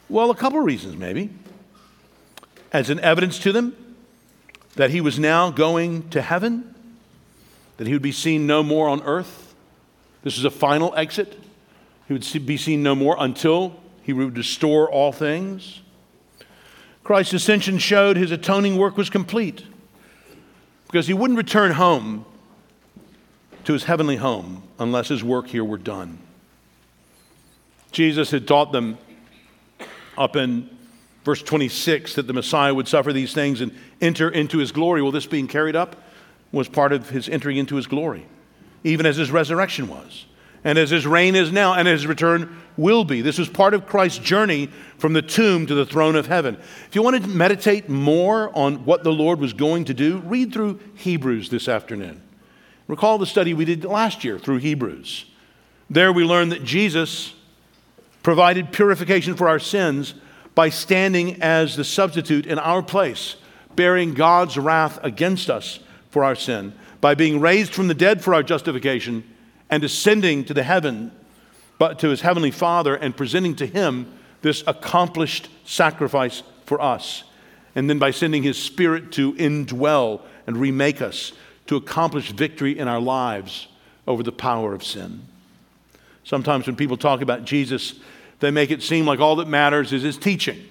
Well, 0.08 0.30
a 0.30 0.36
couple 0.36 0.60
of 0.60 0.64
reasons, 0.64 0.96
maybe. 0.96 1.30
As 2.72 2.90
an 2.90 3.00
evidence 3.00 3.40
to 3.40 3.50
them 3.50 3.76
that 4.76 4.90
he 4.90 5.00
was 5.00 5.18
now 5.18 5.50
going 5.50 6.08
to 6.10 6.20
heaven, 6.20 6.74
that 7.76 7.86
he 7.86 7.92
would 7.92 8.02
be 8.02 8.12
seen 8.12 8.46
no 8.46 8.62
more 8.62 8.88
on 8.88 9.02
earth. 9.02 9.54
This 10.22 10.38
is 10.38 10.44
a 10.44 10.50
final 10.50 10.94
exit. 10.96 11.38
He 12.08 12.14
would 12.14 12.46
be 12.46 12.56
seen 12.56 12.82
no 12.82 12.94
more 12.94 13.16
until 13.18 13.76
he 14.02 14.12
would 14.12 14.36
restore 14.36 14.90
all 14.90 15.12
things. 15.12 15.80
Christ's 17.02 17.34
ascension 17.34 17.78
showed 17.78 18.16
his 18.16 18.30
atoning 18.30 18.76
work 18.76 18.96
was 18.96 19.10
complete 19.10 19.64
because 20.86 21.06
he 21.06 21.14
wouldn't 21.14 21.36
return 21.36 21.72
home 21.72 22.24
to 23.64 23.72
his 23.72 23.84
heavenly 23.84 24.16
home 24.16 24.62
unless 24.78 25.08
his 25.08 25.22
work 25.22 25.48
here 25.48 25.64
were 25.64 25.78
done. 25.78 26.18
Jesus 27.92 28.30
had 28.30 28.46
taught 28.46 28.72
them 28.72 28.98
up 30.16 30.36
in 30.36 30.68
verse 31.24 31.42
26 31.42 32.14
that 32.14 32.26
the 32.26 32.32
Messiah 32.32 32.74
would 32.74 32.86
suffer 32.86 33.12
these 33.12 33.32
things 33.32 33.60
and 33.60 33.76
enter 34.00 34.28
into 34.28 34.58
his 34.58 34.72
glory. 34.72 35.02
Well, 35.02 35.10
this 35.10 35.26
being 35.26 35.48
carried 35.48 35.74
up 35.74 35.96
was 36.52 36.68
part 36.68 36.92
of 36.92 37.08
his 37.10 37.28
entering 37.28 37.56
into 37.56 37.76
his 37.76 37.86
glory, 37.86 38.26
even 38.84 39.06
as 39.06 39.16
his 39.16 39.30
resurrection 39.30 39.88
was, 39.88 40.26
and 40.62 40.78
as 40.78 40.90
his 40.90 41.06
reign 41.06 41.34
is 41.34 41.50
now, 41.50 41.74
and 41.74 41.88
as 41.88 42.02
his 42.02 42.06
return 42.06 42.60
will 42.76 43.04
be. 43.04 43.22
This 43.22 43.38
was 43.38 43.48
part 43.48 43.74
of 43.74 43.86
Christ's 43.86 44.18
journey 44.18 44.68
from 44.98 45.14
the 45.14 45.22
tomb 45.22 45.66
to 45.66 45.74
the 45.74 45.86
throne 45.86 46.14
of 46.14 46.26
heaven. 46.26 46.56
If 46.86 46.94
you 46.94 47.02
want 47.02 47.22
to 47.22 47.28
meditate 47.28 47.88
more 47.88 48.56
on 48.56 48.84
what 48.84 49.02
the 49.02 49.12
Lord 49.12 49.40
was 49.40 49.52
going 49.52 49.86
to 49.86 49.94
do, 49.94 50.18
read 50.18 50.52
through 50.52 50.80
Hebrews 50.96 51.48
this 51.48 51.68
afternoon. 51.68 52.20
Recall 52.86 53.18
the 53.18 53.26
study 53.26 53.54
we 53.54 53.64
did 53.64 53.84
last 53.84 54.24
year 54.24 54.38
through 54.38 54.58
Hebrews. 54.58 55.24
There 55.88 56.12
we 56.12 56.24
learned 56.24 56.52
that 56.52 56.64
Jesus 56.64 57.34
provided 58.22 58.72
purification 58.72 59.34
for 59.34 59.48
our 59.48 59.58
sins 59.58 60.14
by 60.54 60.68
standing 60.68 61.42
as 61.42 61.76
the 61.76 61.84
substitute 61.84 62.46
in 62.46 62.58
our 62.58 62.82
place, 62.82 63.36
bearing 63.74 64.14
God's 64.14 64.56
wrath 64.56 64.98
against 65.02 65.50
us 65.50 65.80
for 66.10 66.24
our 66.24 66.36
sin, 66.36 66.72
by 67.00 67.14
being 67.14 67.40
raised 67.40 67.74
from 67.74 67.88
the 67.88 67.94
dead 67.94 68.22
for 68.22 68.34
our 68.34 68.42
justification, 68.42 69.24
and 69.68 69.82
ascending 69.82 70.44
to 70.44 70.54
the 70.54 70.62
heaven, 70.62 71.10
but 71.78 71.98
to 71.98 72.08
his 72.08 72.20
heavenly 72.20 72.50
Father, 72.50 72.94
and 72.94 73.16
presenting 73.16 73.56
to 73.56 73.66
him 73.66 74.12
this 74.42 74.62
accomplished 74.66 75.48
sacrifice 75.64 76.42
for 76.66 76.80
us. 76.80 77.24
And 77.74 77.90
then 77.90 77.98
by 77.98 78.12
sending 78.12 78.42
his 78.42 78.62
Spirit 78.62 79.10
to 79.12 79.32
indwell 79.34 80.20
and 80.46 80.56
remake 80.56 81.02
us 81.02 81.32
to 81.66 81.76
accomplish 81.76 82.30
victory 82.30 82.78
in 82.78 82.86
our 82.86 83.00
lives 83.00 83.66
over 84.06 84.22
the 84.22 84.32
power 84.32 84.74
of 84.74 84.84
sin. 84.84 85.22
Sometimes 86.22 86.66
when 86.66 86.76
people 86.76 86.96
talk 86.96 87.20
about 87.20 87.44
Jesus, 87.44 87.94
they 88.44 88.50
make 88.50 88.70
it 88.70 88.82
seem 88.82 89.06
like 89.06 89.20
all 89.20 89.36
that 89.36 89.48
matters 89.48 89.92
is 89.92 90.02
his 90.02 90.16
teaching. 90.16 90.62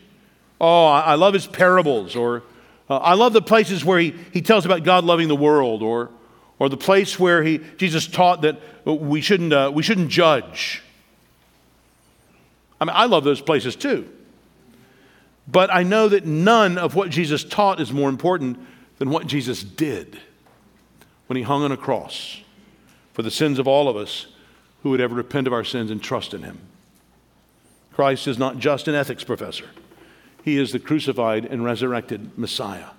Oh, 0.61 0.85
I 0.85 1.15
love 1.15 1.33
his 1.33 1.47
parables, 1.47 2.15
or 2.15 2.43
uh, 2.89 2.97
I 2.97 3.15
love 3.15 3.33
the 3.33 3.41
places 3.41 3.83
where 3.83 3.99
he, 3.99 4.13
he 4.31 4.41
tells 4.41 4.65
about 4.65 4.83
God 4.83 5.03
loving 5.03 5.27
the 5.27 5.35
world, 5.35 5.81
or, 5.81 6.09
or 6.59 6.69
the 6.69 6.77
place 6.77 7.19
where 7.19 7.43
he, 7.43 7.59
Jesus 7.77 8.07
taught 8.07 8.43
that 8.43 8.61
we 8.85 9.19
shouldn't, 9.19 9.51
uh, 9.51 9.71
we 9.73 9.83
shouldn't 9.83 10.09
judge. 10.09 10.81
I 12.79 12.85
mean, 12.85 12.95
I 12.95 13.05
love 13.05 13.23
those 13.23 13.41
places 13.41 13.75
too. 13.75 14.09
But 15.47 15.73
I 15.73 15.83
know 15.83 16.07
that 16.07 16.25
none 16.25 16.77
of 16.77 16.95
what 16.95 17.09
Jesus 17.09 17.43
taught 17.43 17.81
is 17.81 17.91
more 17.91 18.07
important 18.07 18.59
than 18.99 19.09
what 19.09 19.27
Jesus 19.27 19.63
did 19.63 20.19
when 21.27 21.35
he 21.35 21.43
hung 21.43 21.63
on 21.63 21.71
a 21.71 21.77
cross 21.77 22.41
for 23.13 23.21
the 23.21 23.31
sins 23.31 23.59
of 23.59 23.67
all 23.67 23.89
of 23.89 23.97
us 23.97 24.27
who 24.83 24.91
would 24.91 25.01
ever 25.01 25.15
repent 25.15 25.47
of 25.47 25.53
our 25.53 25.63
sins 25.63 25.91
and 25.91 26.01
trust 26.01 26.33
in 26.33 26.43
him. 26.43 26.59
Christ 27.93 28.27
is 28.27 28.37
not 28.37 28.57
just 28.57 28.87
an 28.87 28.95
ethics 28.95 29.23
professor, 29.23 29.69
he 30.43 30.57
is 30.57 30.71
the 30.71 30.79
crucified 30.79 31.45
and 31.45 31.63
resurrected 31.63 32.37
Messiah. 32.37 32.89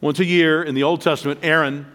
Once 0.00 0.18
a 0.18 0.24
year 0.24 0.62
in 0.62 0.74
the 0.74 0.82
Old 0.82 1.00
Testament, 1.02 1.40
Aaron 1.42 1.86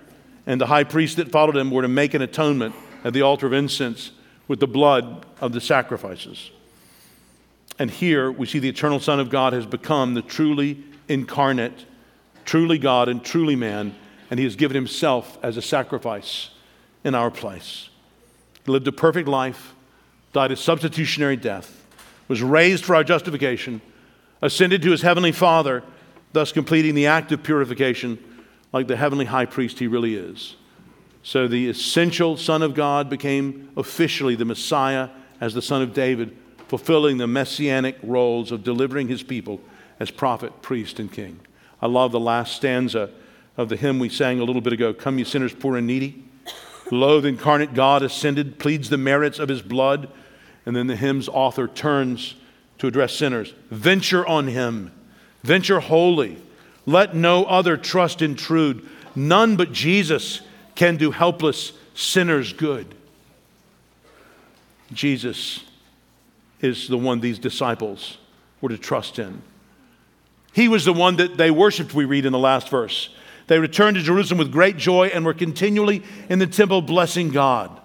and 0.46 0.62
the 0.62 0.68
high 0.68 0.84
priest 0.84 1.18
that 1.18 1.32
followed 1.32 1.58
him 1.58 1.72
were 1.72 1.82
to 1.82 1.88
make 1.88 2.14
an 2.14 2.22
atonement 2.22 2.76
at 3.04 3.14
the 3.14 3.22
altar 3.22 3.48
of 3.48 3.54
incense 3.54 4.12
with 4.48 4.60
the 4.60 4.68
blood 4.68 5.26
of 5.42 5.54
the 5.54 5.62
sacrifices. 5.62 6.52
And 7.80 7.90
here 7.92 8.32
we 8.32 8.46
see 8.46 8.60
the 8.60 8.70
eternal 8.70 9.00
Son 9.00 9.20
of 9.20 9.30
God 9.30 9.54
has 9.54 9.66
become 9.66 10.14
the 10.14 10.22
truly 10.22 10.84
incarnate, 11.08 11.86
truly 12.46 12.78
God 12.78 13.10
and 13.10 13.24
truly 13.24 13.56
man, 13.56 13.96
and 14.30 14.40
he 14.40 14.44
has 14.46 14.56
given 14.56 14.76
himself 14.76 15.38
as 15.44 15.58
a 15.58 15.62
sacrifice 15.62 16.52
in 17.04 17.16
our 17.16 17.32
place. 17.32 17.90
He 18.66 18.72
lived 18.72 18.88
a 18.88 18.92
perfect 18.92 19.28
life 19.28 19.74
died 20.36 20.52
a 20.52 20.56
substitutionary 20.58 21.38
death, 21.38 21.82
was 22.28 22.42
raised 22.42 22.84
for 22.84 22.94
our 22.94 23.06
justification, 23.06 23.80
ascended 24.42 24.82
to 24.82 24.92
his 24.92 25.02
heavenly 25.02 25.32
Father, 25.32 25.82
thus 26.34 26.52
completing 26.52 26.94
the 26.94 27.08
act 27.08 27.32
of 27.32 27.42
purification 27.42 28.22
like 28.74 28.86
the 28.88 28.98
heavenly 28.98 29.24
high 29.24 29.46
priest 29.46 29.80
he 29.80 29.88
really 29.88 30.16
is. 30.16 30.58
So 31.24 31.48
the 31.48 31.70
essential 31.70 32.36
Son 32.36 32.62
of 32.62 32.74
God 32.74 33.10
became 33.10 33.72
officially 33.78 34.36
the 34.36 34.44
Messiah 34.44 35.08
as 35.40 35.54
the 35.54 35.62
Son 35.62 35.82
of 35.82 35.94
David, 35.94 36.36
fulfilling 36.68 37.18
the 37.18 37.28
messianic 37.28 37.98
roles 38.04 38.52
of 38.52 38.62
delivering 38.62 39.08
his 39.08 39.24
people 39.24 39.62
as 40.02 40.12
prophet, 40.12 40.62
priest, 40.62 41.00
and 41.00 41.10
king. 41.10 41.40
I 41.82 41.88
love 41.88 42.12
the 42.12 42.20
last 42.20 42.58
stanza 42.58 43.10
of 43.56 43.70
the 43.70 43.78
hymn 43.78 44.00
we 44.00 44.10
sang 44.10 44.42
a 44.42 44.44
little 44.44 44.62
bit 44.62 44.74
ago 44.74 44.94
Come, 44.94 45.18
you 45.18 45.24
sinners, 45.24 45.54
poor 45.54 45.78
and 45.78 45.88
needy. 45.88 46.26
Lo, 46.92 47.22
the 47.22 47.30
incarnate 47.30 47.74
God 47.74 48.04
ascended, 48.04 48.60
pleads 48.60 48.90
the 48.90 48.98
merits 48.98 49.40
of 49.40 49.48
his 49.48 49.62
blood. 49.62 50.10
And 50.66 50.76
then 50.76 50.88
the 50.88 50.95
hymn's 50.95 51.30
author 51.30 51.68
turns 51.68 52.36
to 52.80 52.88
address 52.88 53.13
sinners. 53.13 53.53
Venture 53.70 54.26
on 54.26 54.47
him, 54.47 54.91
venture 55.43 55.80
wholly. 55.80 56.38
Let 56.86 57.16
no 57.16 57.45
other 57.45 57.78
trust 57.78 58.22
intrude. 58.22 58.88
None 59.16 59.55
but 59.55 59.72
Jesus 59.72 60.41
can 60.76 60.97
do 60.97 61.11
helpless 61.11 61.72
sinners 61.93 62.53
good. 62.53 62.93
Jesus 64.91 65.63
is 66.61 66.88
the 66.88 66.97
one 66.97 67.20
these 67.20 67.39
disciples 67.39 68.18
were 68.61 68.70
to 68.70 68.78
trust 68.78 69.20
in. 69.20 69.41
He 70.53 70.68
was 70.68 70.86
the 70.86 70.93
one 70.93 71.18
that 71.18 71.38
they 71.38 71.51
worshiped, 71.51 71.93
we 71.93 72.05
read 72.05 72.26
in 72.26 72.32
the 72.32 72.39
last 72.39 72.70
verse. 72.70 73.09
They 73.47 73.59
returned 73.59 73.97
to 73.97 74.03
Jerusalem 74.03 74.39
with 74.39 74.51
great 74.51 74.78
joy 74.78 75.07
and 75.07 75.26
were 75.26 75.34
continually 75.34 76.03
in 76.30 76.39
the 76.39 76.47
temple 76.47 76.82
blessing 76.82 77.30
God. 77.30 77.80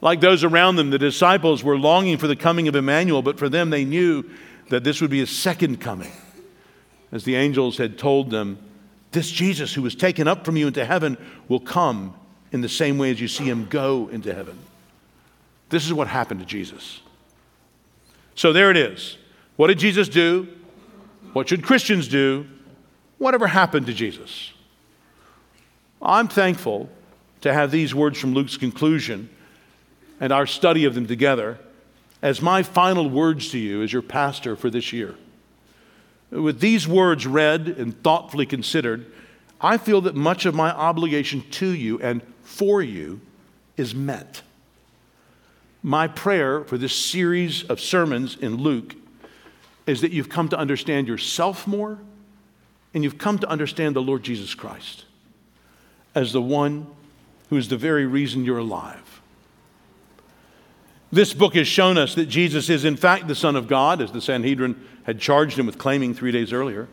Like 0.00 0.20
those 0.20 0.44
around 0.44 0.76
them, 0.76 0.90
the 0.90 0.98
disciples 0.98 1.64
were 1.64 1.78
longing 1.78 2.18
for 2.18 2.26
the 2.26 2.36
coming 2.36 2.68
of 2.68 2.74
Emmanuel, 2.74 3.22
but 3.22 3.38
for 3.38 3.48
them, 3.48 3.70
they 3.70 3.84
knew 3.84 4.24
that 4.68 4.84
this 4.84 5.00
would 5.00 5.10
be 5.10 5.20
a 5.20 5.26
second 5.26 5.80
coming. 5.80 6.12
As 7.12 7.24
the 7.24 7.36
angels 7.36 7.78
had 7.78 7.98
told 7.98 8.30
them, 8.30 8.58
this 9.12 9.30
Jesus 9.30 9.72
who 9.72 9.82
was 9.82 9.94
taken 9.94 10.28
up 10.28 10.44
from 10.44 10.56
you 10.56 10.66
into 10.66 10.84
heaven 10.84 11.16
will 11.48 11.60
come 11.60 12.14
in 12.52 12.60
the 12.60 12.68
same 12.68 12.98
way 12.98 13.10
as 13.10 13.20
you 13.20 13.28
see 13.28 13.44
him 13.44 13.66
go 13.66 14.08
into 14.08 14.34
heaven. 14.34 14.58
This 15.68 15.86
is 15.86 15.92
what 15.92 16.08
happened 16.08 16.40
to 16.40 16.46
Jesus. 16.46 17.00
So 18.34 18.52
there 18.52 18.70
it 18.70 18.76
is. 18.76 19.16
What 19.56 19.68
did 19.68 19.78
Jesus 19.78 20.08
do? 20.08 20.48
What 21.32 21.48
should 21.48 21.64
Christians 21.64 22.08
do? 22.08 22.46
Whatever 23.18 23.46
happened 23.46 23.86
to 23.86 23.94
Jesus? 23.94 24.52
I'm 26.02 26.28
thankful 26.28 26.90
to 27.40 27.52
have 27.52 27.70
these 27.70 27.94
words 27.94 28.18
from 28.18 28.34
Luke's 28.34 28.56
conclusion 28.56 29.30
and 30.20 30.32
our 30.32 30.46
study 30.46 30.84
of 30.84 30.94
them 30.94 31.06
together 31.06 31.58
as 32.22 32.40
my 32.40 32.62
final 32.62 33.08
words 33.08 33.50
to 33.50 33.58
you 33.58 33.82
as 33.82 33.92
your 33.92 34.02
pastor 34.02 34.56
for 34.56 34.70
this 34.70 34.92
year. 34.92 35.14
With 36.30 36.60
these 36.60 36.88
words 36.88 37.26
read 37.26 37.68
and 37.68 38.02
thoughtfully 38.02 38.46
considered, 38.46 39.06
I 39.60 39.78
feel 39.78 40.00
that 40.02 40.14
much 40.14 40.46
of 40.46 40.54
my 40.54 40.70
obligation 40.70 41.42
to 41.52 41.68
you 41.68 42.00
and 42.00 42.22
for 42.42 42.82
you 42.82 43.20
is 43.76 43.94
met. 43.94 44.42
My 45.82 46.08
prayer 46.08 46.64
for 46.64 46.76
this 46.76 46.94
series 46.94 47.62
of 47.64 47.80
sermons 47.80 48.36
in 48.36 48.56
Luke 48.56 48.94
is 49.86 50.00
that 50.00 50.10
you've 50.10 50.28
come 50.28 50.48
to 50.48 50.58
understand 50.58 51.06
yourself 51.06 51.66
more 51.66 51.98
and 52.92 53.04
you've 53.04 53.18
come 53.18 53.38
to 53.38 53.48
understand 53.48 53.94
the 53.94 54.02
Lord 54.02 54.22
Jesus 54.22 54.54
Christ 54.54 55.04
as 56.14 56.32
the 56.32 56.42
one 56.42 56.86
who 57.50 57.56
is 57.56 57.68
the 57.68 57.76
very 57.76 58.06
reason 58.06 58.44
you're 58.44 58.58
alive. 58.58 59.05
This 61.16 61.32
book 61.32 61.54
has 61.54 61.66
shown 61.66 61.96
us 61.96 62.14
that 62.16 62.26
Jesus 62.26 62.68
is, 62.68 62.84
in 62.84 62.94
fact, 62.94 63.26
the 63.26 63.34
Son 63.34 63.56
of 63.56 63.68
God, 63.68 64.02
as 64.02 64.12
the 64.12 64.20
Sanhedrin 64.20 64.78
had 65.04 65.18
charged 65.18 65.58
him 65.58 65.64
with 65.64 65.78
claiming 65.78 66.12
three 66.12 66.30
days 66.30 66.52
earlier. 66.52 66.88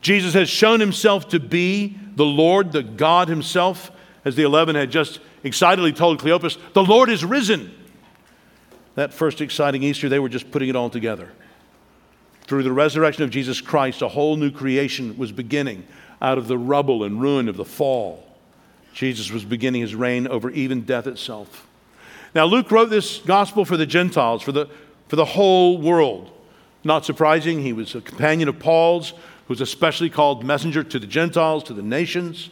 Jesus 0.00 0.34
has 0.34 0.48
shown 0.48 0.78
himself 0.78 1.30
to 1.30 1.40
be 1.40 1.98
the 2.14 2.24
Lord, 2.24 2.70
the 2.70 2.84
God 2.84 3.26
himself, 3.26 3.90
as 4.24 4.36
the 4.36 4.44
eleven 4.44 4.76
had 4.76 4.92
just 4.92 5.18
excitedly 5.42 5.92
told 5.92 6.20
Cleopas, 6.20 6.58
the 6.74 6.84
Lord 6.84 7.10
is 7.10 7.24
risen. 7.24 7.74
That 8.94 9.12
first 9.12 9.40
exciting 9.40 9.82
Easter, 9.82 10.08
they 10.08 10.20
were 10.20 10.28
just 10.28 10.52
putting 10.52 10.68
it 10.68 10.76
all 10.76 10.88
together. 10.88 11.32
Through 12.42 12.62
the 12.62 12.70
resurrection 12.70 13.24
of 13.24 13.30
Jesus 13.30 13.60
Christ, 13.60 14.00
a 14.00 14.06
whole 14.06 14.36
new 14.36 14.52
creation 14.52 15.18
was 15.18 15.32
beginning 15.32 15.88
out 16.22 16.38
of 16.38 16.46
the 16.46 16.56
rubble 16.56 17.02
and 17.02 17.20
ruin 17.20 17.48
of 17.48 17.56
the 17.56 17.64
fall. 17.64 18.24
Jesus 18.92 19.32
was 19.32 19.44
beginning 19.44 19.80
his 19.80 19.96
reign 19.96 20.28
over 20.28 20.50
even 20.50 20.82
death 20.82 21.08
itself. 21.08 21.66
Now, 22.34 22.46
Luke 22.46 22.70
wrote 22.70 22.90
this 22.90 23.18
gospel 23.18 23.64
for 23.64 23.76
the 23.76 23.86
Gentiles, 23.86 24.42
for 24.42 24.52
the, 24.52 24.68
for 25.08 25.16
the 25.16 25.24
whole 25.24 25.78
world. 25.78 26.30
Not 26.82 27.04
surprising, 27.04 27.62
he 27.62 27.72
was 27.72 27.94
a 27.94 28.00
companion 28.00 28.48
of 28.48 28.58
Paul's, 28.58 29.10
who 29.10 29.52
was 29.52 29.60
especially 29.60 30.10
called 30.10 30.44
messenger 30.44 30.82
to 30.82 30.98
the 30.98 31.06
Gentiles, 31.06 31.62
to 31.64 31.72
the 31.72 31.82
nations. 31.82 32.50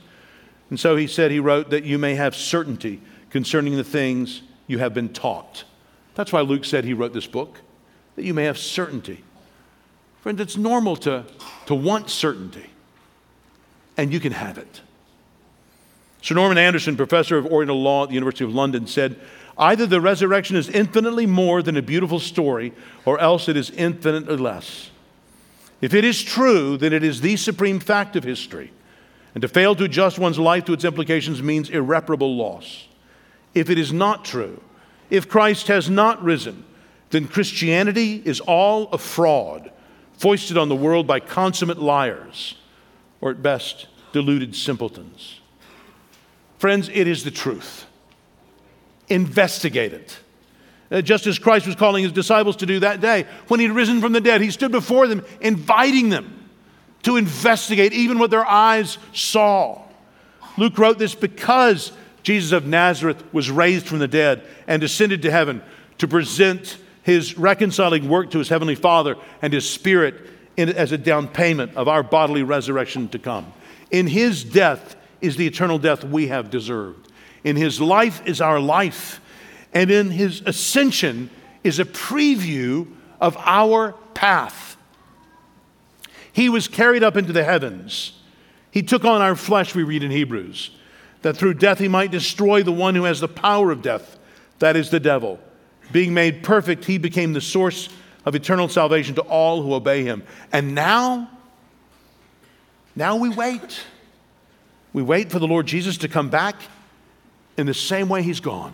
And 0.71 0.79
so 0.79 0.97
he 0.97 1.07
said, 1.07 1.31
he 1.31 1.41
wrote, 1.41 1.71
that 1.71 1.85
you 1.85 1.99
may 1.99 2.15
have 2.15 2.35
certainty 2.35 3.01
concerning 3.31 3.77
the 3.77 3.85
things 3.85 4.43
you 4.67 4.79
have 4.79 4.95
been 4.95 5.09
taught. 5.09 5.65
That's 6.15 6.33
why 6.33 6.43
Luke 6.43 6.65
said 6.65 6.85
he 6.85 6.95
wrote 6.95 7.13
this 7.13 7.27
book, 7.27 7.59
that 8.17 8.25
you 8.25 8.35
may 8.35 8.45
have 8.45 8.59
certainty. 8.59 9.25
Friends, 10.21 10.41
it's 10.41 10.57
normal 10.57 10.97
to, 10.97 11.25
to 11.67 11.75
want 11.75 12.09
certainty, 12.09 12.71
and 13.97 14.13
you 14.13 14.21
can 14.21 14.33
have 14.33 14.59
it. 14.59 14.81
Sir 16.23 16.37
Norman 16.37 16.57
Anderson, 16.57 16.97
professor 16.97 17.37
of 17.37 17.47
Oriental 17.47 17.83
law 17.83 18.05
at 18.05 18.11
the 18.11 18.15
University 18.15 18.45
of 18.45 18.55
London, 18.55 18.87
said 18.87 19.17
either 19.59 19.87
the 19.87 20.01
resurrection 20.01 20.57
is 20.57 20.69
infinitely 20.69 21.27
more 21.27 21.63
than 21.63 21.77
a 21.77 21.83
beautiful 21.83 22.19
story, 22.19 22.73
or 23.05 23.19
else 23.19 23.49
it 23.49 23.57
is 23.57 23.71
infinitely 23.71 24.37
less. 24.37 24.91
If 25.81 25.95
it 25.95 26.05
is 26.05 26.23
true, 26.23 26.77
then 26.77 26.93
it 26.93 27.03
is 27.03 27.21
the 27.21 27.37
supreme 27.37 27.81
fact 27.81 28.17
of 28.17 28.25
history, 28.25 28.73
and 29.35 29.43
to 29.43 29.49
fail 29.49 29.75
to 29.75 29.85
adjust 29.85 30.19
one's 30.19 30.39
life 30.39 30.65
to 30.67 30.73
its 30.73 30.85
implications 30.85 31.43
means 31.43 31.71
irreparable 31.71 32.37
loss. 32.37 32.87
If 33.55 33.69
it 33.69 33.79
is 33.79 33.93
not 33.93 34.25
true, 34.25 34.63
if 35.11 35.29
Christ 35.29 35.69
has 35.69 35.91
not 35.91 36.23
risen, 36.23 36.65
then 37.11 37.29
Christianity 37.29 38.23
is 38.25 38.41
all 38.41 38.89
a 38.89 38.99
fraud 38.99 39.71
foisted 40.15 40.57
on 40.57 40.69
the 40.69 40.77
world 40.77 41.07
by 41.07 41.21
consummate 41.21 41.79
liars, 41.79 42.55
or 43.21 43.31
at 43.31 43.43
best, 43.43 43.89
deluded 44.13 44.55
simpletons. 44.55 45.41
Friends, 46.59 46.89
it 46.89 47.09
is 47.09 47.25
the 47.25 47.31
truth. 47.31 47.87
Investigate 49.09 49.93
it. 49.93 50.19
Uh, 50.91 51.01
just 51.01 51.27
as 51.27 51.39
Christ 51.39 51.67
was 51.67 51.75
calling 51.75 52.03
his 52.03 52.13
disciples 52.13 52.57
to 52.57 52.67
do 52.67 52.81
that 52.81 53.01
day, 53.01 53.27
when 53.49 53.61
he'd 53.61 53.71
risen 53.71 54.01
from 54.01 54.13
the 54.13 54.21
dead, 54.21 54.43
he 54.43 54.51
stood 54.51 54.73
before 54.73 55.07
them, 55.07 55.25
inviting 55.41 56.11
them 56.11 56.49
to 57.05 57.17
investigate 57.17 57.93
even 57.93 58.19
what 58.19 58.31
their 58.31 58.47
eyes 58.47 58.99
saw. 59.15 59.81
Luke 60.59 60.79
wrote 60.79 60.99
this 60.99 61.15
because 61.15 61.93
Jesus 62.23 62.53
of 62.53 62.67
Nazareth 62.67 63.23
was 63.33 63.51
raised 63.51 63.87
from 63.87 63.99
the 63.99 64.09
dead 64.09 64.47
and 64.67 64.83
ascended 64.83 65.23
to 65.23 65.31
heaven 65.31 65.63
to 65.99 66.07
present 66.07 66.77
his 67.03 67.37
reconciling 67.37 68.09
work 68.09 68.31
to 68.31 68.39
his 68.39 68.49
heavenly 68.49 68.75
Father 68.75 69.17
and 69.41 69.53
his 69.53 69.69
Spirit 69.69 70.15
in, 70.57 70.69
as 70.69 70.93
a 70.93 70.99
down 70.99 71.27
payment 71.27 71.75
of 71.75 71.89
our 71.89 72.03
bodily 72.03 72.43
resurrection 72.43 73.09
to 73.09 73.19
come. 73.19 73.53
In 73.91 74.07
his 74.07 74.45
death 74.45 74.95
is 75.21 75.37
the 75.37 75.47
eternal 75.47 75.79
death 75.79 76.05
we 76.05 76.29
have 76.29 76.51
deserved. 76.51 77.11
In 77.45 77.57
his 77.57 77.81
life 77.81 78.23
is 78.27 78.41
our 78.41 78.61
life. 78.61 79.21
And 79.73 79.91
in 79.91 80.11
his 80.11 80.43
ascension 80.47 81.31
is 81.65 81.79
a 81.79 81.85
preview 81.85 82.87
of 83.21 83.37
our 83.39 83.93
path. 84.15 84.77
He 86.33 86.49
was 86.49 86.69
carried 86.69 87.03
up 87.03 87.17
into 87.17 87.33
the 87.33 87.45
heavens. 87.45 88.19
He 88.71 88.83
took 88.83 89.05
on 89.05 89.21
our 89.21 89.37
flesh, 89.37 89.75
we 89.75 89.83
read 89.83 90.03
in 90.03 90.11
Hebrews, 90.11 90.71
that 91.23 91.37
through 91.37 91.55
death 91.55 91.79
he 91.79 91.89
might 91.89 92.11
destroy 92.11 92.63
the 92.63 92.73
one 92.73 92.95
who 92.95 93.05
has 93.05 93.21
the 93.21 93.29
power 93.29 93.71
of 93.71 93.83
death, 93.83 94.19
that 94.59 94.77
is 94.77 94.91
the 94.91 95.01
devil 95.01 95.39
being 95.93 96.15
made 96.15 96.43
perfect, 96.43 96.87
he 96.87 96.99
became 96.99 97.33
the 97.33 97.41
source 97.41 97.89
of 98.25 98.35
eternal 98.35 98.69
salvation 98.69 99.15
to 99.17 99.23
all 99.23 99.63
who 99.63 99.75
obey 99.75 100.05
him. 100.05 100.23
And 100.53 100.75
now, 100.75 101.31
now 102.97 103.17
we 103.17 103.29
wait. 103.29 103.81
We 104.93 105.03
wait 105.03 105.31
for 105.31 105.39
the 105.39 105.47
Lord 105.47 105.67
Jesus 105.67 105.99
to 105.99 106.09
come 106.09 106.31
back 106.31 106.57
in 107.57 107.67
the 107.67 107.75
same 107.75 108.09
way 108.09 108.23
he's 108.23 108.41
gone. 108.41 108.73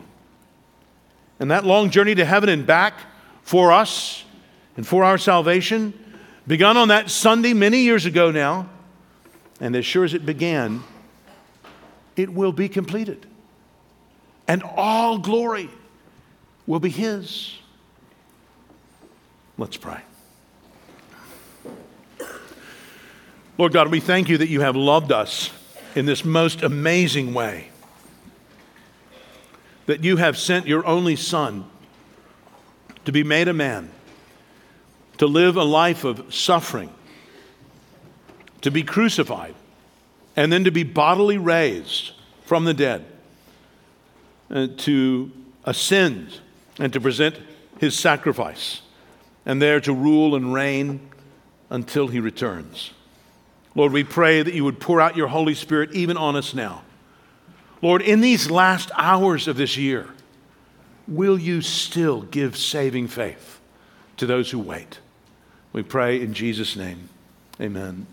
And 1.40 1.50
that 1.50 1.64
long 1.64 1.90
journey 1.90 2.14
to 2.14 2.24
heaven 2.24 2.48
and 2.48 2.66
back 2.66 2.94
for 3.42 3.72
us 3.72 4.24
and 4.76 4.86
for 4.86 5.04
our 5.04 5.18
salvation 5.18 5.92
begun 6.46 6.76
on 6.76 6.88
that 6.88 7.10
Sunday 7.10 7.52
many 7.52 7.78
years 7.78 8.06
ago 8.06 8.30
now. 8.30 8.68
And 9.60 9.74
as 9.76 9.84
sure 9.84 10.04
as 10.04 10.14
it 10.14 10.24
began, 10.24 10.82
it 12.16 12.32
will 12.32 12.52
be 12.52 12.68
completed. 12.68 13.26
And 14.46 14.62
all 14.62 15.18
glory 15.18 15.68
will 16.66 16.80
be 16.80 16.90
His. 16.90 17.56
Let's 19.56 19.76
pray. 19.76 20.00
Lord 23.58 23.72
God, 23.72 23.88
we 23.88 23.98
thank 23.98 24.28
you 24.28 24.38
that 24.38 24.48
you 24.48 24.60
have 24.60 24.76
loved 24.76 25.10
us 25.10 25.50
in 25.96 26.06
this 26.06 26.24
most 26.24 26.62
amazing 26.62 27.34
way. 27.34 27.70
That 29.88 30.04
you 30.04 30.18
have 30.18 30.36
sent 30.36 30.66
your 30.66 30.84
only 30.84 31.16
Son 31.16 31.64
to 33.06 33.10
be 33.10 33.24
made 33.24 33.48
a 33.48 33.54
man, 33.54 33.88
to 35.16 35.26
live 35.26 35.56
a 35.56 35.64
life 35.64 36.04
of 36.04 36.34
suffering, 36.34 36.90
to 38.60 38.70
be 38.70 38.82
crucified, 38.82 39.54
and 40.36 40.52
then 40.52 40.64
to 40.64 40.70
be 40.70 40.82
bodily 40.82 41.38
raised 41.38 42.12
from 42.44 42.66
the 42.66 42.74
dead, 42.74 43.06
uh, 44.50 44.66
to 44.76 45.32
ascend 45.64 46.38
and 46.78 46.92
to 46.92 47.00
present 47.00 47.38
his 47.78 47.98
sacrifice, 47.98 48.82
and 49.46 49.62
there 49.62 49.80
to 49.80 49.94
rule 49.94 50.34
and 50.34 50.52
reign 50.52 51.00
until 51.70 52.08
he 52.08 52.20
returns. 52.20 52.90
Lord, 53.74 53.92
we 53.92 54.04
pray 54.04 54.42
that 54.42 54.52
you 54.52 54.64
would 54.64 54.80
pour 54.80 55.00
out 55.00 55.16
your 55.16 55.28
Holy 55.28 55.54
Spirit 55.54 55.92
even 55.94 56.18
on 56.18 56.36
us 56.36 56.52
now. 56.52 56.82
Lord, 57.80 58.02
in 58.02 58.20
these 58.20 58.50
last 58.50 58.90
hours 58.96 59.46
of 59.46 59.56
this 59.56 59.76
year, 59.76 60.08
will 61.06 61.38
you 61.38 61.62
still 61.62 62.22
give 62.22 62.56
saving 62.56 63.08
faith 63.08 63.60
to 64.16 64.26
those 64.26 64.50
who 64.50 64.58
wait? 64.58 64.98
We 65.72 65.82
pray 65.82 66.20
in 66.20 66.34
Jesus' 66.34 66.76
name. 66.76 67.08
Amen. 67.60 68.06